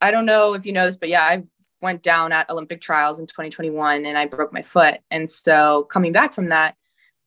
I 0.00 0.10
don't 0.10 0.26
know 0.26 0.54
if 0.54 0.66
you 0.66 0.72
know 0.72 0.86
this, 0.86 0.96
but 0.96 1.08
yeah, 1.08 1.22
I 1.22 1.44
went 1.80 2.02
down 2.02 2.32
at 2.32 2.50
Olympic 2.50 2.80
trials 2.80 3.20
in 3.20 3.26
2021 3.26 4.06
and 4.06 4.18
I 4.18 4.26
broke 4.26 4.52
my 4.52 4.62
foot, 4.62 4.98
and 5.10 5.30
so 5.30 5.84
coming 5.84 6.12
back 6.12 6.34
from 6.34 6.48
that, 6.50 6.76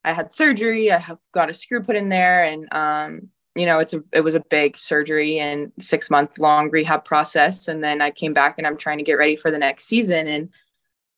I 0.04 0.14
had 0.14 0.34
surgery. 0.34 0.92
I 0.92 0.98
have 1.00 1.18
got 1.34 1.50
a 1.50 1.54
screw 1.54 1.84
put 1.84 1.96
in 1.96 2.10
there, 2.10 2.44
and 2.44 2.68
um, 2.74 3.30
you 3.56 3.66
know 3.66 3.80
it's 3.80 3.94
a 3.94 4.04
it 4.12 4.22
was 4.22 4.36
a 4.36 4.44
big 4.50 4.78
surgery 4.78 5.40
and 5.40 5.72
six 5.80 6.10
month 6.10 6.40
long 6.40 6.70
rehab 6.72 7.06
process. 7.06 7.68
And 7.68 7.84
then 7.84 8.02
i 8.02 8.12
came 8.12 8.34
back 8.34 8.56
and 8.58 8.66
i'm 8.68 8.78
trying 8.78 8.98
to 9.00 9.04
get 9.04 9.14
ready 9.14 9.36
for 9.36 9.52
the 9.52 9.58
next 9.60 9.86
season. 9.86 10.28
And 10.28 10.50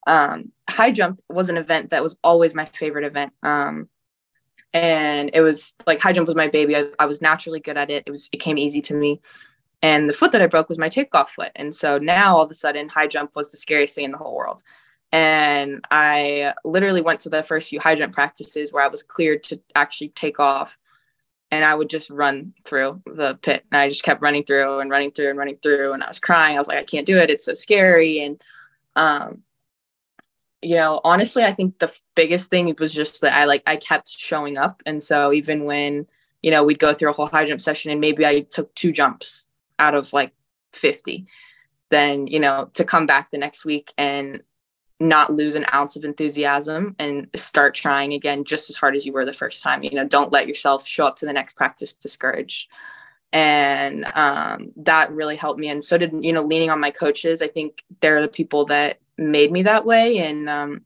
um, 0.06 0.52
high 0.68 0.90
jump 0.90 1.20
was 1.30 1.48
an 1.48 1.56
event 1.56 1.90
that 1.90 2.02
was 2.02 2.16
always 2.22 2.54
my 2.54 2.66
favorite 2.66 3.04
event. 3.04 3.32
Um, 3.42 3.88
and 4.74 5.30
it 5.32 5.40
was 5.40 5.74
like 5.86 6.00
high 6.00 6.12
jump 6.12 6.26
was 6.26 6.36
my 6.36 6.48
baby 6.48 6.76
I, 6.76 6.86
I 6.98 7.06
was 7.06 7.22
naturally 7.22 7.60
good 7.60 7.78
at 7.78 7.90
it 7.90 8.02
it 8.06 8.10
was 8.10 8.28
it 8.32 8.38
came 8.38 8.58
easy 8.58 8.82
to 8.82 8.94
me 8.94 9.22
and 9.80 10.08
the 10.08 10.12
foot 10.12 10.32
that 10.32 10.42
i 10.42 10.46
broke 10.46 10.68
was 10.68 10.78
my 10.78 10.88
takeoff 10.88 11.30
foot 11.30 11.52
and 11.56 11.74
so 11.74 11.96
now 11.96 12.36
all 12.36 12.42
of 12.42 12.50
a 12.50 12.54
sudden 12.54 12.88
high 12.88 13.06
jump 13.06 13.30
was 13.34 13.50
the 13.50 13.56
scariest 13.56 13.94
thing 13.94 14.04
in 14.04 14.10
the 14.10 14.18
whole 14.18 14.34
world 14.34 14.62
and 15.12 15.84
i 15.90 16.52
literally 16.64 17.00
went 17.00 17.20
to 17.20 17.30
the 17.30 17.42
first 17.42 17.68
few 17.68 17.80
high 17.80 17.94
jump 17.94 18.12
practices 18.12 18.72
where 18.72 18.82
i 18.82 18.88
was 18.88 19.02
cleared 19.02 19.42
to 19.44 19.60
actually 19.74 20.08
take 20.08 20.38
off 20.38 20.76
and 21.54 21.64
I 21.64 21.72
would 21.72 21.88
just 21.88 22.10
run 22.10 22.52
through 22.64 23.00
the 23.06 23.38
pit. 23.40 23.64
And 23.70 23.80
I 23.80 23.88
just 23.88 24.02
kept 24.02 24.20
running 24.20 24.42
through 24.42 24.80
and 24.80 24.90
running 24.90 25.12
through 25.12 25.30
and 25.30 25.38
running 25.38 25.58
through. 25.62 25.92
And 25.92 26.02
I 26.02 26.08
was 26.08 26.18
crying. 26.18 26.56
I 26.56 26.58
was 26.58 26.66
like, 26.66 26.78
I 26.78 26.84
can't 26.84 27.06
do 27.06 27.16
it. 27.16 27.30
It's 27.30 27.44
so 27.44 27.54
scary. 27.54 28.24
And, 28.24 28.42
um, 28.96 29.43
you 30.64 30.76
know, 30.76 31.00
honestly, 31.04 31.44
I 31.44 31.52
think 31.52 31.78
the 31.78 31.92
biggest 32.14 32.50
thing 32.50 32.74
was 32.78 32.92
just 32.92 33.20
that 33.20 33.34
I 33.34 33.44
like, 33.44 33.62
I 33.66 33.76
kept 33.76 34.08
showing 34.08 34.56
up. 34.56 34.82
And 34.86 35.02
so 35.02 35.32
even 35.32 35.64
when, 35.64 36.06
you 36.42 36.50
know, 36.50 36.64
we'd 36.64 36.78
go 36.78 36.94
through 36.94 37.10
a 37.10 37.12
whole 37.12 37.26
high 37.26 37.46
jump 37.46 37.60
session 37.60 37.90
and 37.90 38.00
maybe 38.00 38.26
I 38.26 38.40
took 38.40 38.74
two 38.74 38.92
jumps 38.92 39.46
out 39.78 39.94
of 39.94 40.12
like 40.12 40.32
50, 40.72 41.26
then, 41.90 42.26
you 42.26 42.40
know, 42.40 42.70
to 42.74 42.84
come 42.84 43.06
back 43.06 43.30
the 43.30 43.38
next 43.38 43.64
week 43.64 43.92
and 43.98 44.42
not 45.00 45.32
lose 45.32 45.54
an 45.54 45.66
ounce 45.74 45.96
of 45.96 46.04
enthusiasm 46.04 46.94
and 46.98 47.28
start 47.34 47.74
trying 47.74 48.12
again 48.12 48.44
just 48.44 48.70
as 48.70 48.76
hard 48.76 48.96
as 48.96 49.04
you 49.04 49.12
were 49.12 49.24
the 49.24 49.32
first 49.32 49.62
time. 49.62 49.82
You 49.82 49.92
know, 49.92 50.06
don't 50.06 50.32
let 50.32 50.48
yourself 50.48 50.86
show 50.86 51.06
up 51.06 51.16
to 51.16 51.26
the 51.26 51.32
next 51.32 51.56
practice 51.56 51.92
discouraged. 51.92 52.70
And 53.32 54.04
um, 54.14 54.70
that 54.76 55.10
really 55.10 55.36
helped 55.36 55.58
me. 55.58 55.68
And 55.68 55.84
so 55.84 55.98
did, 55.98 56.12
you 56.24 56.32
know, 56.32 56.42
leaning 56.42 56.70
on 56.70 56.80
my 56.80 56.92
coaches. 56.92 57.42
I 57.42 57.48
think 57.48 57.82
they're 58.00 58.22
the 58.22 58.28
people 58.28 58.66
that 58.66 59.00
made 59.18 59.52
me 59.52 59.62
that 59.64 59.84
way. 59.84 60.18
And 60.18 60.48
um, 60.48 60.82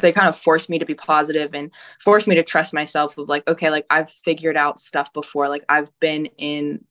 they 0.00 0.12
kind 0.12 0.28
of 0.28 0.36
forced 0.36 0.70
me 0.70 0.78
to 0.78 0.86
be 0.86 0.94
positive 0.94 1.54
and 1.54 1.70
forced 2.00 2.26
me 2.26 2.34
to 2.36 2.42
trust 2.42 2.72
myself 2.72 3.18
of 3.18 3.28
like, 3.28 3.46
okay, 3.48 3.70
like 3.70 3.86
I've 3.90 4.10
figured 4.10 4.56
out 4.56 4.80
stuff 4.80 5.12
before. 5.12 5.48
Like 5.48 5.64
I've 5.68 5.90
been 6.00 6.26
in 6.38 6.84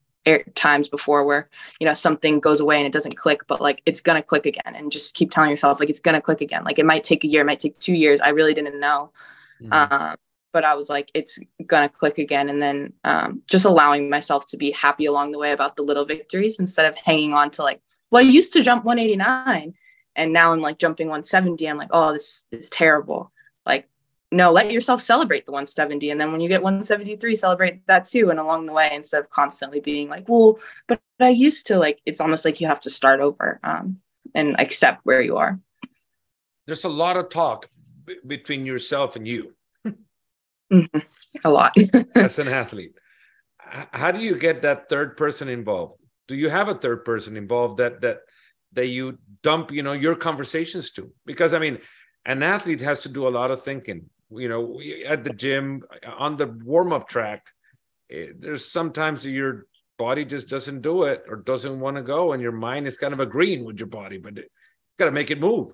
times 0.55 0.87
before 0.87 1.25
where 1.25 1.49
you 1.79 1.87
know 1.87 1.95
something 1.95 2.39
goes 2.39 2.59
away 2.59 2.77
and 2.77 2.85
it 2.85 2.93
doesn't 2.93 3.17
click 3.17 3.41
but 3.47 3.59
like 3.59 3.81
it's 3.87 4.01
gonna 4.01 4.21
click 4.21 4.45
again 4.45 4.75
and 4.75 4.91
just 4.91 5.15
keep 5.15 5.31
telling 5.31 5.49
yourself 5.49 5.79
like 5.79 5.89
it's 5.89 5.99
gonna 5.99 6.21
click 6.21 6.41
again 6.41 6.63
like 6.63 6.77
it 6.77 6.85
might 6.85 7.03
take 7.03 7.23
a 7.23 7.27
year 7.27 7.41
it 7.41 7.45
might 7.45 7.59
take 7.59 7.77
two 7.79 7.95
years 7.95 8.21
i 8.21 8.29
really 8.29 8.53
didn't 8.53 8.79
know 8.79 9.11
mm-hmm. 9.59 9.73
um, 9.73 10.15
but 10.53 10.63
i 10.63 10.75
was 10.75 10.89
like 10.89 11.09
it's 11.15 11.39
gonna 11.65 11.89
click 11.89 12.19
again 12.19 12.49
and 12.49 12.61
then 12.61 12.93
um, 13.03 13.41
just 13.47 13.65
allowing 13.65 14.11
myself 14.11 14.45
to 14.45 14.57
be 14.57 14.71
happy 14.71 15.05
along 15.05 15.31
the 15.31 15.39
way 15.39 15.53
about 15.53 15.75
the 15.75 15.81
little 15.81 16.05
victories 16.05 16.59
instead 16.59 16.85
of 16.85 16.95
hanging 16.95 17.33
on 17.33 17.49
to 17.49 17.63
like 17.63 17.81
well 18.11 18.23
i 18.23 18.27
used 18.27 18.53
to 18.53 18.61
jump 18.61 18.85
189 18.85 19.73
and 20.15 20.33
now 20.33 20.53
i'm 20.53 20.61
like 20.61 20.77
jumping 20.77 21.07
170 21.07 21.67
i'm 21.67 21.77
like 21.77 21.89
oh 21.91 22.13
this 22.13 22.45
is 22.51 22.69
terrible 22.69 23.31
like 23.65 23.87
no, 24.31 24.51
let 24.51 24.71
yourself 24.71 25.01
celebrate 25.01 25.45
the 25.45 25.51
170. 25.51 26.09
And 26.09 26.19
then 26.19 26.31
when 26.31 26.39
you 26.39 26.47
get 26.47 26.63
173, 26.63 27.35
celebrate 27.35 27.85
that 27.87 28.05
too. 28.05 28.29
And 28.29 28.39
along 28.39 28.65
the 28.65 28.71
way, 28.71 28.89
instead 28.93 29.19
of 29.19 29.29
constantly 29.29 29.81
being 29.81 30.07
like, 30.07 30.27
well, 30.29 30.57
but 30.87 31.01
I 31.19 31.29
used 31.29 31.67
to 31.67 31.77
like, 31.77 31.99
it's 32.05 32.21
almost 32.21 32.45
like 32.45 32.61
you 32.61 32.67
have 32.67 32.79
to 32.81 32.89
start 32.89 33.19
over 33.19 33.59
um, 33.63 33.99
and 34.33 34.57
accept 34.59 35.01
where 35.05 35.21
you 35.21 35.37
are. 35.37 35.59
There's 36.65 36.85
a 36.85 36.89
lot 36.89 37.17
of 37.17 37.29
talk 37.29 37.67
b- 38.05 38.19
between 38.25 38.65
yourself 38.65 39.17
and 39.17 39.27
you. 39.27 39.53
A 41.43 41.49
lot. 41.51 41.75
As 42.15 42.39
an 42.39 42.47
athlete. 42.47 42.93
How 43.57 44.11
do 44.11 44.19
you 44.19 44.35
get 44.35 44.61
that 44.61 44.87
third 44.87 45.17
person 45.17 45.49
involved? 45.49 45.99
Do 46.29 46.35
you 46.35 46.49
have 46.49 46.69
a 46.69 46.75
third 46.75 47.03
person 47.03 47.35
involved 47.35 47.77
that, 47.79 47.99
that, 48.01 48.19
that 48.73 48.87
you 48.87 49.17
dump, 49.43 49.71
you 49.71 49.83
know, 49.83 49.93
your 49.93 50.15
conversations 50.15 50.91
to? 50.91 51.11
Because 51.25 51.53
I 51.53 51.59
mean, 51.59 51.79
an 52.25 52.43
athlete 52.43 52.81
has 52.81 53.01
to 53.01 53.09
do 53.09 53.27
a 53.27 53.29
lot 53.29 53.51
of 53.51 53.63
thinking. 53.63 54.09
You 54.33 54.47
know 54.47 54.79
at 55.05 55.25
the 55.25 55.31
gym 55.31 55.83
on 56.17 56.37
the 56.37 56.47
warm-up 56.47 57.09
track 57.09 57.45
eh, 58.09 58.27
there's 58.39 58.71
sometimes 58.71 59.25
your 59.25 59.65
body 59.99 60.23
just 60.23 60.47
doesn't 60.47 60.81
do 60.81 61.03
it 61.03 61.25
or 61.27 61.35
doesn't 61.35 61.79
want 61.81 61.97
to 61.97 62.01
go 62.01 62.31
and 62.31 62.41
your 62.41 62.53
mind 62.53 62.87
is 62.87 62.95
kind 62.97 63.13
of 63.13 63.19
agreeing 63.19 63.65
with 63.65 63.77
your 63.77 63.89
body 63.89 64.17
but 64.17 64.37
it's 64.37 64.47
got 64.97 65.05
to 65.05 65.11
make 65.11 65.31
it 65.31 65.39
move. 65.41 65.73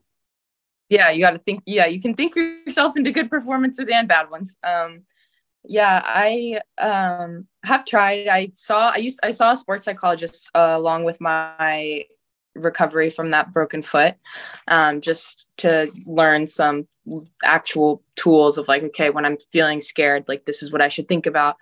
Yeah 0.90 1.12
you 1.12 1.22
got 1.22 1.32
to 1.32 1.38
think 1.38 1.62
yeah 1.68 1.86
you 1.86 2.02
can 2.02 2.16
think 2.16 2.36
yourself 2.36 2.98
into 2.98 3.12
good 3.12 3.30
performances 3.30 3.90
and 3.90 4.08
bad 4.08 4.32
ones. 4.32 4.58
Um 4.64 5.04
yeah 5.64 6.02
i 6.04 6.60
um 6.80 7.46
have 7.64 7.86
tried. 7.86 8.28
I 8.28 8.50
saw 8.56 8.90
i 8.90 8.98
used 8.98 9.20
i 9.22 9.30
saw 9.30 9.52
a 9.52 9.58
sports 9.58 9.86
psychologist 9.86 10.50
uh, 10.56 10.74
along 10.76 11.04
with 11.04 11.22
my 11.22 12.06
recovery 12.58 13.10
from 13.10 13.32
that 13.32 13.54
broken 13.54 13.82
foot 13.82 14.16
um, 14.68 15.02
just 15.02 15.46
to 15.58 15.90
learn 16.06 16.48
some 16.48 16.88
actual 17.44 18.04
tools 18.16 18.58
of 18.58 18.68
like 18.68 18.84
okay 18.84 19.10
when 19.10 19.26
i'm 19.26 19.38
feeling 19.52 19.80
scared 19.80 20.26
like 20.28 20.46
this 20.46 20.62
is 20.62 20.72
what 20.72 20.82
i 20.82 20.90
should 20.90 21.08
think 21.08 21.26
about. 21.26 21.58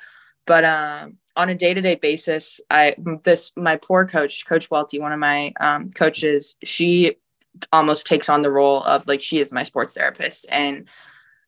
But 0.48 0.64
um, 0.64 1.18
on 1.36 1.50
a 1.50 1.56
day-to-day 1.56 1.96
basis 1.96 2.60
i 2.70 2.96
this 3.24 3.52
my 3.56 3.76
poor 3.76 4.06
coach 4.06 4.46
coach 4.46 4.70
welty 4.72 5.00
one 5.00 5.12
of 5.12 5.20
my 5.20 5.54
um, 5.60 5.92
coaches 5.92 6.56
she 6.64 7.18
almost 7.72 8.06
takes 8.06 8.28
on 8.28 8.42
the 8.42 8.52
role 8.52 8.84
of 8.84 9.08
like 9.08 9.22
she 9.22 9.40
is 9.40 9.54
my 9.54 9.64
sports 9.64 9.94
therapist. 9.94 10.46
And 10.50 10.88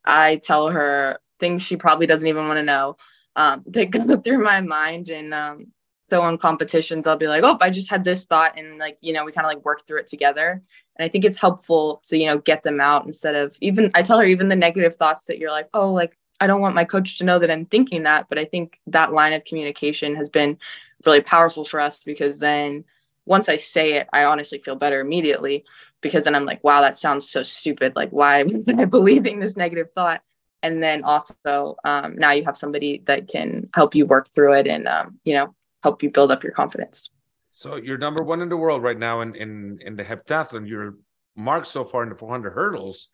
i 0.05 0.37
tell 0.37 0.69
her 0.69 1.19
things 1.39 1.61
she 1.61 1.75
probably 1.75 2.07
doesn't 2.07 2.27
even 2.27 2.47
want 2.47 2.57
to 2.57 2.63
know 2.63 2.97
um, 3.35 3.63
that 3.67 3.91
go 3.91 4.17
through 4.17 4.43
my 4.43 4.59
mind. 4.61 5.09
And 5.09 5.33
um, 5.33 5.71
So 6.09 6.21
on 6.21 6.37
competitions, 6.37 7.05
I'll 7.05 7.17
be 7.17 7.27
like, 7.27 7.43
oh, 7.43 7.57
I 7.59 7.69
just 7.69 7.89
had 7.89 8.03
this 8.03 8.25
thought. 8.25 8.57
And 8.57 8.77
like, 8.77 8.97
you 9.01 9.13
know, 9.13 9.25
we 9.25 9.31
kind 9.31 9.45
of 9.45 9.53
like 9.53 9.65
work 9.65 9.85
through 9.85 9.99
it 9.99 10.07
together. 10.07 10.61
And 10.95 11.05
I 11.05 11.09
think 11.09 11.25
it's 11.25 11.37
helpful 11.37 12.01
to, 12.07 12.17
you 12.17 12.27
know, 12.27 12.37
get 12.37 12.63
them 12.63 12.79
out 12.79 13.05
instead 13.05 13.35
of 13.35 13.55
even, 13.61 13.91
I 13.93 14.03
tell 14.03 14.17
her 14.17 14.25
even 14.25 14.47
the 14.47 14.55
negative 14.55 14.95
thoughts 14.95 15.25
that 15.25 15.37
you're 15.37 15.51
like, 15.51 15.69
oh, 15.73 15.91
like, 15.91 16.17
I 16.39 16.47
don't 16.47 16.61
want 16.61 16.75
my 16.75 16.85
coach 16.85 17.17
to 17.17 17.25
know 17.25 17.39
that 17.39 17.51
I'm 17.51 17.65
thinking 17.65 18.03
that. 18.03 18.27
But 18.29 18.37
I 18.39 18.45
think 18.45 18.79
that 18.87 19.11
line 19.11 19.33
of 19.33 19.43
communication 19.43 20.15
has 20.15 20.29
been 20.29 20.57
really 21.05 21.21
powerful 21.21 21.65
for 21.65 21.79
us 21.79 21.99
because 21.99 22.39
then 22.39 22.85
once 23.25 23.49
I 23.49 23.57
say 23.57 23.93
it, 23.93 24.07
I 24.13 24.23
honestly 24.23 24.59
feel 24.59 24.75
better 24.75 25.01
immediately 25.01 25.65
because 26.01 26.23
then 26.23 26.35
I'm 26.35 26.45
like, 26.45 26.63
wow, 26.63 26.81
that 26.81 26.97
sounds 26.97 27.29
so 27.29 27.43
stupid. 27.43 27.95
Like, 27.95 28.11
why 28.11 28.39
am 28.67 28.79
I 28.79 28.85
believing 28.85 29.39
this 29.39 29.57
negative 29.57 29.91
thought? 29.93 30.21
And 30.63 30.81
then 30.81 31.03
also, 31.03 31.75
um, 31.83 32.15
now 32.15 32.31
you 32.31 32.45
have 32.45 32.57
somebody 32.57 33.03
that 33.05 33.27
can 33.27 33.69
help 33.73 33.93
you 33.93 34.05
work 34.05 34.27
through 34.29 34.53
it 34.53 34.67
and, 34.67 34.87
um, 34.87 35.19
you 35.23 35.33
know, 35.33 35.53
help 35.87 36.03
you 36.03 36.11
build 36.11 36.31
up 36.31 36.43
your 36.43 36.53
confidence. 36.53 37.09
So 37.49 37.77
you're 37.77 37.97
number 37.97 38.23
one 38.23 38.41
in 38.41 38.49
the 38.49 38.57
world 38.57 38.83
right 38.83 38.97
now 38.97 39.21
in 39.21 39.35
in, 39.35 39.79
in 39.81 39.95
the 39.95 40.03
heptathlon. 40.03 40.67
Your 40.67 40.95
mark 41.35 41.65
so 41.65 41.85
far 41.85 42.03
in 42.03 42.09
the 42.09 42.15
400 42.15 42.51
hurdles 42.51 43.09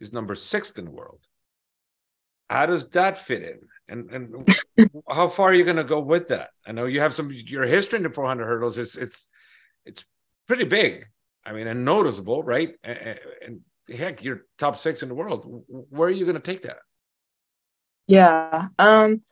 is 0.00 0.12
number 0.12 0.34
six 0.34 0.70
in 0.72 0.84
the 0.84 0.90
world. 0.90 1.20
How 2.50 2.66
does 2.66 2.88
that 2.90 3.18
fit 3.18 3.42
in? 3.42 3.58
And 3.88 4.10
and 4.10 4.90
how 5.10 5.28
far 5.28 5.50
are 5.50 5.54
you 5.54 5.64
going 5.64 5.76
to 5.76 5.84
go 5.84 6.00
with 6.00 6.28
that? 6.28 6.50
I 6.66 6.72
know 6.72 6.84
you 6.84 7.00
have 7.00 7.14
some 7.14 7.30
your 7.32 7.64
history 7.64 7.98
in 7.98 8.02
the 8.02 8.10
400 8.10 8.44
hurdles. 8.44 8.78
It's 8.78 8.94
it's 8.94 9.28
it's 9.84 10.04
pretty 10.46 10.64
big. 10.64 11.06
I 11.44 11.52
mean, 11.52 11.66
and 11.66 11.84
noticeable, 11.84 12.42
right? 12.42 12.74
And, 12.84 13.18
and 13.44 13.60
heck, 13.96 14.22
you're 14.22 14.42
top 14.58 14.76
six 14.76 15.02
in 15.02 15.08
the 15.08 15.14
world. 15.14 15.64
Where 15.68 16.08
are 16.08 16.18
you 16.18 16.26
going 16.26 16.42
to 16.42 16.50
take 16.52 16.62
that? 16.62 16.78
Yeah. 18.06 18.68
Um. 18.78 19.22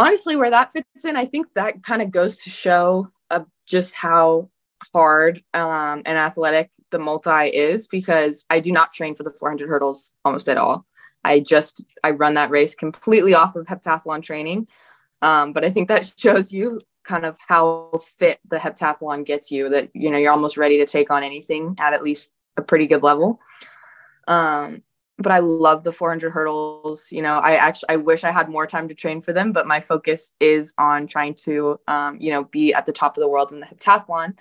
Honestly, 0.00 0.34
where 0.34 0.50
that 0.50 0.72
fits 0.72 1.04
in, 1.04 1.14
I 1.14 1.26
think 1.26 1.48
that 1.54 1.82
kind 1.82 2.00
of 2.00 2.10
goes 2.10 2.38
to 2.38 2.50
show 2.50 3.10
uh, 3.30 3.44
just 3.66 3.94
how 3.94 4.48
hard 4.94 5.42
um, 5.52 6.00
and 6.06 6.16
athletic 6.16 6.70
the 6.90 6.98
multi 6.98 7.48
is 7.48 7.86
because 7.86 8.46
I 8.48 8.60
do 8.60 8.72
not 8.72 8.94
train 8.94 9.14
for 9.14 9.24
the 9.24 9.30
400 9.30 9.68
hurdles 9.68 10.14
almost 10.24 10.48
at 10.48 10.56
all. 10.56 10.86
I 11.22 11.40
just 11.40 11.84
I 12.02 12.12
run 12.12 12.32
that 12.34 12.48
race 12.48 12.74
completely 12.74 13.34
off 13.34 13.56
of 13.56 13.66
heptathlon 13.66 14.22
training. 14.22 14.68
Um, 15.20 15.52
but 15.52 15.66
I 15.66 15.70
think 15.70 15.88
that 15.88 16.10
shows 16.18 16.50
you 16.50 16.80
kind 17.04 17.26
of 17.26 17.36
how 17.46 17.90
fit 18.02 18.40
the 18.48 18.56
heptathlon 18.56 19.26
gets 19.26 19.50
you 19.50 19.68
that 19.68 19.90
you 19.92 20.10
know 20.10 20.16
you're 20.16 20.32
almost 20.32 20.56
ready 20.56 20.78
to 20.78 20.86
take 20.86 21.10
on 21.10 21.22
anything 21.22 21.76
at 21.78 21.92
at 21.92 22.02
least 22.02 22.32
a 22.56 22.62
pretty 22.62 22.86
good 22.86 23.02
level. 23.02 23.38
Um, 24.26 24.82
but 25.20 25.32
I 25.32 25.38
love 25.38 25.84
the 25.84 25.92
400 25.92 26.30
hurdles. 26.30 27.12
You 27.12 27.22
know, 27.22 27.34
I 27.34 27.56
actually 27.56 27.90
I 27.90 27.96
wish 27.96 28.24
I 28.24 28.32
had 28.32 28.48
more 28.48 28.66
time 28.66 28.88
to 28.88 28.94
train 28.94 29.20
for 29.20 29.32
them, 29.32 29.52
but 29.52 29.66
my 29.66 29.80
focus 29.80 30.32
is 30.40 30.74
on 30.78 31.06
trying 31.06 31.34
to 31.46 31.78
um, 31.86 32.16
you 32.20 32.30
know 32.30 32.44
be 32.44 32.72
at 32.72 32.86
the 32.86 32.92
top 32.92 33.16
of 33.16 33.20
the 33.20 33.28
world 33.28 33.52
in 33.52 33.60
the 33.60 33.66
heptathlon. 33.66 34.36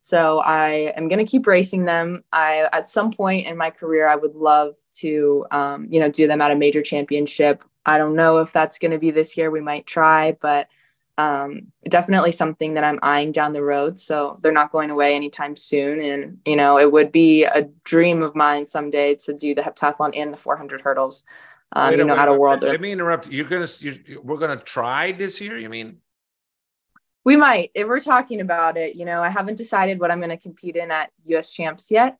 So 0.00 0.40
I 0.40 0.92
am 0.96 1.08
going 1.08 1.24
to 1.24 1.30
keep 1.30 1.46
racing 1.46 1.84
them. 1.84 2.24
I 2.32 2.68
at 2.72 2.86
some 2.86 3.12
point 3.12 3.46
in 3.46 3.56
my 3.56 3.70
career 3.70 4.08
I 4.08 4.16
would 4.16 4.34
love 4.34 4.76
to 5.00 5.46
um, 5.50 5.86
you 5.90 6.00
know 6.00 6.10
do 6.10 6.26
them 6.26 6.40
at 6.40 6.50
a 6.50 6.56
major 6.56 6.82
championship. 6.82 7.64
I 7.86 7.98
don't 7.98 8.16
know 8.16 8.38
if 8.38 8.52
that's 8.52 8.78
going 8.78 8.92
to 8.92 8.98
be 8.98 9.10
this 9.10 9.36
year. 9.36 9.50
We 9.50 9.60
might 9.60 9.86
try, 9.86 10.36
but 10.40 10.68
um, 11.16 11.72
definitely 11.88 12.32
something 12.32 12.74
that 12.74 12.84
I'm 12.84 12.98
eyeing 13.02 13.32
down 13.32 13.52
the 13.52 13.62
road. 13.62 14.00
So 14.00 14.38
they're 14.42 14.52
not 14.52 14.72
going 14.72 14.90
away 14.90 15.14
anytime 15.14 15.56
soon. 15.56 16.00
And, 16.00 16.38
you 16.44 16.56
know, 16.56 16.78
it 16.78 16.90
would 16.90 17.12
be 17.12 17.44
a 17.44 17.62
dream 17.84 18.22
of 18.22 18.34
mine 18.34 18.64
someday 18.64 19.14
to 19.26 19.32
do 19.32 19.54
the 19.54 19.62
heptathlon 19.62 20.16
and 20.16 20.32
the 20.32 20.36
400 20.36 20.80
hurdles, 20.80 21.24
um, 21.72 21.90
wait, 21.90 21.98
you 21.98 22.04
know, 22.04 22.14
wait, 22.14 22.20
at 22.20 22.28
a 22.28 22.34
world. 22.34 22.62
Let 22.62 22.80
me 22.80 22.92
interrupt. 22.92 23.28
You're 23.28 23.46
going 23.46 23.66
to, 23.66 24.20
we're 24.22 24.38
going 24.38 24.58
to 24.58 24.64
try 24.64 25.12
this 25.12 25.40
year, 25.40 25.58
you 25.58 25.68
mean? 25.68 25.98
We 27.24 27.36
might. 27.36 27.70
If 27.74 27.86
we're 27.86 28.00
talking 28.00 28.40
about 28.40 28.76
it, 28.76 28.96
you 28.96 29.04
know, 29.04 29.22
I 29.22 29.28
haven't 29.28 29.56
decided 29.56 29.98
what 29.98 30.10
I'm 30.10 30.18
going 30.18 30.30
to 30.30 30.36
compete 30.36 30.76
in 30.76 30.90
at 30.90 31.10
US 31.24 31.52
Champs 31.52 31.90
yet. 31.90 32.18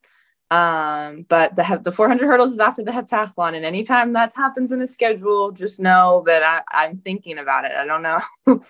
Um, 0.50 1.26
but 1.28 1.57
the 1.57 1.80
the 1.83 1.92
400 1.92 2.26
hurdles 2.26 2.52
is 2.52 2.61
after 2.61 2.83
the 2.83 2.92
heptathlon, 2.92 3.54
and 3.54 3.64
anytime 3.64 4.12
that 4.12 4.35
happens 4.35 4.72
in 4.72 4.83
a 4.83 4.87
schedule, 4.87 5.50
just 5.50 5.80
know 5.80 6.22
that 6.26 6.42
I, 6.42 6.87
I'm 6.87 6.96
thinking 6.96 7.38
about 7.38 7.64
it. 7.64 7.72
I 7.72 7.85
don't 7.87 8.02
know. 8.02 8.20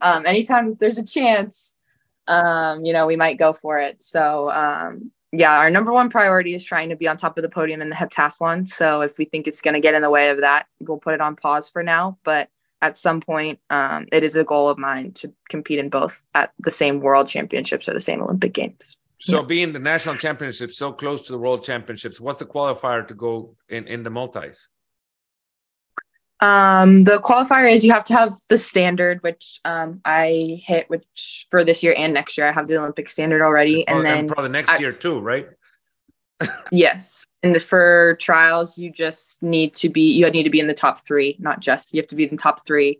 um, 0.00 0.26
anytime 0.26 0.74
there's 0.74 0.98
a 0.98 1.04
chance, 1.04 1.76
um, 2.28 2.84
you 2.84 2.92
know, 2.92 3.06
we 3.06 3.16
might 3.16 3.38
go 3.38 3.52
for 3.52 3.78
it. 3.78 4.02
So 4.02 4.50
um, 4.50 5.10
yeah, 5.32 5.58
our 5.58 5.70
number 5.70 5.92
one 5.92 6.10
priority 6.10 6.54
is 6.54 6.62
trying 6.62 6.90
to 6.90 6.96
be 6.96 7.08
on 7.08 7.16
top 7.16 7.38
of 7.38 7.42
the 7.42 7.48
podium 7.48 7.80
in 7.80 7.88
the 7.88 7.96
heptathlon. 7.96 8.68
So 8.68 9.00
if 9.00 9.16
we 9.16 9.24
think 9.24 9.46
it's 9.46 9.62
going 9.62 9.74
to 9.74 9.80
get 9.80 9.94
in 9.94 10.02
the 10.02 10.10
way 10.10 10.28
of 10.28 10.40
that, 10.42 10.66
we'll 10.80 10.98
put 10.98 11.14
it 11.14 11.22
on 11.22 11.36
pause 11.36 11.70
for 11.70 11.82
now. 11.82 12.18
But 12.22 12.50
at 12.82 12.98
some 12.98 13.20
point, 13.20 13.58
um, 13.70 14.06
it 14.12 14.24
is 14.24 14.36
a 14.36 14.44
goal 14.44 14.68
of 14.68 14.76
mine 14.76 15.12
to 15.12 15.32
compete 15.48 15.78
in 15.78 15.88
both 15.88 16.22
at 16.34 16.52
the 16.58 16.70
same 16.70 17.00
World 17.00 17.28
Championships 17.28 17.88
or 17.88 17.94
the 17.94 18.00
same 18.00 18.20
Olympic 18.20 18.52
Games. 18.52 18.98
So, 19.22 19.36
yeah. 19.36 19.42
being 19.42 19.72
the 19.72 19.78
national 19.78 20.16
championships 20.16 20.76
so 20.76 20.90
close 20.92 21.20
to 21.22 21.32
the 21.32 21.38
World 21.38 21.62
Championships, 21.62 22.20
what's 22.20 22.40
the 22.40 22.44
qualifier 22.44 23.06
to 23.06 23.14
go 23.14 23.54
in 23.68 23.86
in 23.86 24.02
the 24.02 24.10
multis? 24.10 24.68
Um, 26.40 27.04
the 27.04 27.20
qualifier 27.20 27.72
is 27.72 27.84
you 27.84 27.92
have 27.92 28.02
to 28.06 28.14
have 28.14 28.34
the 28.48 28.58
standard, 28.58 29.22
which 29.22 29.60
um, 29.64 30.00
I 30.04 30.60
hit, 30.66 30.90
which 30.90 31.46
for 31.50 31.62
this 31.62 31.84
year 31.84 31.94
and 31.96 32.12
next 32.12 32.36
year, 32.36 32.48
I 32.48 32.52
have 32.52 32.66
the 32.66 32.78
Olympic 32.78 33.08
standard 33.08 33.42
already, 33.42 33.86
and, 33.86 33.98
and 33.98 34.06
then 34.06 34.26
probably 34.26 34.50
next 34.50 34.70
I, 34.70 34.78
year 34.78 34.90
too, 34.90 35.20
right? 35.20 35.46
yes, 36.72 37.24
and 37.44 37.62
for 37.62 38.16
trials, 38.20 38.76
you 38.76 38.90
just 38.90 39.40
need 39.40 39.72
to 39.74 39.88
be 39.88 40.14
you 40.14 40.28
need 40.30 40.42
to 40.42 40.50
be 40.50 40.58
in 40.58 40.66
the 40.66 40.74
top 40.74 41.06
three, 41.06 41.36
not 41.38 41.60
just 41.60 41.94
you 41.94 42.00
have 42.00 42.08
to 42.08 42.16
be 42.16 42.24
in 42.24 42.30
the 42.30 42.36
top 42.36 42.66
three, 42.66 42.98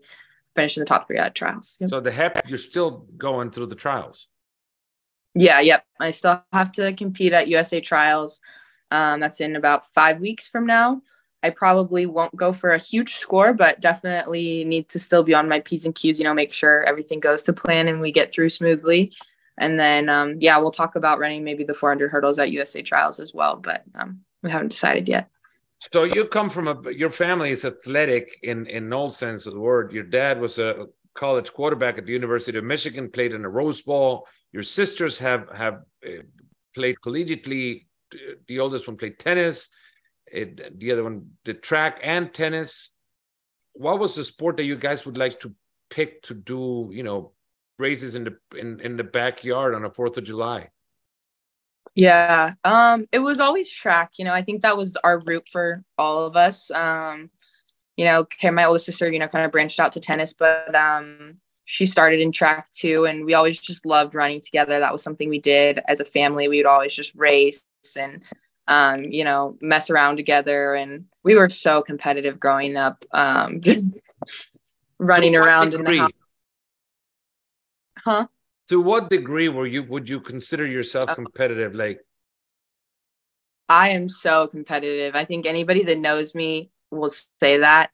finish 0.55 0.77
in 0.77 0.81
the 0.81 0.87
top 0.87 1.05
three 1.05 1.17
at 1.17 1.35
trials. 1.35 1.75
Yep. 1.81 1.89
So 1.89 1.99
the 1.99 2.13
HEP, 2.13 2.47
you're 2.47 2.57
still 2.57 3.05
going 3.17 3.51
through 3.51 3.65
the 3.65 3.75
trials. 3.75 4.27
Yeah, 5.35 5.59
yep. 5.59 5.85
I 5.99 6.11
still 6.11 6.43
have 6.53 6.71
to 6.73 6.93
compete 6.93 7.33
at 7.33 7.47
USA 7.47 7.81
trials. 7.81 8.39
Um, 8.91 9.19
that's 9.19 9.41
in 9.41 9.55
about 9.55 9.87
five 9.87 10.19
weeks 10.19 10.47
from 10.47 10.65
now. 10.65 11.01
I 11.41 11.49
probably 11.49 12.05
won't 12.05 12.35
go 12.35 12.53
for 12.53 12.71
a 12.71 12.77
huge 12.77 13.15
score, 13.15 13.53
but 13.53 13.81
definitely 13.81 14.63
need 14.63 14.87
to 14.89 14.99
still 14.99 15.23
be 15.23 15.33
on 15.33 15.49
my 15.49 15.59
P's 15.59 15.85
and 15.85 15.93
Q's, 15.93 16.19
you 16.19 16.23
know, 16.23 16.33
make 16.33 16.53
sure 16.53 16.83
everything 16.83 17.19
goes 17.19 17.43
to 17.43 17.53
plan 17.53 17.87
and 17.87 17.99
we 17.99 18.11
get 18.11 18.31
through 18.31 18.49
smoothly. 18.49 19.11
And 19.57 19.79
then, 19.79 20.09
um, 20.09 20.37
yeah, 20.39 20.57
we'll 20.57 20.71
talk 20.71 20.95
about 20.95 21.19
running 21.19 21.43
maybe 21.43 21.63
the 21.63 21.73
400 21.73 22.11
hurdles 22.11 22.39
at 22.39 22.51
USA 22.51 22.81
trials 22.81 23.19
as 23.19 23.33
well, 23.33 23.57
but 23.57 23.83
um, 23.95 24.21
we 24.41 24.51
haven't 24.51 24.69
decided 24.69 25.09
yet. 25.09 25.29
So 25.91 26.05
you 26.05 26.25
come 26.25 26.49
from 26.49 26.69
a 26.69 26.91
your 26.91 27.11
family 27.11 27.51
is 27.51 27.65
athletic 27.65 28.37
in 28.41 28.67
in 28.67 28.93
all 28.93 29.09
sense 29.09 29.45
of 29.45 29.53
the 29.53 29.59
word. 29.59 29.91
Your 29.91 30.03
dad 30.03 30.39
was 30.39 30.57
a 30.57 30.87
college 31.13 31.51
quarterback 31.51 31.97
at 31.97 32.05
the 32.05 32.13
University 32.13 32.57
of 32.57 32.63
Michigan, 32.63 33.09
played 33.09 33.33
in 33.33 33.41
the 33.41 33.49
Rose 33.49 33.81
Bowl. 33.81 34.25
Your 34.53 34.63
sisters 34.63 35.17
have 35.17 35.49
have 35.49 35.81
uh, 36.05 36.23
played 36.75 36.97
collegiately. 37.03 37.87
The 38.47 38.59
oldest 38.59 38.87
one 38.87 38.97
played 38.97 39.19
tennis. 39.19 39.69
It, 40.27 40.79
the 40.79 40.91
other 40.91 41.03
one 41.03 41.31
did 41.43 41.61
track 41.61 41.99
and 42.03 42.33
tennis. 42.33 42.91
What 43.73 43.99
was 43.99 44.15
the 44.15 44.23
sport 44.23 44.57
that 44.57 44.63
you 44.63 44.77
guys 44.77 45.05
would 45.05 45.17
like 45.17 45.39
to 45.39 45.53
pick 45.89 46.21
to 46.23 46.35
do? 46.35 46.89
You 46.93 47.03
know, 47.03 47.33
races 47.79 48.15
in 48.15 48.23
the 48.23 48.37
in, 48.57 48.79
in 48.79 48.95
the 48.95 49.03
backyard 49.03 49.73
on 49.73 49.85
a 49.85 49.89
Fourth 49.89 50.17
of 50.17 50.23
July? 50.23 50.69
Yeah, 51.95 52.53
um, 52.63 53.07
it 53.11 53.19
was 53.19 53.39
always 53.39 53.69
track. 53.69 54.13
You 54.17 54.25
know, 54.25 54.33
I 54.33 54.41
think 54.41 54.61
that 54.61 54.77
was 54.77 54.95
our 55.03 55.19
route 55.19 55.47
for 55.47 55.83
all 55.97 56.25
of 56.25 56.35
us. 56.35 56.71
Um, 56.71 57.29
you 57.97 58.05
know, 58.05 58.25
my 58.51 58.65
oldest 58.65 58.85
sister, 58.85 59.11
you 59.11 59.19
know, 59.19 59.27
kind 59.27 59.45
of 59.45 59.51
branched 59.51 59.79
out 59.79 59.91
to 59.91 59.99
tennis, 59.99 60.33
but 60.33 60.73
um, 60.73 61.35
she 61.65 61.85
started 61.85 62.19
in 62.19 62.31
track 62.31 62.71
too, 62.73 63.05
and 63.05 63.25
we 63.25 63.33
always 63.33 63.59
just 63.59 63.85
loved 63.85 64.15
running 64.15 64.41
together. 64.41 64.79
That 64.79 64.91
was 64.91 65.03
something 65.03 65.29
we 65.29 65.39
did 65.39 65.79
as 65.87 65.99
a 65.99 66.05
family. 66.05 66.47
We 66.47 66.57
would 66.57 66.65
always 66.65 66.93
just 66.93 67.15
race 67.15 67.65
and 67.97 68.21
um, 68.67 69.03
you 69.03 69.23
know, 69.23 69.57
mess 69.61 69.89
around 69.89 70.17
together, 70.17 70.73
and 70.73 71.05
we 71.23 71.35
were 71.35 71.49
so 71.49 71.81
competitive 71.81 72.39
growing 72.39 72.77
up. 72.77 73.03
Um, 73.11 73.61
just 73.61 73.85
running 74.99 75.35
around 75.35 75.73
in 75.73 75.83
the 75.83 75.97
house. 75.97 76.11
Huh? 77.97 78.27
To 78.69 78.81
what 78.81 79.09
degree 79.09 79.49
were 79.49 79.67
you 79.67 79.83
would 79.83 80.09
you 80.09 80.19
consider 80.19 80.65
yourself 80.65 81.09
uh, 81.09 81.15
competitive? 81.15 81.75
Like 81.75 81.99
I 83.69 83.89
am 83.89 84.09
so 84.09 84.47
competitive. 84.47 85.15
I 85.15 85.25
think 85.25 85.45
anybody 85.45 85.83
that 85.83 85.97
knows 85.97 86.35
me 86.35 86.69
will 86.91 87.11
say 87.39 87.57
that. 87.57 87.91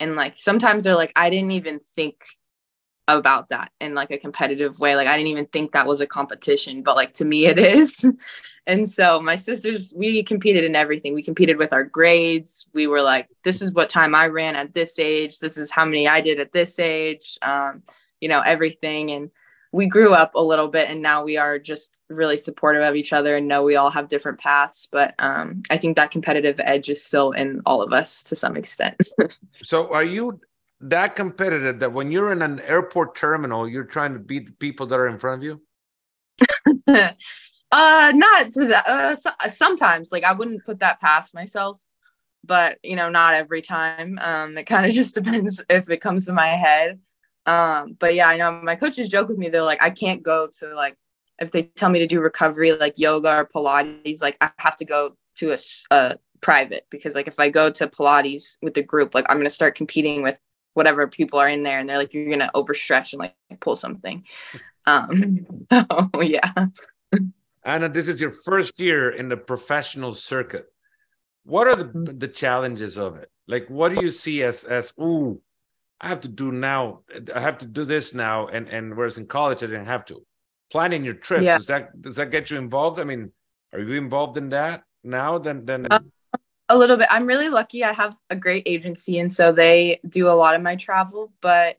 And 0.00 0.16
like 0.16 0.34
sometimes 0.36 0.84
they're 0.84 0.96
like, 0.96 1.12
I 1.16 1.30
didn't 1.30 1.52
even 1.52 1.80
think 1.94 2.16
about 3.08 3.48
that 3.48 3.72
in 3.80 3.94
like 3.94 4.10
a 4.10 4.18
competitive 4.18 4.78
way. 4.78 4.94
Like 4.96 5.08
I 5.08 5.16
didn't 5.16 5.30
even 5.30 5.46
think 5.46 5.72
that 5.72 5.86
was 5.86 6.00
a 6.00 6.06
competition, 6.06 6.82
but 6.82 6.96
like 6.96 7.14
to 7.14 7.24
me 7.24 7.46
it 7.46 7.58
is. 7.58 8.04
and 8.66 8.88
so 8.88 9.20
my 9.20 9.36
sisters, 9.36 9.92
we 9.96 10.22
competed 10.22 10.64
in 10.64 10.76
everything. 10.76 11.14
We 11.14 11.22
competed 11.22 11.58
with 11.58 11.72
our 11.72 11.84
grades. 11.84 12.66
We 12.72 12.86
were 12.86 13.02
like, 13.02 13.28
this 13.44 13.60
is 13.60 13.72
what 13.72 13.88
time 13.88 14.14
I 14.14 14.28
ran 14.28 14.56
at 14.56 14.74
this 14.74 14.98
age. 14.98 15.38
This 15.38 15.56
is 15.56 15.70
how 15.70 15.84
many 15.84 16.06
I 16.06 16.20
did 16.20 16.40
at 16.40 16.52
this 16.52 16.78
age. 16.78 17.38
Um, 17.42 17.82
you 18.20 18.28
know, 18.28 18.40
everything. 18.40 19.10
And 19.10 19.30
we 19.72 19.86
grew 19.86 20.12
up 20.12 20.34
a 20.34 20.40
little 20.40 20.68
bit 20.68 20.88
and 20.90 21.02
now 21.02 21.24
we 21.24 21.38
are 21.38 21.58
just 21.58 22.02
really 22.08 22.36
supportive 22.36 22.82
of 22.82 22.94
each 22.94 23.12
other 23.12 23.36
and 23.36 23.48
know 23.48 23.64
we 23.64 23.74
all 23.74 23.90
have 23.90 24.08
different 24.08 24.38
paths 24.38 24.86
but 24.92 25.14
um, 25.18 25.62
i 25.70 25.76
think 25.76 25.96
that 25.96 26.10
competitive 26.10 26.60
edge 26.62 26.88
is 26.88 27.02
still 27.02 27.32
in 27.32 27.60
all 27.66 27.82
of 27.82 27.92
us 27.92 28.22
to 28.22 28.36
some 28.36 28.56
extent 28.56 29.00
so 29.52 29.90
are 29.90 30.04
you 30.04 30.38
that 30.82 31.16
competitive 31.16 31.78
that 31.80 31.92
when 31.92 32.10
you're 32.10 32.32
in 32.32 32.42
an 32.42 32.60
airport 32.60 33.16
terminal, 33.16 33.68
you're 33.68 33.84
trying 33.84 34.12
to 34.14 34.18
beat 34.18 34.46
the 34.46 34.52
people 34.52 34.86
that 34.86 34.96
are 34.96 35.08
in 35.08 35.18
front 35.18 35.42
of 35.42 35.44
you? 35.44 35.62
uh, 37.72 38.12
not 38.14 38.50
to 38.50 38.66
that. 38.66 38.86
Uh, 38.86 39.16
so, 39.16 39.30
sometimes, 39.48 40.10
like 40.12 40.24
I 40.24 40.32
wouldn't 40.32 40.64
put 40.64 40.80
that 40.80 41.00
past 41.00 41.34
myself, 41.34 41.78
but 42.44 42.78
you 42.82 42.96
know, 42.96 43.08
not 43.10 43.34
every 43.34 43.62
time. 43.62 44.18
Um, 44.20 44.58
it 44.58 44.64
kind 44.64 44.86
of 44.86 44.92
just 44.94 45.14
depends 45.14 45.62
if 45.70 45.88
it 45.88 46.00
comes 46.00 46.26
to 46.26 46.32
my 46.32 46.48
head. 46.48 47.00
Um, 47.46 47.96
but 47.98 48.14
yeah, 48.14 48.28
I 48.28 48.36
know 48.36 48.52
my 48.52 48.76
coaches 48.76 49.08
joke 49.08 49.28
with 49.28 49.38
me. 49.38 49.48
They're 49.48 49.62
like, 49.62 49.82
I 49.82 49.90
can't 49.90 50.22
go 50.22 50.48
to 50.58 50.74
like 50.74 50.96
if 51.40 51.50
they 51.50 51.64
tell 51.64 51.90
me 51.90 51.98
to 51.98 52.06
do 52.06 52.20
recovery 52.20 52.72
like 52.72 52.98
yoga 52.98 53.30
or 53.36 53.46
Pilates, 53.46 54.22
like 54.22 54.36
I 54.40 54.50
have 54.58 54.76
to 54.76 54.84
go 54.84 55.16
to 55.36 55.52
a, 55.52 55.58
a 55.90 56.16
private 56.40 56.86
because 56.90 57.14
like 57.14 57.26
if 57.26 57.40
I 57.40 57.48
go 57.48 57.70
to 57.70 57.88
Pilates 57.88 58.58
with 58.62 58.74
the 58.74 58.82
group, 58.82 59.14
like 59.14 59.26
I'm 59.28 59.38
gonna 59.38 59.50
start 59.50 59.76
competing 59.76 60.22
with 60.22 60.38
whatever 60.74 61.06
people 61.06 61.38
are 61.38 61.48
in 61.48 61.62
there, 61.62 61.78
and 61.78 61.88
they're 61.88 61.98
like, 61.98 62.14
you're 62.14 62.30
gonna 62.30 62.50
overstretch 62.54 63.12
and 63.12 63.20
like 63.20 63.34
pull 63.60 63.76
something. 63.76 64.24
Um, 64.84 65.46
oh 65.70 66.20
yeah. 66.20 66.52
Anna, 67.64 67.88
this 67.88 68.08
is 68.08 68.20
your 68.20 68.32
first 68.32 68.80
year 68.80 69.10
in 69.10 69.28
the 69.28 69.36
professional 69.36 70.12
circuit. 70.12 70.66
What 71.44 71.68
are 71.68 71.76
the 71.76 71.84
mm-hmm. 71.84 72.18
the 72.18 72.26
challenges 72.26 72.98
of 72.98 73.16
it? 73.16 73.30
Like, 73.46 73.68
what 73.68 73.94
do 73.94 74.04
you 74.04 74.10
see 74.10 74.42
as 74.42 74.64
as 74.64 74.92
ooh, 75.00 75.40
I 76.00 76.08
have 76.08 76.20
to 76.22 76.28
do 76.28 76.50
now. 76.50 77.02
I 77.34 77.40
have 77.40 77.58
to 77.58 77.66
do 77.66 77.84
this 77.84 78.12
now, 78.12 78.48
and 78.48 78.68
and 78.68 78.96
whereas 78.96 79.18
in 79.18 79.26
college 79.26 79.62
I 79.62 79.66
didn't 79.66 79.86
have 79.86 80.04
to. 80.06 80.26
Planning 80.70 81.04
your 81.04 81.14
trips 81.14 81.44
yeah. 81.44 81.58
does 81.58 81.66
that 81.66 82.02
does 82.02 82.16
that 82.16 82.30
get 82.30 82.50
you 82.50 82.58
involved? 82.58 82.98
I 82.98 83.04
mean, 83.04 83.30
are 83.72 83.80
you 83.80 83.94
involved 83.94 84.36
in 84.36 84.48
that 84.50 84.82
now? 85.04 85.38
Then 85.38 85.64
then. 85.64 85.86
Uh, 85.90 86.00
a 86.72 86.76
little 86.76 86.96
bit. 86.96 87.06
I'm 87.10 87.26
really 87.26 87.50
lucky. 87.50 87.84
I 87.84 87.92
have 87.92 88.16
a 88.30 88.36
great 88.36 88.62
agency, 88.66 89.18
and 89.18 89.32
so 89.32 89.52
they 89.52 90.00
do 90.08 90.28
a 90.28 90.32
lot 90.32 90.54
of 90.54 90.62
my 90.62 90.76
travel. 90.76 91.32
But 91.40 91.78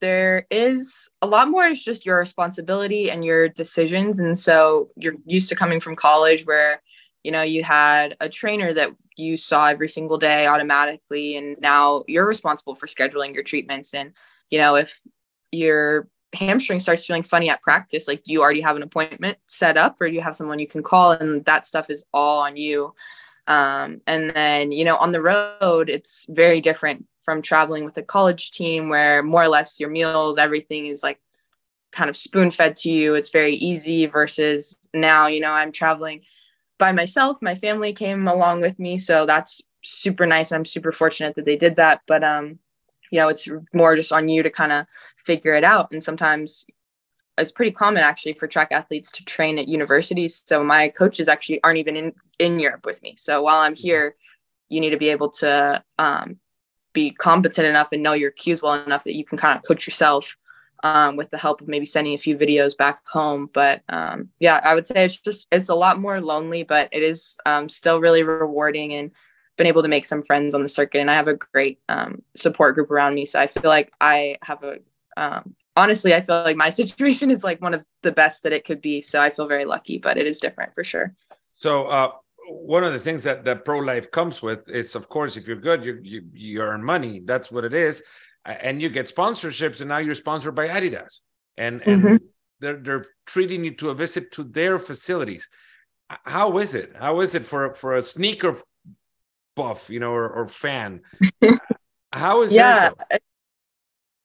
there 0.00 0.46
is 0.50 1.10
a 1.20 1.26
lot 1.26 1.48
more 1.48 1.66
is 1.66 1.82
just 1.82 2.06
your 2.06 2.18
responsibility 2.18 3.10
and 3.10 3.24
your 3.24 3.48
decisions. 3.48 4.18
And 4.18 4.38
so 4.38 4.88
you're 4.96 5.16
used 5.26 5.48
to 5.50 5.56
coming 5.56 5.80
from 5.80 5.96
college 5.96 6.46
where 6.46 6.80
you 7.22 7.32
know 7.32 7.42
you 7.42 7.62
had 7.62 8.16
a 8.20 8.28
trainer 8.28 8.72
that 8.72 8.90
you 9.16 9.36
saw 9.36 9.66
every 9.66 9.88
single 9.88 10.16
day 10.16 10.46
automatically 10.46 11.36
and 11.36 11.60
now 11.60 12.04
you're 12.08 12.26
responsible 12.26 12.74
for 12.74 12.86
scheduling 12.86 13.34
your 13.34 13.42
treatments 13.42 13.92
and 13.92 14.12
you 14.48 14.58
know 14.58 14.76
if 14.76 15.02
your 15.52 16.08
hamstring 16.32 16.80
starts 16.80 17.04
feeling 17.04 17.22
funny 17.22 17.50
at 17.50 17.60
practice 17.60 18.08
like 18.08 18.22
do 18.24 18.32
you 18.32 18.40
already 18.40 18.62
have 18.62 18.76
an 18.76 18.82
appointment 18.82 19.36
set 19.46 19.76
up 19.76 20.00
or 20.00 20.08
do 20.08 20.14
you 20.14 20.22
have 20.22 20.34
someone 20.34 20.58
you 20.58 20.66
can 20.66 20.82
call 20.82 21.10
and 21.10 21.44
that 21.44 21.66
stuff 21.66 21.90
is 21.90 22.04
all 22.14 22.40
on 22.40 22.56
you 22.56 22.94
um, 23.46 24.00
and 24.06 24.30
then 24.30 24.72
you 24.72 24.84
know 24.84 24.96
on 24.96 25.12
the 25.12 25.22
road 25.22 25.88
it's 25.88 26.26
very 26.28 26.60
different 26.60 27.06
from 27.22 27.42
traveling 27.42 27.84
with 27.84 27.96
a 27.98 28.02
college 28.02 28.50
team 28.50 28.88
where 28.88 29.22
more 29.22 29.42
or 29.42 29.48
less 29.48 29.78
your 29.78 29.90
meals 29.90 30.38
everything 30.38 30.86
is 30.86 31.02
like 31.02 31.20
kind 31.92 32.08
of 32.08 32.16
spoon 32.16 32.50
fed 32.50 32.76
to 32.76 32.90
you 32.90 33.14
it's 33.14 33.30
very 33.30 33.54
easy 33.54 34.06
versus 34.06 34.78
now 34.94 35.26
you 35.26 35.40
know 35.40 35.52
i'm 35.52 35.72
traveling 35.72 36.22
by 36.80 36.90
myself. 36.90 37.40
My 37.40 37.54
family 37.54 37.92
came 37.92 38.26
along 38.26 38.62
with 38.62 38.80
me, 38.80 38.98
so 38.98 39.24
that's 39.24 39.62
super 39.84 40.26
nice. 40.26 40.50
I'm 40.50 40.64
super 40.64 40.90
fortunate 40.90 41.36
that 41.36 41.44
they 41.44 41.54
did 41.54 41.76
that. 41.76 42.00
But 42.08 42.24
um, 42.24 42.58
you 43.12 43.20
know, 43.20 43.28
it's 43.28 43.48
more 43.72 43.94
just 43.94 44.10
on 44.10 44.28
you 44.28 44.42
to 44.42 44.50
kind 44.50 44.72
of 44.72 44.86
figure 45.16 45.54
it 45.54 45.62
out. 45.62 45.92
And 45.92 46.02
sometimes 46.02 46.66
it's 47.38 47.52
pretty 47.52 47.70
common 47.72 48.02
actually 48.02 48.34
for 48.34 48.46
track 48.46 48.68
athletes 48.70 49.10
to 49.12 49.24
train 49.24 49.58
at 49.58 49.68
universities. 49.68 50.42
So 50.46 50.62
my 50.62 50.88
coaches 50.88 51.28
actually 51.28 51.62
aren't 51.62 51.78
even 51.78 51.96
in 51.96 52.12
in 52.38 52.60
Europe 52.60 52.86
with 52.86 53.02
me. 53.02 53.14
So 53.16 53.42
while 53.42 53.60
I'm 53.60 53.74
here, 53.74 54.16
you 54.68 54.80
need 54.80 54.90
to 54.90 54.96
be 54.96 55.10
able 55.10 55.30
to 55.30 55.82
um, 55.98 56.38
be 56.92 57.10
competent 57.10 57.66
enough 57.66 57.92
and 57.92 58.02
know 58.02 58.12
your 58.12 58.30
cues 58.30 58.62
well 58.62 58.74
enough 58.74 59.04
that 59.04 59.16
you 59.16 59.24
can 59.24 59.38
kind 59.38 59.56
of 59.56 59.64
coach 59.64 59.86
yourself 59.86 60.36
um, 60.82 61.16
with 61.16 61.30
the 61.30 61.38
help 61.38 61.60
of 61.60 61.68
maybe 61.68 61.86
sending 61.86 62.14
a 62.14 62.18
few 62.18 62.36
videos 62.36 62.76
back 62.76 63.00
home. 63.06 63.50
But 63.52 63.82
um, 63.88 64.28
yeah, 64.38 64.60
I 64.62 64.74
would 64.74 64.86
say 64.86 65.04
it's 65.04 65.16
just 65.16 65.46
it's 65.52 65.68
a 65.68 65.74
lot 65.74 66.00
more 66.00 66.20
lonely, 66.20 66.62
but 66.62 66.88
it 66.92 67.02
is 67.02 67.36
um, 67.46 67.68
still 67.68 68.00
really 68.00 68.22
rewarding 68.22 68.94
and 68.94 69.10
been 69.56 69.66
able 69.66 69.82
to 69.82 69.88
make 69.88 70.06
some 70.06 70.22
friends 70.22 70.54
on 70.54 70.62
the 70.62 70.68
circuit. 70.68 71.00
And 71.00 71.10
I 71.10 71.14
have 71.14 71.28
a 71.28 71.34
great 71.34 71.80
um, 71.88 72.22
support 72.34 72.74
group 72.74 72.90
around 72.90 73.14
me, 73.14 73.26
so 73.26 73.40
I 73.40 73.46
feel 73.46 73.62
like 73.64 73.92
I 74.00 74.38
have 74.42 74.62
a 74.64 74.78
um, 75.16 75.54
honestly, 75.76 76.14
I 76.14 76.20
feel 76.22 76.42
like 76.42 76.56
my 76.56 76.70
situation 76.82 77.30
is 77.30 77.44
like 77.44 77.60
one 77.60 77.74
of 77.74 77.84
the 78.02 78.12
best 78.12 78.42
that 78.42 78.52
it 78.52 78.64
could 78.64 78.80
be. 78.80 79.00
So 79.00 79.20
I 79.20 79.30
feel 79.30 79.48
very 79.48 79.64
lucky, 79.64 79.98
but 79.98 80.16
it 80.16 80.26
is 80.26 80.38
different 80.38 80.74
for 80.74 80.84
sure. 80.84 81.14
So. 81.54 81.86
Uh 81.86 82.12
one 82.52 82.82
of 82.82 82.92
the 82.92 82.98
things 82.98 83.22
that 83.22 83.44
that 83.44 83.64
pro 83.64 83.78
life 83.78 84.10
comes 84.10 84.42
with 84.42 84.68
is 84.68 84.96
of 84.96 85.08
course 85.08 85.36
if 85.36 85.46
you're 85.46 85.54
good 85.54 85.84
you, 85.84 86.00
you 86.02 86.22
you 86.32 86.60
earn 86.60 86.82
money 86.82 87.22
that's 87.24 87.52
what 87.52 87.64
it 87.64 87.72
is 87.72 88.02
and 88.44 88.80
you 88.80 88.88
get 88.88 89.14
sponsorships, 89.14 89.80
and 89.80 89.88
now 89.88 89.98
you're 89.98 90.14
sponsored 90.14 90.54
by 90.54 90.68
Adidas, 90.68 91.18
and 91.56 91.82
and 91.86 92.02
mm-hmm. 92.02 92.16
they're 92.60 92.76
they're 92.76 93.06
treating 93.26 93.64
you 93.64 93.74
to 93.76 93.90
a 93.90 93.94
visit 93.94 94.32
to 94.32 94.44
their 94.44 94.78
facilities. 94.78 95.48
How 96.08 96.58
is 96.58 96.74
it? 96.74 96.92
How 96.98 97.20
is 97.20 97.34
it 97.34 97.46
for 97.46 97.74
for 97.74 97.96
a 97.96 98.02
sneaker 98.02 98.60
buff, 99.56 99.90
you 99.90 100.00
know, 100.00 100.12
or, 100.12 100.28
or 100.28 100.48
fan? 100.48 101.02
How 102.12 102.42
is 102.42 102.52
yeah? 102.52 102.90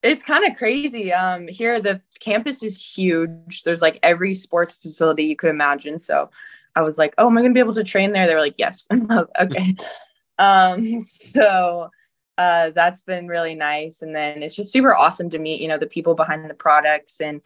It's 0.05 0.23
kind 0.23 0.49
of 0.49 0.57
crazy. 0.57 1.11
Um, 1.11 1.47
here 1.47 1.79
the 1.79 1.99
campus 2.19 2.61
is 2.63 2.81
huge. 2.81 3.63
There's 3.63 3.81
like 3.81 3.99
every 4.03 4.33
sports 4.33 4.75
facility 4.75 5.23
you 5.23 5.35
could 5.35 5.49
imagine. 5.49 5.99
So 5.99 6.29
I 6.75 6.81
was 6.81 6.97
like, 6.97 7.13
"Oh, 7.17 7.27
am 7.27 7.37
I 7.37 7.41
going 7.41 7.51
to 7.51 7.57
be 7.57 7.59
able 7.59 7.73
to 7.73 7.83
train 7.83 8.11
there?" 8.11 8.27
They 8.27 8.35
were 8.35 8.41
like, 8.41 8.55
"Yes." 8.57 8.87
okay. 9.39 9.75
um, 10.37 11.01
so 11.01 11.89
uh, 12.37 12.71
that's 12.71 13.03
been 13.03 13.27
really 13.27 13.55
nice. 13.55 14.01
And 14.01 14.15
then 14.15 14.43
it's 14.43 14.55
just 14.55 14.71
super 14.71 14.95
awesome 14.95 15.29
to 15.29 15.39
meet, 15.39 15.61
you 15.61 15.67
know, 15.67 15.77
the 15.77 15.87
people 15.87 16.15
behind 16.15 16.49
the 16.49 16.53
products. 16.53 17.21
And, 17.21 17.41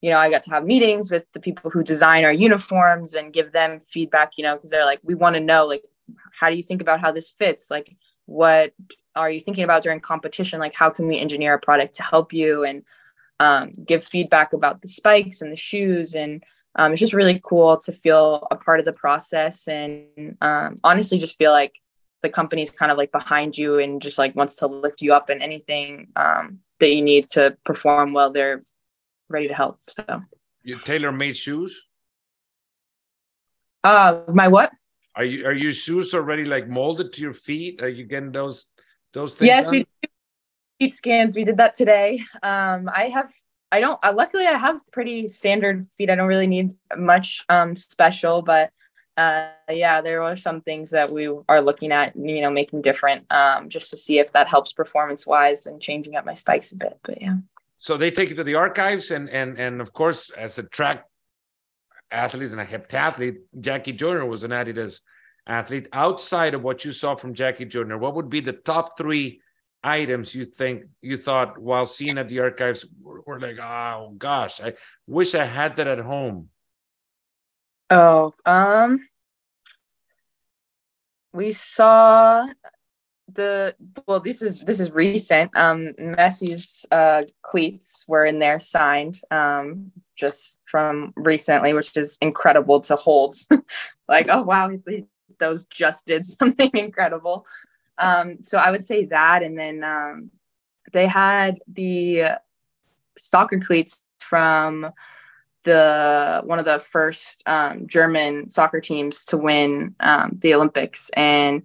you 0.00 0.10
know, 0.10 0.18
I 0.18 0.30
got 0.30 0.42
to 0.44 0.50
have 0.50 0.64
meetings 0.64 1.10
with 1.10 1.24
the 1.32 1.40
people 1.40 1.70
who 1.70 1.82
design 1.82 2.24
our 2.24 2.32
uniforms 2.32 3.14
and 3.14 3.32
give 3.32 3.52
them 3.52 3.80
feedback, 3.80 4.32
you 4.36 4.44
know, 4.44 4.56
because 4.56 4.70
they're 4.70 4.86
like, 4.86 5.00
we 5.02 5.14
want 5.14 5.34
to 5.36 5.40
know, 5.40 5.66
like, 5.66 5.84
how 6.38 6.48
do 6.48 6.56
you 6.56 6.62
think 6.62 6.80
about 6.80 7.00
how 7.00 7.12
this 7.12 7.28
fits? 7.28 7.70
Like, 7.70 7.94
what 8.26 8.72
are 9.16 9.30
you 9.30 9.40
thinking 9.40 9.64
about 9.64 9.82
during 9.82 10.00
competition? 10.00 10.60
Like, 10.60 10.74
how 10.74 10.90
can 10.90 11.06
we 11.06 11.18
engineer 11.18 11.54
a 11.54 11.58
product 11.58 11.96
to 11.96 12.02
help 12.02 12.32
you 12.32 12.64
and 12.64 12.84
um, 13.38 13.72
give 13.84 14.04
feedback 14.04 14.52
about 14.52 14.82
the 14.82 14.88
spikes 14.88 15.40
and 15.40 15.52
the 15.52 15.56
shoes? 15.56 16.14
And 16.14 16.42
um, 16.76 16.92
it's 16.92 17.00
just 17.00 17.14
really 17.14 17.40
cool 17.42 17.78
to 17.78 17.92
feel 17.92 18.46
a 18.50 18.56
part 18.56 18.78
of 18.78 18.86
the 18.86 18.92
process 18.92 19.66
and 19.66 20.36
um, 20.40 20.76
honestly 20.84 21.18
just 21.18 21.36
feel 21.36 21.50
like 21.50 21.80
the 22.22 22.28
company's 22.28 22.70
kind 22.70 22.92
of 22.92 22.98
like 22.98 23.12
behind 23.12 23.56
you 23.56 23.78
and 23.78 24.02
just 24.02 24.18
like 24.18 24.36
wants 24.36 24.56
to 24.56 24.66
lift 24.66 25.02
you 25.02 25.12
up 25.12 25.30
in 25.30 25.42
anything 25.42 26.08
um, 26.16 26.60
that 26.78 26.94
you 26.94 27.02
need 27.02 27.28
to 27.30 27.56
perform 27.64 28.12
well 28.12 28.30
they're 28.30 28.62
ready 29.28 29.48
to 29.48 29.54
help 29.54 29.78
so 29.78 30.04
you 30.62 30.76
tailor 30.78 31.12
made 31.12 31.36
shoes 31.36 31.86
uh 33.84 34.20
my 34.28 34.48
what 34.48 34.72
are 35.16 35.24
you 35.24 35.46
are 35.46 35.52
your 35.52 35.72
shoes 35.72 36.14
already 36.14 36.44
like 36.44 36.68
molded 36.68 37.12
to 37.12 37.22
your 37.22 37.32
feet 37.32 37.80
are 37.82 37.88
you 37.88 38.04
getting 38.04 38.32
those 38.32 38.66
those 39.12 39.34
things 39.34 39.46
yes 39.46 39.70
we 39.70 39.80
do 39.80 40.08
feet 40.78 40.94
scans 40.94 41.36
we 41.36 41.44
did 41.44 41.56
that 41.56 41.74
today 41.74 42.22
um 42.42 42.88
i 42.94 43.08
have 43.08 43.30
i 43.72 43.80
don't 43.80 43.98
uh, 44.02 44.12
luckily 44.14 44.46
i 44.46 44.56
have 44.56 44.80
pretty 44.92 45.28
standard 45.28 45.86
feet 45.98 46.10
i 46.10 46.14
don't 46.14 46.28
really 46.28 46.46
need 46.46 46.72
much 46.96 47.44
um 47.48 47.76
special 47.76 48.42
but 48.42 48.70
uh, 49.20 49.48
yeah, 49.68 50.00
there 50.00 50.22
were 50.22 50.36
some 50.36 50.62
things 50.62 50.90
that 50.90 51.12
we 51.12 51.28
are 51.48 51.60
looking 51.60 51.92
at, 51.92 52.16
you 52.16 52.40
know, 52.40 52.50
making 52.50 52.80
different 52.80 53.30
um, 53.30 53.68
just 53.68 53.90
to 53.90 53.96
see 53.96 54.18
if 54.18 54.32
that 54.32 54.48
helps 54.48 54.72
performance 54.72 55.26
wise 55.26 55.66
and 55.66 55.80
changing 55.80 56.16
up 56.16 56.24
my 56.24 56.32
spikes 56.32 56.72
a 56.72 56.76
bit. 56.76 56.98
But 57.02 57.20
yeah. 57.20 57.36
So 57.78 57.96
they 57.96 58.10
take 58.10 58.30
you 58.30 58.36
to 58.36 58.44
the 58.44 58.54
archives, 58.54 59.10
and 59.10 59.28
and 59.28 59.58
and 59.58 59.80
of 59.80 59.92
course, 59.92 60.30
as 60.30 60.58
a 60.58 60.62
track 60.62 61.04
athlete 62.10 62.50
and 62.50 62.60
a 62.60 62.64
heptathlete, 62.64 63.38
Jackie 63.60 63.92
Joyner 63.92 64.24
was 64.24 64.42
an 64.42 64.52
Adidas 64.52 65.00
athlete. 65.50 65.88
Outside 65.92 66.54
of 66.54 66.62
what 66.62 66.84
you 66.84 66.92
saw 66.92 67.16
from 67.16 67.34
Jackie 67.34 67.66
Joyner, 67.66 67.98
what 67.98 68.14
would 68.14 68.30
be 68.30 68.40
the 68.40 68.52
top 68.52 68.96
three 68.96 69.40
items 69.82 70.34
you 70.34 70.44
think 70.44 70.84
you 71.02 71.16
thought 71.16 71.58
while 71.58 71.86
seeing 71.86 72.18
at 72.18 72.28
the 72.28 72.38
archives 72.38 72.86
were, 73.02 73.22
were 73.26 73.40
like, 73.40 73.58
oh 73.58 74.14
gosh, 74.16 74.60
I 74.60 74.74
wish 75.06 75.34
I 75.34 75.44
had 75.44 75.76
that 75.76 75.86
at 75.86 75.98
home. 75.98 76.48
Oh, 77.90 78.34
um, 78.46 79.08
we 81.32 81.52
saw 81.52 82.46
the 83.32 83.74
well. 84.06 84.20
This 84.20 84.42
is 84.42 84.60
this 84.60 84.78
is 84.78 84.90
recent. 84.92 85.56
Um, 85.56 85.92
Messi's 85.98 86.86
uh, 86.90 87.24
cleats 87.42 88.04
were 88.06 88.24
in 88.24 88.38
there 88.38 88.60
signed. 88.60 89.20
Um, 89.30 89.92
just 90.16 90.58
from 90.66 91.12
recently, 91.16 91.72
which 91.72 91.96
is 91.96 92.18
incredible 92.20 92.80
to 92.82 92.94
hold. 92.94 93.34
like, 94.08 94.26
oh 94.28 94.42
wow, 94.42 94.70
those 95.38 95.66
just 95.66 96.06
did 96.06 96.24
something 96.38 96.70
incredible. 96.74 97.46
Um, 97.98 98.38
so 98.42 98.58
I 98.58 98.70
would 98.70 98.84
say 98.84 99.04
that, 99.06 99.42
and 99.42 99.58
then 99.58 99.84
um, 99.84 100.30
they 100.92 101.06
had 101.06 101.60
the 101.68 102.38
soccer 103.16 103.58
cleats 103.58 104.00
from 104.18 104.90
the 105.64 106.40
one 106.44 106.58
of 106.58 106.64
the 106.64 106.78
first 106.78 107.42
um, 107.46 107.86
German 107.86 108.48
soccer 108.48 108.80
teams 108.80 109.24
to 109.26 109.36
win 109.36 109.94
um, 110.00 110.38
the 110.40 110.54
Olympics, 110.54 111.10
and 111.10 111.62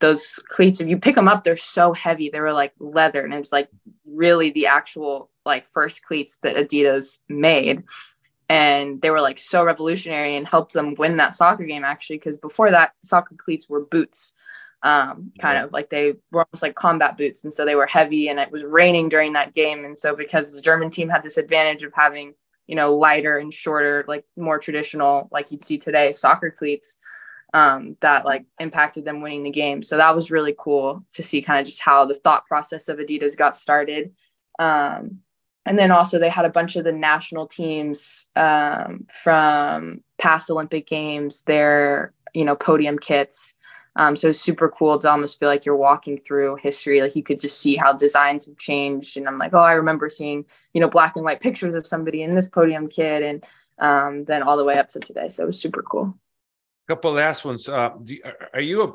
those 0.00 0.40
cleats, 0.48 0.80
if 0.80 0.88
you 0.88 0.98
pick 0.98 1.14
them 1.14 1.28
up, 1.28 1.44
they're 1.44 1.56
so 1.56 1.92
heavy. 1.92 2.28
They 2.28 2.40
were 2.40 2.52
like 2.52 2.72
leather, 2.78 3.24
and 3.24 3.32
it 3.32 3.40
was 3.40 3.52
like 3.52 3.68
really 4.04 4.50
the 4.50 4.66
actual 4.66 5.30
like 5.44 5.66
first 5.66 6.04
cleats 6.04 6.38
that 6.42 6.56
Adidas 6.56 7.20
made. 7.28 7.84
And 8.48 9.00
they 9.02 9.10
were 9.10 9.20
like 9.20 9.38
so 9.38 9.64
revolutionary 9.64 10.36
and 10.36 10.46
helped 10.46 10.72
them 10.72 10.94
win 10.94 11.16
that 11.16 11.34
soccer 11.34 11.64
game 11.64 11.84
actually, 11.84 12.18
because 12.18 12.38
before 12.38 12.70
that, 12.70 12.92
soccer 13.02 13.34
cleats 13.36 13.68
were 13.68 13.84
boots, 13.84 14.34
um, 14.82 15.32
kind 15.40 15.58
of 15.58 15.72
like 15.72 15.90
they 15.90 16.14
were 16.30 16.46
almost 16.46 16.62
like 16.62 16.76
combat 16.76 17.16
boots. 17.16 17.42
And 17.42 17.52
so 17.52 17.64
they 17.64 17.74
were 17.74 17.86
heavy 17.86 18.28
and 18.28 18.38
it 18.38 18.52
was 18.52 18.62
raining 18.62 19.08
during 19.08 19.32
that 19.32 19.52
game. 19.52 19.84
And 19.84 19.98
so 19.98 20.14
because 20.14 20.54
the 20.54 20.62
German 20.62 20.90
team 20.90 21.08
had 21.08 21.24
this 21.24 21.38
advantage 21.38 21.82
of 21.82 21.92
having, 21.92 22.34
you 22.68 22.76
know, 22.76 22.94
lighter 22.94 23.38
and 23.38 23.52
shorter, 23.52 24.04
like 24.06 24.24
more 24.36 24.60
traditional, 24.60 25.28
like 25.32 25.50
you'd 25.50 25.64
see 25.64 25.78
today, 25.78 26.12
soccer 26.12 26.52
cleats, 26.56 26.98
um, 27.52 27.96
that 28.00 28.24
like 28.24 28.44
impacted 28.60 29.04
them 29.04 29.22
winning 29.22 29.42
the 29.42 29.50
game. 29.50 29.82
So 29.82 29.96
that 29.96 30.14
was 30.14 30.30
really 30.30 30.54
cool 30.56 31.04
to 31.14 31.22
see 31.22 31.42
kind 31.42 31.58
of 31.58 31.66
just 31.66 31.80
how 31.80 32.04
the 32.04 32.14
thought 32.14 32.46
process 32.46 32.88
of 32.88 32.98
Adidas 32.98 33.36
got 33.36 33.56
started. 33.56 34.12
Um, 34.58 35.20
and 35.66 35.78
then 35.78 35.90
also 35.90 36.18
they 36.18 36.30
had 36.30 36.44
a 36.44 36.50
bunch 36.50 36.76
of 36.76 36.84
the 36.84 36.92
national 36.92 37.46
teams 37.46 38.28
um, 38.36 39.06
from 39.10 40.02
past 40.18 40.50
Olympic 40.50 40.86
games, 40.86 41.42
their 41.42 42.12
you 42.32 42.44
know 42.44 42.56
podium 42.56 42.98
kits. 42.98 43.54
Um, 43.98 44.14
so 44.14 44.28
it's 44.28 44.40
super 44.40 44.68
cool 44.68 44.98
to 44.98 45.10
almost 45.10 45.38
feel 45.38 45.48
like 45.48 45.64
you're 45.64 45.74
walking 45.74 46.18
through 46.18 46.56
history. 46.56 47.00
Like 47.00 47.16
you 47.16 47.22
could 47.22 47.40
just 47.40 47.58
see 47.60 47.76
how 47.76 47.94
designs 47.94 48.44
have 48.44 48.58
changed. 48.58 49.16
And 49.16 49.26
I'm 49.26 49.38
like, 49.38 49.54
oh, 49.54 49.60
I 49.60 49.72
remember 49.72 50.10
seeing, 50.10 50.44
you 50.74 50.82
know, 50.82 50.88
black 50.88 51.16
and 51.16 51.24
white 51.24 51.40
pictures 51.40 51.74
of 51.74 51.86
somebody 51.86 52.22
in 52.22 52.34
this 52.34 52.50
podium 52.50 52.88
kit 52.88 53.22
and 53.22 53.42
um, 53.78 54.26
then 54.26 54.42
all 54.42 54.58
the 54.58 54.64
way 54.64 54.76
up 54.76 54.88
to 54.88 55.00
today. 55.00 55.30
So 55.30 55.44
it 55.44 55.46
was 55.46 55.58
super 55.58 55.82
cool 55.82 56.14
couple 56.86 57.12
last 57.12 57.44
ones. 57.44 57.68
Uh, 57.68 57.90
are 58.54 58.60
you 58.60 58.82
a 58.82 58.92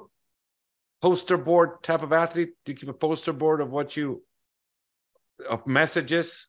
poster 1.02 1.38
board 1.38 1.84
type 1.84 2.04
of 2.04 2.14
athlete? 2.14 2.52
Do 2.66 2.72
you 2.72 2.78
keep 2.78 2.90
a 2.90 2.94
poster 2.94 3.34
board 3.34 3.62
of 3.62 3.70
what 3.72 3.98
you 3.98 4.24
of 5.50 5.66
messages? 5.68 6.48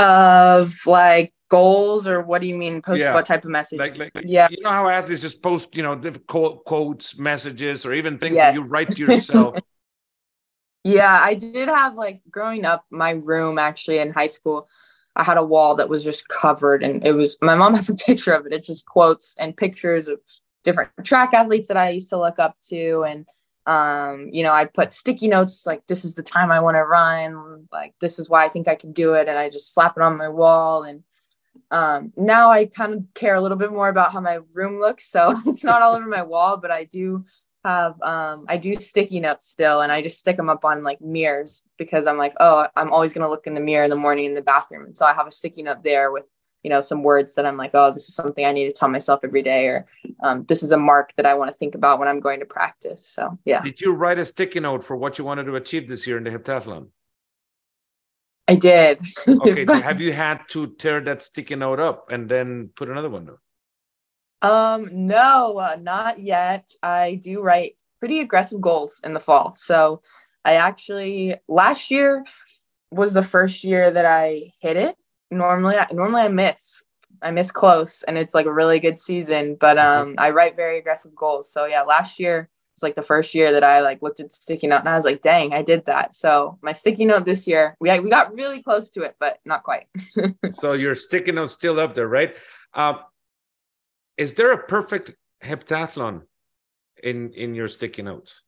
Of 0.00 0.74
like 0.86 1.32
goals 1.48 2.06
or 2.06 2.22
what 2.22 2.40
do 2.40 2.46
you 2.46 2.54
mean 2.54 2.80
post 2.80 3.00
yeah. 3.00 3.12
what 3.12 3.26
type 3.26 3.44
of 3.44 3.50
message 3.50 3.80
like, 3.80 3.98
like, 3.98 4.12
yeah 4.22 4.46
you 4.52 4.62
know 4.62 4.70
how 4.70 4.88
athletes 4.88 5.20
just 5.20 5.42
post 5.42 5.66
you 5.76 5.82
know 5.82 6.00
quote, 6.28 6.64
quotes 6.64 7.18
messages 7.18 7.84
or 7.84 7.92
even 7.92 8.18
things 8.18 8.36
yes. 8.36 8.54
that 8.54 8.62
you 8.62 8.70
write 8.70 8.88
to 8.88 8.96
yourself 8.96 9.58
yeah 10.84 11.18
i 11.24 11.34
did 11.34 11.68
have 11.68 11.96
like 11.96 12.20
growing 12.30 12.64
up 12.64 12.84
my 12.92 13.10
room 13.24 13.58
actually 13.58 13.98
in 13.98 14.12
high 14.12 14.26
school 14.26 14.68
I 15.16 15.24
had 15.24 15.38
a 15.38 15.44
wall 15.44 15.74
that 15.76 15.88
was 15.88 16.04
just 16.04 16.28
covered, 16.28 16.82
and 16.82 17.06
it 17.06 17.12
was 17.12 17.36
my 17.42 17.54
mom 17.54 17.74
has 17.74 17.88
a 17.88 17.94
picture 18.06 18.32
of 18.32 18.46
it. 18.46 18.52
It's 18.52 18.66
just 18.66 18.86
quotes 18.86 19.34
and 19.38 19.56
pictures 19.56 20.08
of 20.08 20.20
different 20.62 20.90
track 21.04 21.34
athletes 21.34 21.68
that 21.68 21.76
I 21.76 21.90
used 21.90 22.10
to 22.10 22.18
look 22.18 22.38
up 22.38 22.56
to, 22.68 23.04
and 23.04 23.26
um, 23.70 24.28
you 24.32 24.42
know, 24.42 24.52
I'd 24.52 24.74
put 24.74 24.92
sticky 24.92 25.28
notes 25.28 25.64
like 25.64 25.86
"This 25.86 26.04
is 26.04 26.16
the 26.16 26.24
time 26.24 26.50
I 26.50 26.58
want 26.58 26.74
to 26.74 26.84
run," 26.84 27.68
like 27.70 27.94
"This 28.00 28.18
is 28.18 28.28
why 28.28 28.44
I 28.44 28.48
think 28.48 28.66
I 28.66 28.74
can 28.74 28.90
do 28.92 29.14
it," 29.14 29.28
and 29.28 29.38
I 29.38 29.48
just 29.48 29.72
slap 29.72 29.96
it 29.96 30.02
on 30.02 30.18
my 30.18 30.28
wall. 30.28 30.82
And 30.82 31.04
um, 31.70 32.12
now 32.16 32.50
I 32.50 32.66
kind 32.66 32.94
of 32.94 33.04
care 33.14 33.36
a 33.36 33.40
little 33.40 33.56
bit 33.56 33.70
more 33.70 33.88
about 33.88 34.12
how 34.12 34.20
my 34.20 34.40
room 34.54 34.80
looks, 34.80 35.08
so 35.08 35.32
it's 35.46 35.62
not 35.62 35.82
all 35.82 35.94
over 35.94 36.08
my 36.08 36.22
wall, 36.22 36.56
but 36.56 36.72
I 36.72 36.82
do 36.82 37.24
have 37.64 38.00
um 38.02 38.46
I 38.48 38.56
do 38.56 38.74
sticky 38.74 39.20
notes 39.20 39.46
still 39.46 39.82
and 39.82 39.92
I 39.92 40.00
just 40.00 40.18
stick 40.18 40.38
them 40.38 40.48
up 40.48 40.64
on 40.64 40.82
like 40.82 41.00
mirrors 41.00 41.62
because 41.76 42.06
I'm 42.06 42.18
like, 42.18 42.34
oh, 42.40 42.66
I'm 42.74 42.92
always 42.92 43.12
gonna 43.12 43.28
look 43.28 43.46
in 43.46 43.54
the 43.54 43.60
mirror 43.60 43.84
in 43.84 43.90
the 43.90 43.96
morning 43.96 44.24
in 44.24 44.34
the 44.34 44.42
bathroom. 44.42 44.84
And 44.86 44.96
so 44.96 45.04
I 45.06 45.14
have 45.14 45.28
a 45.28 45.30
sticky 45.30 45.62
note 45.62 45.84
there 45.84 46.10
with, 46.10 46.24
you 46.62 46.70
know, 46.70 46.80
some 46.80 47.02
words 47.02 47.34
that 47.34 47.46
I'm 47.46 47.56
like, 47.56 47.70
oh, 47.74 47.90
this 47.90 48.08
is 48.08 48.14
something 48.14 48.44
I 48.44 48.52
need 48.52 48.66
to 48.66 48.72
tell 48.72 48.88
myself 48.88 49.20
every 49.22 49.42
day, 49.42 49.66
or 49.66 49.86
um, 50.22 50.44
this 50.44 50.62
is 50.62 50.72
a 50.72 50.76
mark 50.76 51.12
that 51.16 51.26
I 51.26 51.34
want 51.34 51.48
to 51.48 51.56
think 51.56 51.74
about 51.74 51.98
when 51.98 52.08
I'm 52.08 52.20
going 52.20 52.40
to 52.40 52.46
practice. 52.46 53.06
So 53.06 53.38
yeah. 53.44 53.62
Did 53.62 53.80
you 53.80 53.92
write 53.92 54.18
a 54.18 54.24
sticky 54.24 54.60
note 54.60 54.84
for 54.84 54.96
what 54.96 55.18
you 55.18 55.24
wanted 55.24 55.44
to 55.44 55.56
achieve 55.56 55.88
this 55.88 56.06
year 56.06 56.18
in 56.18 56.24
the 56.24 56.30
heptathlon? 56.30 56.88
I 58.48 58.56
did. 58.56 59.00
okay. 59.28 59.64
but... 59.64 59.82
Have 59.82 60.00
you 60.00 60.12
had 60.12 60.40
to 60.50 60.74
tear 60.74 61.00
that 61.02 61.22
sticky 61.22 61.56
note 61.56 61.80
up 61.80 62.10
and 62.10 62.28
then 62.28 62.70
put 62.74 62.88
another 62.88 63.08
one 63.08 63.26
down? 63.26 63.38
Um, 64.42 64.88
no, 64.92 65.58
uh, 65.58 65.76
not 65.80 66.18
yet. 66.18 66.70
I 66.82 67.20
do 67.22 67.42
write 67.42 67.76
pretty 67.98 68.20
aggressive 68.20 68.60
goals 68.60 69.00
in 69.04 69.12
the 69.12 69.20
fall. 69.20 69.52
So 69.52 70.02
I 70.44 70.54
actually 70.54 71.36
last 71.46 71.90
year 71.90 72.24
was 72.90 73.14
the 73.14 73.22
first 73.22 73.62
year 73.62 73.90
that 73.90 74.06
I 74.06 74.52
hit 74.60 74.76
it. 74.76 74.96
Normally, 75.30 75.76
I, 75.76 75.86
normally 75.92 76.22
I 76.22 76.28
miss. 76.28 76.82
I 77.22 77.30
miss 77.30 77.50
close, 77.50 78.02
and 78.04 78.16
it's 78.16 78.34
like 78.34 78.46
a 78.46 78.52
really 78.52 78.78
good 78.78 78.98
season. 78.98 79.56
But 79.56 79.76
mm-hmm. 79.76 80.10
um, 80.10 80.14
I 80.18 80.30
write 80.30 80.56
very 80.56 80.78
aggressive 80.78 81.14
goals. 81.14 81.52
So 81.52 81.66
yeah, 81.66 81.82
last 81.82 82.18
year 82.18 82.48
was 82.74 82.82
like 82.82 82.94
the 82.94 83.02
first 83.02 83.34
year 83.34 83.52
that 83.52 83.64
I 83.64 83.80
like 83.80 84.00
looked 84.00 84.20
at 84.20 84.32
sticky 84.32 84.68
note, 84.68 84.80
and 84.80 84.88
I 84.88 84.96
was 84.96 85.04
like, 85.04 85.20
"Dang, 85.22 85.52
I 85.52 85.62
did 85.62 85.84
that." 85.86 86.14
So 86.14 86.58
my 86.62 86.72
sticky 86.72 87.04
note 87.04 87.24
this 87.24 87.46
year, 87.46 87.76
we 87.80 87.98
we 88.00 88.10
got 88.10 88.34
really 88.36 88.62
close 88.62 88.90
to 88.92 89.02
it, 89.02 89.16
but 89.20 89.38
not 89.44 89.62
quite. 89.62 89.86
so 90.52 90.72
your 90.72 90.94
sticky 90.94 91.32
note 91.32 91.50
still 91.50 91.78
up 91.78 91.94
there, 91.94 92.08
right? 92.08 92.34
Um, 92.74 93.00
is 94.16 94.34
there 94.34 94.52
a 94.52 94.66
perfect 94.66 95.14
heptathlon 95.44 96.22
in 97.02 97.32
in 97.34 97.54
your 97.54 97.68
sticky 97.68 98.02
notes? 98.02 98.42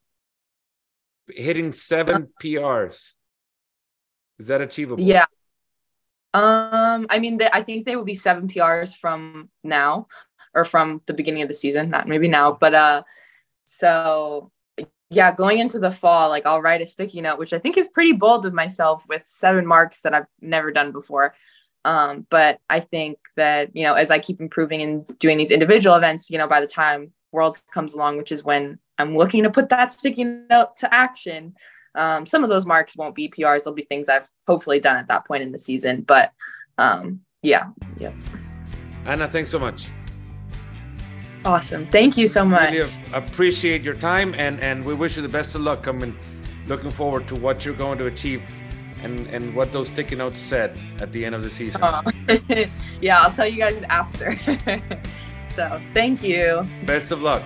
Hitting 1.28 1.72
seven 1.72 2.28
PRs 2.42 3.12
is 4.42 4.48
that 4.48 4.60
achievable? 4.60 5.02
Yeah. 5.02 5.26
Um, 6.34 7.06
I 7.10 7.18
mean, 7.18 7.38
they, 7.38 7.48
I 7.52 7.62
think 7.62 7.84
they 7.84 7.96
will 7.96 8.04
be 8.04 8.14
seven 8.14 8.48
PRs 8.48 8.96
from 8.96 9.50
now 9.62 10.08
or 10.54 10.64
from 10.64 11.02
the 11.06 11.14
beginning 11.14 11.42
of 11.42 11.48
the 11.48 11.54
season, 11.54 11.90
not 11.90 12.08
maybe 12.08 12.28
now, 12.28 12.52
but 12.52 12.74
uh, 12.74 13.02
so 13.64 14.50
yeah, 15.10 15.30
going 15.34 15.58
into 15.58 15.78
the 15.78 15.90
fall, 15.90 16.30
like 16.30 16.46
I'll 16.46 16.62
write 16.62 16.80
a 16.80 16.86
sticky 16.86 17.20
note, 17.20 17.38
which 17.38 17.52
I 17.52 17.58
think 17.58 17.76
is 17.76 17.88
pretty 17.88 18.12
bold 18.12 18.46
of 18.46 18.54
myself 18.54 19.04
with 19.08 19.26
seven 19.26 19.66
marks 19.66 20.00
that 20.02 20.14
I've 20.14 20.26
never 20.40 20.72
done 20.72 20.90
before. 20.90 21.34
Um, 21.84 22.26
but 22.30 22.60
I 22.70 22.80
think 22.80 23.18
that, 23.36 23.74
you 23.76 23.82
know, 23.82 23.94
as 23.94 24.10
I 24.10 24.18
keep 24.18 24.40
improving 24.40 24.80
and 24.82 25.18
doing 25.18 25.36
these 25.36 25.50
individual 25.50 25.96
events, 25.96 26.30
you 26.30 26.38
know, 26.38 26.48
by 26.48 26.60
the 26.60 26.66
time 26.66 27.12
Worlds 27.30 27.62
comes 27.72 27.92
along, 27.92 28.16
which 28.16 28.32
is 28.32 28.44
when 28.44 28.78
I'm 28.98 29.14
looking 29.16 29.42
to 29.42 29.50
put 29.50 29.68
that 29.70 29.92
sticky 29.92 30.24
note 30.24 30.76
to 30.78 30.94
action, 30.94 31.54
um, 31.94 32.26
some 32.26 32.44
of 32.44 32.50
those 32.50 32.66
marks 32.66 32.96
won't 32.96 33.14
be 33.14 33.28
PRs. 33.28 33.64
They'll 33.64 33.74
be 33.74 33.84
things 33.84 34.08
I've 34.08 34.28
hopefully 34.46 34.80
done 34.80 34.96
at 34.96 35.08
that 35.08 35.26
point 35.26 35.42
in 35.42 35.52
the 35.52 35.58
season. 35.58 36.02
But 36.02 36.32
um, 36.78 37.20
yeah, 37.42 37.68
yeah. 37.98 38.12
Anna, 39.04 39.28
thanks 39.28 39.50
so 39.50 39.58
much. 39.58 39.88
Awesome. 41.44 41.86
Thank 41.88 42.16
you 42.16 42.26
so 42.26 42.44
much. 42.44 42.72
Really 42.72 42.90
appreciate 43.12 43.82
your 43.82 43.96
time 43.96 44.34
and, 44.34 44.60
and 44.60 44.84
we 44.84 44.94
wish 44.94 45.16
you 45.16 45.22
the 45.22 45.28
best 45.28 45.54
of 45.54 45.62
luck. 45.62 45.86
I'm 45.86 46.16
looking 46.66 46.90
forward 46.90 47.26
to 47.28 47.34
what 47.34 47.64
you're 47.64 47.74
going 47.74 47.98
to 47.98 48.06
achieve 48.06 48.42
and 49.02 49.26
and 49.28 49.54
what 49.54 49.72
those 49.72 49.88
sticky 49.88 50.14
notes 50.14 50.40
said 50.40 50.78
at 51.00 51.10
the 51.10 51.24
end 51.24 51.34
of 51.34 51.42
the 51.42 51.50
season. 51.50 51.80
Oh. 51.82 52.02
yeah, 53.00 53.20
I'll 53.20 53.32
tell 53.32 53.48
you 53.48 53.58
guys 53.58 53.82
after. 53.84 54.38
so 55.48 55.82
thank 55.92 56.22
you. 56.22 56.68
Best 56.86 57.10
of 57.10 57.20
luck. 57.20 57.42